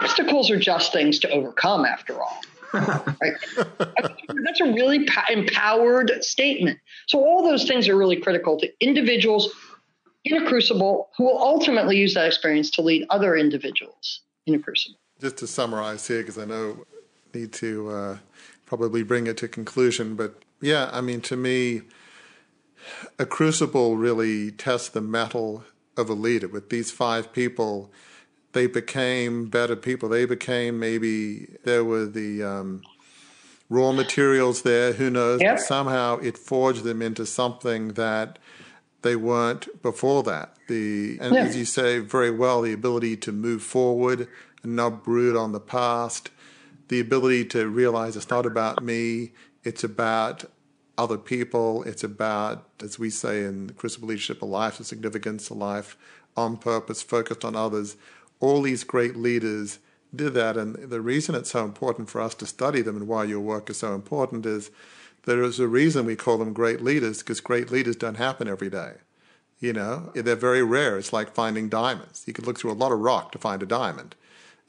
obstacles 0.01 0.51
are 0.51 0.59
just 0.59 0.91
things 0.93 1.19
to 1.19 1.29
overcome 1.29 1.85
after 1.85 2.21
all 2.21 2.41
right? 2.73 3.33
That's 3.79 4.61
a 4.61 4.71
really 4.71 5.07
empowered 5.29 6.23
statement. 6.23 6.79
So 7.07 7.19
all 7.19 7.43
those 7.43 7.67
things 7.67 7.87
are 7.87 7.95
really 7.95 8.17
critical 8.17 8.57
to 8.59 8.71
individuals 8.79 9.49
in 10.25 10.41
a 10.41 10.47
crucible 10.47 11.09
who 11.17 11.23
will 11.25 11.41
ultimately 11.41 11.97
use 11.97 12.13
that 12.13 12.27
experience 12.27 12.69
to 12.71 12.81
lead 12.81 13.05
other 13.09 13.35
individuals 13.35 14.21
in 14.45 14.55
a 14.55 14.59
crucible. 14.59 14.99
Just 15.21 15.37
to 15.37 15.47
summarize 15.47 16.07
here, 16.07 16.19
because 16.19 16.37
I 16.37 16.45
know 16.45 16.85
I 17.33 17.37
need 17.37 17.53
to 17.53 17.89
uh, 17.89 18.17
probably 18.65 19.03
bring 19.03 19.27
it 19.27 19.37
to 19.37 19.47
conclusion, 19.47 20.15
but 20.15 20.41
yeah, 20.61 20.89
I 20.91 21.01
mean, 21.01 21.21
to 21.21 21.37
me, 21.37 21.81
a 23.17 23.25
crucible 23.25 23.97
really 23.97 24.51
tests 24.51 24.89
the 24.89 25.01
mettle 25.01 25.63
of 25.97 26.09
a 26.09 26.13
leader. 26.13 26.47
With 26.47 26.69
these 26.69 26.91
five 26.91 27.31
people, 27.33 27.91
they 28.53 28.67
became 28.67 29.45
better 29.45 29.75
people. 29.75 30.09
They 30.09 30.25
became 30.25 30.79
maybe 30.79 31.47
there 31.63 31.83
were 31.83 32.05
the 32.05 32.43
um, 32.43 32.81
raw 33.69 33.91
materials 33.91 34.63
there. 34.63 34.93
Who 34.93 35.09
knows? 35.09 35.41
Yep. 35.41 35.57
But 35.57 35.61
somehow 35.63 36.17
it 36.19 36.37
forged 36.37 36.83
them 36.83 37.01
into 37.01 37.25
something 37.25 37.89
that 37.89 38.39
they 39.01 39.15
weren't 39.15 39.81
before 39.81 40.23
that. 40.23 40.55
The 40.67 41.17
and 41.21 41.33
Yeah. 41.35 41.43
as 41.45 41.55
you 41.55 41.65
say 41.65 41.99
very 41.99 42.31
well, 42.31 42.61
the 42.61 42.73
ability 42.73 43.17
to 43.17 43.31
move 43.31 43.61
forward 43.63 44.27
and 44.63 44.75
not 44.75 45.03
brood 45.03 45.35
on 45.35 45.51
the 45.51 45.59
past. 45.59 46.31
The 46.89 46.99
ability 46.99 47.45
to 47.45 47.67
realize 47.67 48.17
it's 48.17 48.29
not 48.31 48.45
about 48.47 48.83
me. 48.83 49.31
It's 49.63 49.83
about 49.83 50.45
other 50.97 51.17
people. 51.17 51.83
It's 51.83 52.03
about, 52.03 52.67
as 52.83 52.97
we 52.97 53.09
say 53.11 53.43
in 53.43 53.67
the 53.67 53.73
Crucible 53.73 54.07
Leadership, 54.07 54.41
a 54.41 54.45
life 54.45 54.79
of 54.79 54.87
significance, 54.87 55.49
a 55.49 55.53
life 55.53 55.95
on 56.35 56.57
purpose, 56.57 57.01
focused 57.01 57.45
on 57.45 57.55
others. 57.55 57.95
All 58.39 58.61
these 58.61 58.83
great 58.83 59.15
leaders 59.15 59.79
did 60.15 60.33
that. 60.33 60.57
And 60.57 60.75
the 60.75 61.01
reason 61.01 61.35
it's 61.35 61.51
so 61.51 61.63
important 61.63 62.09
for 62.09 62.21
us 62.21 62.35
to 62.35 62.45
study 62.45 62.81
them 62.81 62.95
and 62.95 63.07
why 63.07 63.25
your 63.25 63.39
work 63.39 63.69
is 63.69 63.77
so 63.77 63.93
important 63.93 64.45
is 64.45 64.71
there 65.23 65.43
is 65.43 65.59
a 65.59 65.67
reason 65.67 66.05
we 66.05 66.15
call 66.15 66.37
them 66.37 66.53
great 66.53 66.81
leaders 66.81 67.19
because 67.19 67.41
great 67.41 67.71
leaders 67.71 67.95
don't 67.95 68.17
happen 68.17 68.47
every 68.47 68.69
day. 68.69 68.93
You 69.59 69.73
know, 69.73 70.11
they're 70.15 70.35
very 70.35 70.63
rare. 70.63 70.97
It's 70.97 71.11
like 71.11 71.33
finding 71.33 71.67
diamonds. 71.67 72.23
You 72.25 72.33
could 72.33 72.47
look 72.47 72.57
through 72.57 72.71
a 72.71 72.73
lot 72.73 72.93
of 72.93 72.99
rock 72.99 73.31
to 73.33 73.37
find 73.37 73.61
a 73.61 73.65
diamond. 73.65 74.15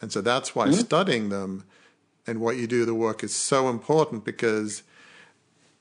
And 0.01 0.11
so 0.11 0.21
that's 0.21 0.55
why 0.55 0.67
mm-hmm. 0.67 0.75
studying 0.75 1.29
them 1.29 1.65
and 2.27 2.41
what 2.41 2.57
you 2.57 2.67
do, 2.67 2.85
the 2.85 2.95
work 2.95 3.23
is 3.23 3.35
so 3.35 3.69
important 3.69 4.25
because, 4.25 4.83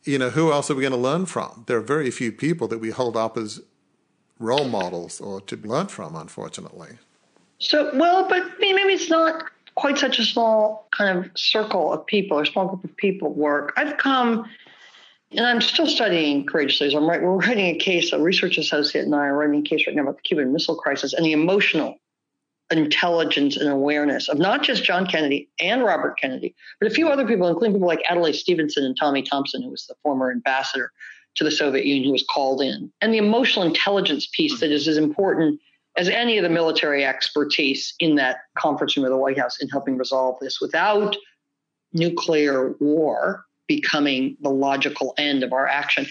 you 0.04 0.20
know, 0.20 0.30
who 0.30 0.52
else 0.52 0.70
are 0.70 0.76
we 0.76 0.82
going 0.82 0.92
to 0.92 0.98
learn 0.98 1.26
from? 1.26 1.64
There 1.68 1.78
are 1.78 1.82
very 1.82 2.12
few 2.12 2.32
people 2.32 2.68
that 2.68 2.80
we 2.80 2.92
hold 2.92 3.18
up 3.18 3.38
as 3.38 3.62
role 4.38 4.68
models 4.68 5.20
or 5.20 5.42
to 5.42 5.56
learn 5.58 5.88
from, 5.88 6.16
unfortunately. 6.16 7.00
So, 7.60 7.92
well, 7.96 8.28
but 8.28 8.44
maybe 8.60 8.94
it's 8.94 9.10
not 9.10 9.46
quite 9.76 9.98
such 9.98 10.20
a 10.20 10.26
small 10.26 10.88
kind 10.92 11.20
of 11.20 11.32
circle 11.36 11.94
of 11.94 12.06
people 12.06 12.38
or 12.38 12.46
small 12.46 12.68
group 12.68 12.84
of 12.84 12.96
people 12.98 13.34
work. 13.34 13.74
I've 13.78 13.98
come, 13.98 14.50
and 15.32 15.46
I'm 15.46 15.62
still 15.62 15.88
studying 15.88 16.46
courageously. 16.46 16.94
I'm 16.96 17.08
right. 17.08 17.22
We're 17.22 17.36
writing 17.36 17.76
a 17.76 17.78
case. 17.78 18.12
A 18.14 18.20
research 18.20 18.58
associate 18.58 19.06
and 19.06 19.16
I 19.16 19.28
are 19.28 19.38
writing 19.38 19.60
a 19.60 19.64
case 19.64 19.86
right 19.88 19.96
now 19.96 20.04
about 20.04 20.18
the 20.18 20.24
Cuban 20.24 20.54
Missile 20.54 20.76
Crisis 20.76 21.14
and 21.14 21.26
the 21.26 21.34
emotional 21.34 21.96
intelligence 22.72 23.58
and 23.58 23.70
awareness 23.70 24.30
of 24.30 24.38
not 24.38 24.64
just 24.64 24.84
John 24.84 25.08
Kennedy 25.08 25.50
and 25.60 25.84
Robert 25.84 26.20
Kennedy, 26.20 26.56
but 26.80 26.90
a 26.90 26.94
few 26.94 27.10
other 27.10 27.26
people, 27.26 27.48
including 27.48 27.74
people 27.74 27.88
like 27.88 28.04
Adlai 28.10 28.32
Stevenson 28.32 28.86
and 28.86 28.96
Tommy 28.98 29.22
Thompson, 29.22 29.64
who 29.64 29.70
was 29.72 29.86
the 29.88 29.96
former 30.04 30.32
ambassador 30.32 30.92
to 31.36 31.44
the 31.44 31.52
Soviet 31.52 31.86
Union, 31.86 32.06
who 32.06 32.12
was 32.12 32.26
called 32.32 32.62
in, 32.62 32.92
and 33.02 33.14
the 33.14 33.18
emotional 33.18 33.66
intelligence 33.66 34.28
piece 34.28 34.60
that 34.60 34.72
is 34.72 34.88
as 34.88 34.98
important 34.98 35.60
as 36.00 36.08
any 36.08 36.38
of 36.38 36.44
the 36.44 36.50
military 36.50 37.04
expertise 37.04 37.94
in 38.00 38.16
that 38.16 38.38
conference 38.58 38.96
room 38.96 39.06
of 39.06 39.12
the 39.12 39.18
White 39.18 39.38
House 39.38 39.58
in 39.62 39.68
helping 39.68 39.98
resolve 39.98 40.38
this 40.40 40.60
without 40.62 41.16
nuclear 41.92 42.74
war 42.80 43.44
becoming 43.68 44.36
the 44.42 44.50
logical 44.50 45.14
end 45.18 45.44
of 45.44 45.52
our 45.52 45.68
action. 45.68 46.08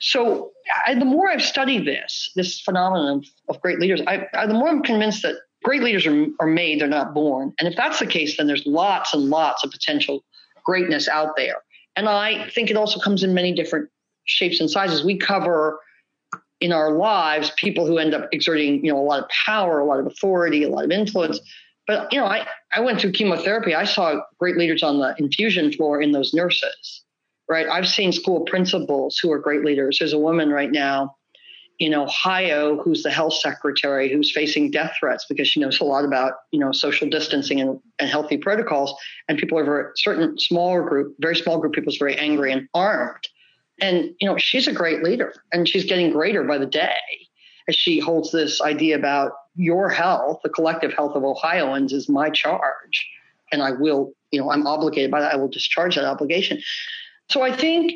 So, 0.00 0.52
I, 0.86 0.94
the 0.94 1.04
more 1.04 1.28
I've 1.28 1.42
studied 1.42 1.84
this, 1.84 2.30
this 2.36 2.60
phenomenon 2.60 3.22
of, 3.48 3.60
great 3.60 3.80
leaders, 3.80 4.00
I, 4.06 4.26
I, 4.32 4.46
the 4.46 4.54
more 4.54 4.68
I'm 4.68 4.82
convinced 4.82 5.22
that 5.22 5.34
great 5.64 5.82
leaders 5.82 6.06
are, 6.06 6.26
are 6.40 6.46
made, 6.46 6.80
they're 6.80 6.88
not 6.88 7.12
born. 7.12 7.52
And 7.58 7.68
if 7.68 7.76
that's 7.76 7.98
the 7.98 8.06
case, 8.06 8.36
then 8.36 8.46
there's 8.46 8.64
lots 8.64 9.12
and 9.12 9.24
lots 9.28 9.64
of 9.64 9.70
potential 9.70 10.24
greatness 10.64 11.08
out 11.08 11.36
there. 11.36 11.56
And 11.96 12.08
I 12.08 12.48
think 12.50 12.70
it 12.70 12.76
also 12.76 13.00
comes 13.00 13.22
in 13.22 13.34
many 13.34 13.52
different 13.52 13.90
shapes 14.24 14.60
and 14.60 14.70
sizes. 14.70 15.04
We 15.04 15.18
cover 15.18 15.78
in 16.64 16.72
our 16.72 16.92
lives 16.92 17.52
people 17.56 17.86
who 17.86 17.98
end 17.98 18.14
up 18.14 18.28
exerting 18.32 18.84
you 18.84 18.92
know 18.92 18.98
a 18.98 19.06
lot 19.10 19.22
of 19.22 19.28
power 19.46 19.80
a 19.80 19.84
lot 19.84 20.00
of 20.00 20.06
authority 20.06 20.64
a 20.64 20.68
lot 20.68 20.84
of 20.84 20.90
influence. 20.90 21.38
But 21.86 22.12
you 22.12 22.18
know 22.18 22.26
i 22.26 22.46
i 22.72 22.80
went 22.80 23.00
through 23.00 23.12
chemotherapy. 23.12 23.74
I 23.74 23.84
saw 23.84 24.20
great 24.38 24.56
leaders 24.56 24.82
on 24.82 24.98
the 24.98 25.14
infusion 25.18 25.72
floor 25.72 26.00
in 26.00 26.12
those 26.12 26.32
nurses 26.32 27.04
right? 27.48 27.66
I've 27.68 27.88
seen 27.88 28.12
school 28.12 28.40
principals 28.46 29.18
who 29.18 29.30
are 29.30 29.38
great 29.38 29.64
leaders. 29.64 29.98
There's 29.98 30.12
a 30.12 30.18
woman 30.18 30.50
right 30.50 30.72
now 30.72 31.16
in 31.80 31.92
ohio 31.92 32.80
who's 32.80 33.02
the 33.02 33.10
health 33.10 33.34
secretary 33.34 34.10
who's 34.12 34.30
facing 34.30 34.70
death 34.70 34.92
threats 34.98 35.26
because 35.28 35.48
she 35.48 35.58
knows 35.58 35.80
a 35.80 35.84
lot 35.84 36.04
about 36.04 36.34
you 36.52 36.60
know 36.60 36.70
social 36.70 37.08
distancing 37.08 37.60
and, 37.60 37.80
and 37.98 38.08
healthy 38.08 38.38
protocols. 38.38 38.94
And 39.28 39.38
people 39.38 39.58
are 39.58 39.64
very 39.64 39.90
certain 39.96 40.38
smaller 40.38 40.88
group 40.88 41.16
very 41.18 41.36
small 41.36 41.58
group 41.58 41.72
people 41.72 41.92
is 41.92 41.98
very 41.98 42.16
angry 42.16 42.52
and 42.52 42.68
armed 42.74 43.28
and, 43.80 44.14
you 44.20 44.28
know, 44.28 44.38
she's 44.38 44.68
a 44.68 44.72
great 44.72 45.02
leader 45.02 45.34
and 45.52 45.68
she's 45.68 45.84
getting 45.84 46.10
greater 46.10 46.44
by 46.44 46.58
the 46.58 46.66
day 46.66 46.94
as 47.68 47.74
she 47.74 47.98
holds 47.98 48.30
this 48.30 48.60
idea 48.60 48.96
about 48.96 49.32
your 49.56 49.88
health, 49.88 50.40
the 50.42 50.48
collective 50.48 50.92
health 50.92 51.16
of 51.16 51.24
Ohioans 51.24 51.92
is 51.92 52.08
my 52.08 52.30
charge. 52.30 53.08
And 53.52 53.62
I 53.62 53.72
will, 53.72 54.12
you 54.30 54.40
know, 54.40 54.50
I'm 54.50 54.66
obligated 54.66 55.10
by 55.10 55.20
that. 55.20 55.32
I 55.32 55.36
will 55.36 55.48
discharge 55.48 55.94
that 55.94 56.04
obligation. 56.04 56.60
So 57.30 57.42
I 57.42 57.56
think 57.56 57.92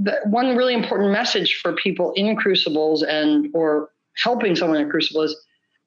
that 0.00 0.26
one 0.26 0.56
really 0.56 0.74
important 0.74 1.12
message 1.12 1.58
for 1.62 1.72
people 1.74 2.12
in 2.14 2.36
crucibles 2.36 3.02
and 3.02 3.48
or 3.54 3.90
helping 4.22 4.56
someone 4.56 4.80
in 4.80 4.88
a 4.88 4.90
crucible 4.90 5.22
is 5.22 5.36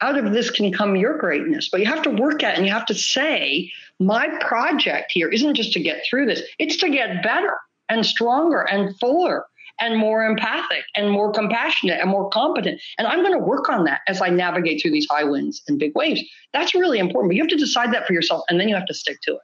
out 0.02 0.18
of 0.18 0.32
this 0.32 0.50
can 0.50 0.72
come 0.72 0.96
your 0.96 1.18
greatness. 1.18 1.70
But 1.70 1.82
you 1.82 1.86
have 1.88 2.04
to 2.04 2.10
work 2.10 2.42
at 2.44 2.54
it 2.54 2.58
and 2.58 2.66
you 2.66 2.74
have 2.74 2.86
to 2.88 2.96
say, 2.96 3.72
my 4.00 4.30
project 4.40 5.12
here 5.12 5.28
isn't 5.28 5.56
just 5.56 5.74
to 5.74 5.82
get 5.82 6.04
through 6.10 6.26
this, 6.26 6.42
it's 6.58 6.78
to 6.78 6.90
get 6.90 7.22
better 7.22 7.54
and 7.90 8.06
stronger 8.06 8.62
and 8.62 8.98
fuller 9.00 9.46
and 9.80 9.98
more 9.98 10.26
empathic 10.26 10.84
and 10.96 11.10
more 11.10 11.32
compassionate 11.32 12.00
and 12.00 12.10
more 12.10 12.30
competent. 12.30 12.82
And 12.98 13.08
I'm 13.08 13.22
going 13.22 13.34
to 13.34 13.40
work 13.40 13.70
on 13.70 13.86
that 13.86 14.02
as 14.08 14.22
I 14.22 14.30
navigate 14.30 14.82
through 14.82 14.92
these 14.92 15.08
high 15.10 15.24
winds 15.24 15.62
and 15.68 15.80
big 15.80 15.94
waves. 15.96 16.22
That's 16.54 16.76
really 16.76 17.00
important. 17.00 17.32
But 17.32 17.36
you 17.36 17.44
have 17.44 17.50
to 17.50 17.58
decide 17.58 17.94
that 17.94 18.06
for 18.06 18.14
yourself 18.14 18.44
and 18.50 18.60
then 18.60 18.68
you 18.68 18.76
have 18.76 18.88
to 18.88 18.94
stick 18.94 19.20
to 19.24 19.34
it. 19.34 19.42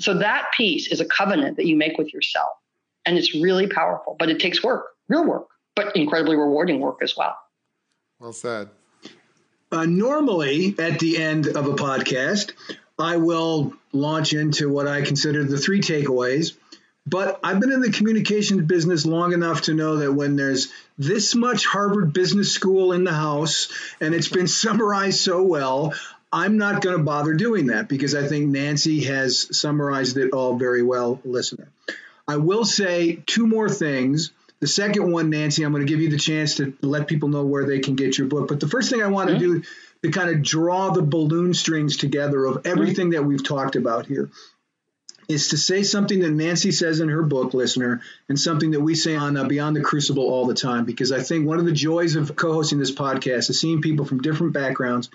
So 0.00 0.14
that 0.18 0.46
piece 0.56 0.90
is 0.90 1.00
a 1.00 1.04
covenant 1.04 1.56
that 1.56 1.66
you 1.66 1.76
make 1.76 1.98
with 1.98 2.12
yourself. 2.12 2.50
And 3.06 3.16
it's 3.16 3.34
really 3.34 3.66
powerful, 3.66 4.16
but 4.18 4.28
it 4.28 4.40
takes 4.40 4.62
work, 4.62 4.86
real 5.08 5.26
work, 5.26 5.46
but 5.76 5.94
incredibly 5.96 6.36
rewarding 6.36 6.80
work 6.80 6.98
as 7.02 7.16
well. 7.16 7.36
Well 8.18 8.32
said. 8.32 8.68
Uh, 9.72 9.84
normally, 9.86 10.74
at 10.78 10.98
the 10.98 11.18
end 11.18 11.46
of 11.46 11.66
a 11.66 11.74
podcast, 11.74 12.52
I 12.98 13.16
will 13.16 13.72
launch 13.92 14.32
into 14.32 14.68
what 14.68 14.88
I 14.88 15.02
consider 15.02 15.44
the 15.44 15.58
three 15.58 15.80
takeaways. 15.80 16.56
But 17.10 17.40
I've 17.42 17.58
been 17.58 17.72
in 17.72 17.80
the 17.80 17.90
communications 17.90 18.62
business 18.62 19.04
long 19.04 19.32
enough 19.32 19.62
to 19.62 19.74
know 19.74 19.96
that 19.96 20.12
when 20.12 20.36
there's 20.36 20.72
this 20.96 21.34
much 21.34 21.66
Harvard 21.66 22.12
Business 22.12 22.52
School 22.52 22.92
in 22.92 23.02
the 23.02 23.12
house 23.12 23.68
and 24.00 24.14
it's 24.14 24.28
been 24.28 24.46
summarized 24.62 25.18
so 25.18 25.42
well, 25.42 25.92
I'm 26.32 26.56
not 26.56 26.82
going 26.82 26.96
to 26.96 27.02
bother 27.02 27.34
doing 27.34 27.66
that 27.66 27.88
because 27.88 28.14
I 28.14 28.28
think 28.28 28.48
Nancy 28.48 29.00
has 29.04 29.58
summarized 29.58 30.16
it 30.18 30.32
all 30.32 30.56
very 30.56 30.84
well, 30.84 31.20
listener. 31.24 31.68
I 32.28 32.36
will 32.36 32.64
say 32.64 33.20
two 33.26 33.48
more 33.48 33.68
things. 33.68 34.30
The 34.60 34.68
second 34.68 35.10
one, 35.10 35.30
Nancy, 35.30 35.64
I'm 35.64 35.72
going 35.72 35.84
to 35.84 35.92
give 35.92 36.00
you 36.00 36.10
the 36.10 36.18
chance 36.18 36.56
to 36.56 36.74
let 36.80 37.08
people 37.08 37.28
know 37.28 37.44
where 37.44 37.66
they 37.66 37.80
can 37.80 37.96
get 37.96 38.18
your 38.18 38.28
book. 38.28 38.46
But 38.46 38.60
the 38.60 38.68
first 38.68 38.88
thing 38.88 39.02
I 39.02 39.08
want 39.08 39.30
mm-hmm. 39.30 39.40
to 39.40 39.60
do 39.60 39.62
to 40.04 40.10
kind 40.12 40.30
of 40.30 40.42
draw 40.42 40.90
the 40.90 41.02
balloon 41.02 41.54
strings 41.54 41.96
together 41.96 42.44
of 42.44 42.64
everything 42.66 43.10
that 43.10 43.24
we've 43.24 43.42
talked 43.42 43.74
about 43.74 44.06
here 44.06 44.30
is 45.30 45.48
to 45.48 45.56
say 45.56 45.84
something 45.84 46.20
that 46.20 46.32
Nancy 46.32 46.72
says 46.72 46.98
in 46.98 47.08
her 47.08 47.22
book, 47.22 47.54
listener, 47.54 48.00
and 48.28 48.38
something 48.38 48.72
that 48.72 48.80
we 48.80 48.96
say 48.96 49.14
on 49.14 49.36
uh, 49.36 49.44
Beyond 49.44 49.76
the 49.76 49.80
Crucible 49.80 50.24
all 50.24 50.46
the 50.46 50.54
time. 50.54 50.84
Because 50.84 51.12
I 51.12 51.22
think 51.22 51.46
one 51.46 51.60
of 51.60 51.64
the 51.64 51.72
joys 51.72 52.16
of 52.16 52.34
co 52.34 52.52
hosting 52.52 52.78
this 52.78 52.90
podcast 52.90 53.48
is 53.48 53.60
seeing 53.60 53.80
people 53.80 54.04
from 54.04 54.20
different 54.20 54.52
backgrounds, 54.52 55.08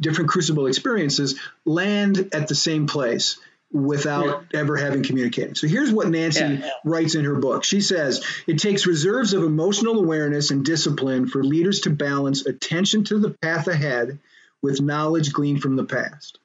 different 0.00 0.30
crucible 0.30 0.66
experiences 0.66 1.38
land 1.64 2.30
at 2.32 2.48
the 2.48 2.54
same 2.54 2.88
place 2.88 3.38
without 3.72 4.44
yeah. 4.52 4.60
ever 4.60 4.76
having 4.76 5.04
communicated. 5.04 5.56
So 5.56 5.68
here's 5.68 5.92
what 5.92 6.08
Nancy 6.08 6.40
yeah, 6.40 6.50
yeah. 6.50 6.70
writes 6.84 7.14
in 7.14 7.24
her 7.24 7.36
book. 7.36 7.62
She 7.62 7.80
says, 7.80 8.24
It 8.48 8.58
takes 8.58 8.86
reserves 8.86 9.32
of 9.32 9.44
emotional 9.44 10.00
awareness 10.00 10.50
and 10.50 10.64
discipline 10.64 11.28
for 11.28 11.44
leaders 11.44 11.82
to 11.82 11.90
balance 11.90 12.44
attention 12.44 13.04
to 13.04 13.20
the 13.20 13.30
path 13.30 13.68
ahead 13.68 14.18
with 14.60 14.80
knowledge 14.80 15.32
gleaned 15.32 15.62
from 15.62 15.76
the 15.76 15.84
past. 15.84 16.40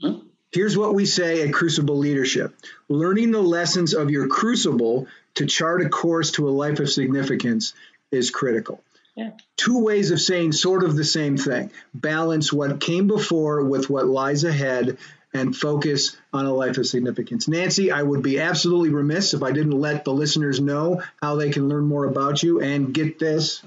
Hmm? 0.00 0.18
Here's 0.52 0.76
what 0.78 0.94
we 0.94 1.04
say 1.04 1.46
at 1.46 1.52
Crucible 1.52 1.98
Leadership 1.98 2.54
learning 2.88 3.32
the 3.32 3.42
lessons 3.42 3.94
of 3.94 4.10
your 4.10 4.28
crucible 4.28 5.06
to 5.34 5.46
chart 5.46 5.82
a 5.82 5.88
course 5.88 6.32
to 6.32 6.48
a 6.48 6.50
life 6.50 6.80
of 6.80 6.90
significance 6.90 7.74
is 8.10 8.30
critical. 8.30 8.82
Yeah. 9.14 9.32
Two 9.56 9.80
ways 9.80 10.10
of 10.10 10.20
saying 10.20 10.52
sort 10.52 10.84
of 10.84 10.96
the 10.96 11.04
same 11.04 11.36
thing 11.36 11.70
balance 11.92 12.52
what 12.52 12.80
came 12.80 13.08
before 13.08 13.64
with 13.64 13.90
what 13.90 14.06
lies 14.06 14.44
ahead 14.44 14.96
and 15.34 15.54
focus 15.54 16.16
on 16.32 16.46
a 16.46 16.54
life 16.54 16.78
of 16.78 16.86
significance. 16.86 17.48
Nancy, 17.48 17.90
I 17.90 18.02
would 18.02 18.22
be 18.22 18.40
absolutely 18.40 18.90
remiss 18.90 19.34
if 19.34 19.42
I 19.42 19.52
didn't 19.52 19.78
let 19.78 20.04
the 20.04 20.12
listeners 20.12 20.60
know 20.60 21.02
how 21.20 21.36
they 21.36 21.50
can 21.50 21.68
learn 21.68 21.84
more 21.84 22.06
about 22.06 22.42
you 22.42 22.60
and 22.60 22.94
get 22.94 23.18
this 23.18 23.62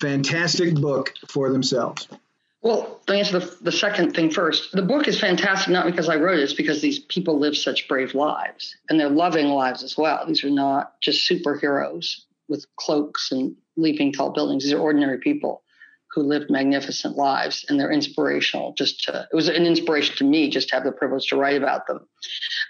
fantastic 0.00 0.74
book 0.74 1.14
for 1.28 1.50
themselves. 1.50 2.08
Well, 2.66 3.00
to 3.06 3.12
answer 3.12 3.38
the, 3.38 3.56
the 3.60 3.70
second 3.70 4.16
thing 4.16 4.28
first, 4.28 4.72
the 4.72 4.82
book 4.82 5.06
is 5.06 5.20
fantastic 5.20 5.72
not 5.72 5.86
because 5.86 6.08
I 6.08 6.16
wrote 6.16 6.40
it, 6.40 6.42
it's 6.42 6.52
because 6.52 6.82
these 6.82 6.98
people 6.98 7.38
live 7.38 7.56
such 7.56 7.86
brave 7.86 8.12
lives 8.12 8.74
and 8.90 8.98
they're 8.98 9.08
loving 9.08 9.46
lives 9.46 9.84
as 9.84 9.96
well. 9.96 10.26
These 10.26 10.42
are 10.42 10.50
not 10.50 11.00
just 11.00 11.30
superheroes 11.30 12.22
with 12.48 12.66
cloaks 12.74 13.30
and 13.30 13.54
leaping 13.76 14.12
tall 14.12 14.32
buildings. 14.32 14.64
These 14.64 14.72
are 14.72 14.80
ordinary 14.80 15.18
people 15.18 15.62
who 16.10 16.22
lived 16.22 16.50
magnificent 16.50 17.16
lives 17.16 17.64
and 17.68 17.78
they're 17.78 17.92
inspirational 17.92 18.74
just 18.76 19.04
to, 19.04 19.28
it 19.30 19.36
was 19.36 19.46
an 19.48 19.64
inspiration 19.64 20.16
to 20.16 20.24
me 20.24 20.50
just 20.50 20.68
to 20.70 20.74
have 20.74 20.82
the 20.82 20.90
privilege 20.90 21.28
to 21.28 21.36
write 21.36 21.56
about 21.56 21.86
them. 21.86 22.00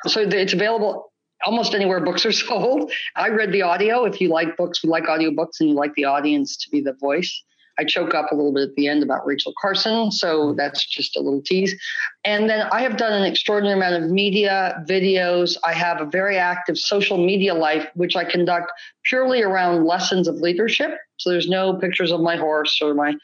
So 0.08 0.20
it's 0.20 0.52
available 0.52 1.10
almost 1.46 1.72
anywhere 1.72 2.00
books 2.00 2.26
are 2.26 2.32
sold. 2.32 2.92
I 3.14 3.30
read 3.30 3.50
the 3.50 3.62
audio. 3.62 4.04
If 4.04 4.20
you 4.20 4.28
like 4.28 4.58
books, 4.58 4.84
we 4.84 4.90
like 4.90 5.04
audiobooks 5.04 5.58
and 5.60 5.70
you 5.70 5.74
like 5.74 5.94
the 5.94 6.04
audience 6.04 6.54
to 6.58 6.70
be 6.70 6.82
the 6.82 6.92
voice. 6.92 7.42
I 7.78 7.84
choke 7.84 8.14
up 8.14 8.32
a 8.32 8.34
little 8.34 8.52
bit 8.52 8.70
at 8.70 8.74
the 8.74 8.88
end 8.88 9.02
about 9.02 9.26
Rachel 9.26 9.52
Carson, 9.60 10.10
so 10.10 10.48
mm-hmm. 10.48 10.56
that's 10.56 10.86
just 10.86 11.16
a 11.16 11.20
little 11.20 11.42
tease. 11.42 11.74
And 12.24 12.48
then 12.48 12.66
I 12.72 12.82
have 12.82 12.96
done 12.96 13.12
an 13.12 13.24
extraordinary 13.24 13.76
amount 13.76 14.02
of 14.02 14.10
media, 14.10 14.82
videos. 14.88 15.56
I 15.64 15.72
have 15.72 16.00
a 16.00 16.06
very 16.06 16.38
active 16.38 16.78
social 16.78 17.18
media 17.18 17.54
life, 17.54 17.88
which 17.94 18.16
I 18.16 18.24
conduct 18.24 18.72
purely 19.04 19.42
around 19.42 19.84
lessons 19.84 20.28
of 20.28 20.36
leadership. 20.36 20.98
So 21.18 21.30
there's 21.30 21.48
no 21.48 21.74
pictures 21.74 22.12
of 22.12 22.20
my 22.20 22.36
horse 22.36 22.80
or 22.82 22.94
my 22.94 23.14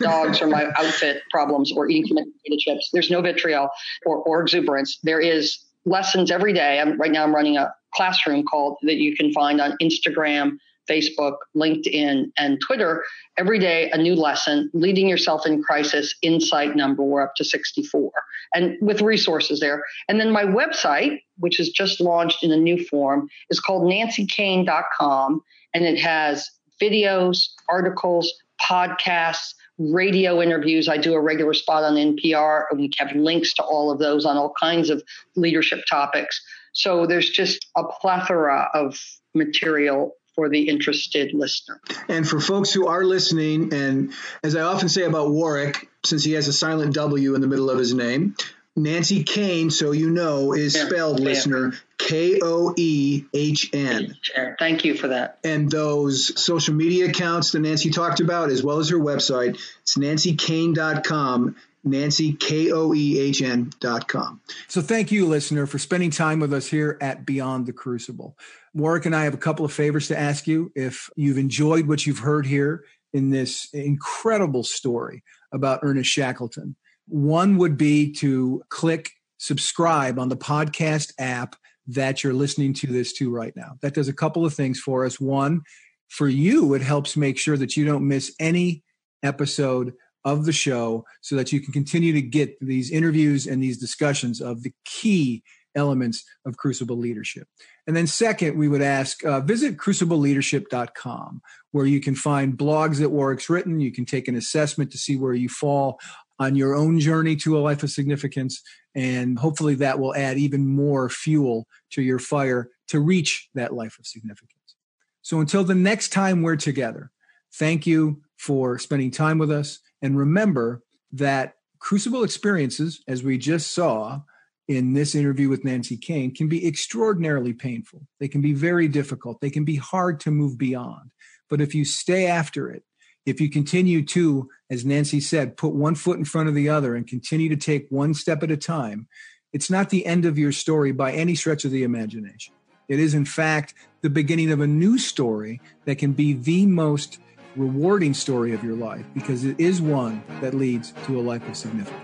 dogs 0.00 0.40
or 0.40 0.46
my 0.46 0.66
outfit 0.76 1.22
problems 1.30 1.72
or 1.72 1.88
eating 1.88 2.16
potato 2.16 2.56
chips. 2.58 2.90
There's 2.92 3.10
no 3.10 3.20
vitriol 3.22 3.68
or, 4.04 4.18
or 4.18 4.42
exuberance. 4.42 4.98
There 5.02 5.20
is 5.20 5.58
lessons 5.84 6.30
every 6.30 6.52
day. 6.52 6.80
I'm, 6.80 6.98
right 6.98 7.10
now, 7.10 7.24
I'm 7.24 7.34
running 7.34 7.56
a 7.56 7.72
classroom 7.94 8.44
called 8.44 8.76
that 8.82 8.96
you 8.96 9.16
can 9.16 9.32
find 9.32 9.60
on 9.60 9.76
Instagram, 9.82 10.58
Facebook, 10.88 11.36
LinkedIn, 11.56 12.30
and 12.38 12.60
Twitter. 12.60 13.04
Every 13.38 13.58
day, 13.58 13.90
a 13.90 13.98
new 13.98 14.14
lesson, 14.14 14.70
leading 14.74 15.08
yourself 15.08 15.46
in 15.46 15.62
crisis, 15.62 16.14
insight 16.22 16.76
number. 16.76 17.02
We're 17.02 17.22
up 17.22 17.34
to 17.36 17.44
64, 17.44 18.10
and 18.54 18.76
with 18.80 19.00
resources 19.00 19.60
there. 19.60 19.84
And 20.08 20.20
then 20.20 20.30
my 20.30 20.44
website, 20.44 21.20
which 21.38 21.60
is 21.60 21.70
just 21.70 22.00
launched 22.00 22.42
in 22.42 22.52
a 22.52 22.56
new 22.56 22.84
form, 22.84 23.28
is 23.50 23.60
called 23.60 23.84
nancykoehn.com, 23.84 25.42
and 25.74 25.84
it 25.84 25.98
has 25.98 26.50
videos, 26.80 27.48
articles, 27.68 28.32
podcasts, 28.60 29.54
radio 29.78 30.42
interviews. 30.42 30.88
I 30.88 30.98
do 30.98 31.14
a 31.14 31.20
regular 31.20 31.54
spot 31.54 31.84
on 31.84 31.94
NPR, 31.94 32.64
and 32.70 32.80
we 32.80 32.90
have 32.98 33.12
links 33.14 33.54
to 33.54 33.62
all 33.62 33.90
of 33.90 33.98
those 33.98 34.24
on 34.24 34.36
all 34.36 34.52
kinds 34.60 34.90
of 34.90 35.02
leadership 35.36 35.80
topics. 35.88 36.40
So 36.72 37.06
there's 37.06 37.30
just 37.30 37.66
a 37.76 37.84
plethora 37.84 38.68
of 38.74 38.98
material 39.34 40.12
for 40.34 40.48
the 40.48 40.68
interested 40.68 41.32
listener. 41.34 41.80
And 42.08 42.28
for 42.28 42.40
folks 42.40 42.72
who 42.72 42.86
are 42.86 43.04
listening, 43.04 43.72
and 43.72 44.12
as 44.42 44.56
I 44.56 44.62
often 44.62 44.88
say 44.88 45.02
about 45.02 45.30
Warwick, 45.30 45.88
since 46.04 46.24
he 46.24 46.32
has 46.32 46.48
a 46.48 46.52
silent 46.52 46.94
W 46.94 47.34
in 47.34 47.40
the 47.40 47.46
middle 47.46 47.70
of 47.70 47.78
his 47.78 47.94
name, 47.94 48.34
Nancy 48.74 49.22
Koehn, 49.22 49.70
so 49.70 49.92
you 49.92 50.10
know, 50.10 50.54
is 50.54 50.74
yeah, 50.74 50.86
spelled, 50.86 51.18
yeah. 51.18 51.24
listener, 51.26 51.74
K 51.98 52.40
O 52.42 52.74
E 52.76 53.24
H 53.34 53.70
N. 53.74 54.16
Thank 54.58 54.84
you 54.86 54.94
for 54.94 55.08
that. 55.08 55.38
And 55.44 55.70
those 55.70 56.42
social 56.42 56.74
media 56.74 57.10
accounts 57.10 57.50
that 57.50 57.60
Nancy 57.60 57.90
talked 57.90 58.20
about, 58.20 58.48
as 58.48 58.62
well 58.62 58.78
as 58.78 58.88
her 58.88 58.96
website, 58.96 59.58
it's 59.82 59.98
nancykoehn.com. 59.98 61.56
Nancy, 61.84 62.32
K 62.34 62.70
O 62.72 62.94
E 62.94 63.18
H 63.18 63.42
N 63.42 63.70
dot 63.80 64.08
com. 64.08 64.40
So 64.68 64.80
thank 64.80 65.10
you, 65.10 65.26
listener, 65.26 65.66
for 65.66 65.78
spending 65.78 66.10
time 66.10 66.40
with 66.40 66.52
us 66.52 66.66
here 66.68 66.96
at 67.00 67.26
Beyond 67.26 67.66
the 67.66 67.72
Crucible. 67.72 68.36
Warwick 68.74 69.06
and 69.06 69.16
I 69.16 69.24
have 69.24 69.34
a 69.34 69.38
couple 69.38 69.64
of 69.64 69.72
favors 69.72 70.08
to 70.08 70.18
ask 70.18 70.46
you. 70.46 70.70
If 70.74 71.10
you've 71.16 71.38
enjoyed 71.38 71.88
what 71.88 72.06
you've 72.06 72.20
heard 72.20 72.46
here 72.46 72.84
in 73.12 73.30
this 73.30 73.68
incredible 73.72 74.64
story 74.64 75.22
about 75.52 75.80
Ernest 75.82 76.10
Shackleton, 76.10 76.76
one 77.06 77.58
would 77.58 77.76
be 77.76 78.12
to 78.12 78.62
click 78.68 79.10
subscribe 79.38 80.18
on 80.18 80.28
the 80.28 80.36
podcast 80.36 81.12
app 81.18 81.56
that 81.88 82.22
you're 82.22 82.32
listening 82.32 82.72
to 82.72 82.86
this 82.86 83.12
to 83.14 83.28
right 83.28 83.54
now. 83.56 83.76
That 83.82 83.94
does 83.94 84.08
a 84.08 84.12
couple 84.12 84.46
of 84.46 84.54
things 84.54 84.78
for 84.78 85.04
us. 85.04 85.20
One, 85.20 85.62
for 86.08 86.28
you, 86.28 86.74
it 86.74 86.82
helps 86.82 87.16
make 87.16 87.38
sure 87.38 87.56
that 87.56 87.76
you 87.76 87.84
don't 87.84 88.06
miss 88.06 88.34
any 88.38 88.84
episode 89.22 89.94
of 90.24 90.44
the 90.44 90.52
show 90.52 91.04
so 91.20 91.36
that 91.36 91.52
you 91.52 91.60
can 91.60 91.72
continue 91.72 92.12
to 92.12 92.22
get 92.22 92.58
these 92.60 92.90
interviews 92.90 93.46
and 93.46 93.62
these 93.62 93.78
discussions 93.78 94.40
of 94.40 94.62
the 94.62 94.72
key 94.84 95.42
elements 95.74 96.24
of 96.44 96.56
Crucible 96.56 96.96
leadership. 96.96 97.48
And 97.86 97.96
then, 97.96 98.06
second, 98.06 98.56
we 98.56 98.68
would 98.68 98.82
ask 98.82 99.24
uh, 99.24 99.40
visit 99.40 99.76
crucibleleadership.com, 99.76 101.42
where 101.72 101.86
you 101.86 102.00
can 102.00 102.14
find 102.14 102.56
blogs 102.56 102.98
that 102.98 103.10
Warwick's 103.10 103.50
written. 103.50 103.80
You 103.80 103.92
can 103.92 104.04
take 104.04 104.28
an 104.28 104.36
assessment 104.36 104.92
to 104.92 104.98
see 104.98 105.16
where 105.16 105.34
you 105.34 105.48
fall 105.48 105.98
on 106.38 106.54
your 106.54 106.74
own 106.74 107.00
journey 107.00 107.36
to 107.36 107.56
a 107.56 107.60
life 107.60 107.82
of 107.82 107.90
significance. 107.90 108.62
And 108.94 109.38
hopefully, 109.38 109.74
that 109.76 109.98
will 109.98 110.14
add 110.14 110.38
even 110.38 110.66
more 110.66 111.08
fuel 111.08 111.66
to 111.92 112.02
your 112.02 112.18
fire 112.18 112.68
to 112.88 113.00
reach 113.00 113.48
that 113.54 113.72
life 113.72 113.98
of 113.98 114.06
significance. 114.06 114.76
So, 115.22 115.40
until 115.40 115.64
the 115.64 115.74
next 115.74 116.10
time 116.10 116.42
we're 116.42 116.56
together, 116.56 117.10
thank 117.54 117.86
you 117.86 118.22
for 118.36 118.78
spending 118.78 119.10
time 119.10 119.38
with 119.38 119.50
us. 119.50 119.80
And 120.02 120.18
remember 120.18 120.82
that 121.12 121.54
crucible 121.78 122.24
experiences, 122.24 123.02
as 123.08 123.22
we 123.22 123.38
just 123.38 123.72
saw, 123.72 124.20
in 124.68 124.92
this 124.92 125.14
interview 125.14 125.48
with 125.48 125.64
Nancy 125.64 125.96
Koehn 125.96 126.34
can 126.34 126.48
be 126.48 126.66
extraordinarily 126.66 127.52
painful. 127.52 128.06
They 128.20 128.28
can 128.28 128.40
be 128.40 128.52
very 128.52 128.88
difficult. 128.88 129.40
They 129.40 129.50
can 129.50 129.64
be 129.64 129.76
hard 129.76 130.20
to 130.20 130.30
move 130.30 130.58
beyond. 130.58 131.10
But 131.48 131.60
if 131.60 131.74
you 131.74 131.84
stay 131.84 132.26
after 132.26 132.70
it, 132.70 132.84
if 133.26 133.40
you 133.40 133.50
continue 133.50 134.04
to, 134.06 134.48
as 134.70 134.84
Nancy 134.84 135.20
said, 135.20 135.56
put 135.56 135.74
one 135.74 135.94
foot 135.94 136.18
in 136.18 136.24
front 136.24 136.48
of 136.48 136.54
the 136.54 136.68
other 136.68 136.96
and 136.96 137.06
continue 137.06 137.48
to 137.48 137.56
take 137.56 137.86
one 137.88 138.14
step 138.14 138.42
at 138.42 138.50
a 138.50 138.56
time, 138.56 139.06
it's 139.52 139.70
not 139.70 139.90
the 139.90 140.06
end 140.06 140.24
of 140.24 140.38
your 140.38 140.52
story 140.52 140.92
by 140.92 141.12
any 141.12 141.34
stretch 141.34 141.64
of 141.64 141.70
the 141.70 141.82
imagination. 141.82 142.54
It 142.88 142.98
is, 142.98 143.14
in 143.14 143.24
fact, 143.24 143.74
the 144.00 144.10
beginning 144.10 144.50
of 144.50 144.60
a 144.60 144.66
new 144.66 144.98
story 144.98 145.60
that 145.84 145.98
can 145.98 146.12
be 146.12 146.32
the 146.32 146.66
most 146.66 147.20
rewarding 147.56 148.14
story 148.14 148.52
of 148.54 148.64
your 148.64 148.76
life 148.76 149.04
because 149.14 149.44
it 149.44 149.58
is 149.58 149.80
one 149.80 150.22
that 150.40 150.54
leads 150.54 150.92
to 151.06 151.18
a 151.18 151.22
life 151.22 151.46
of 151.48 151.56
significance. 151.56 152.00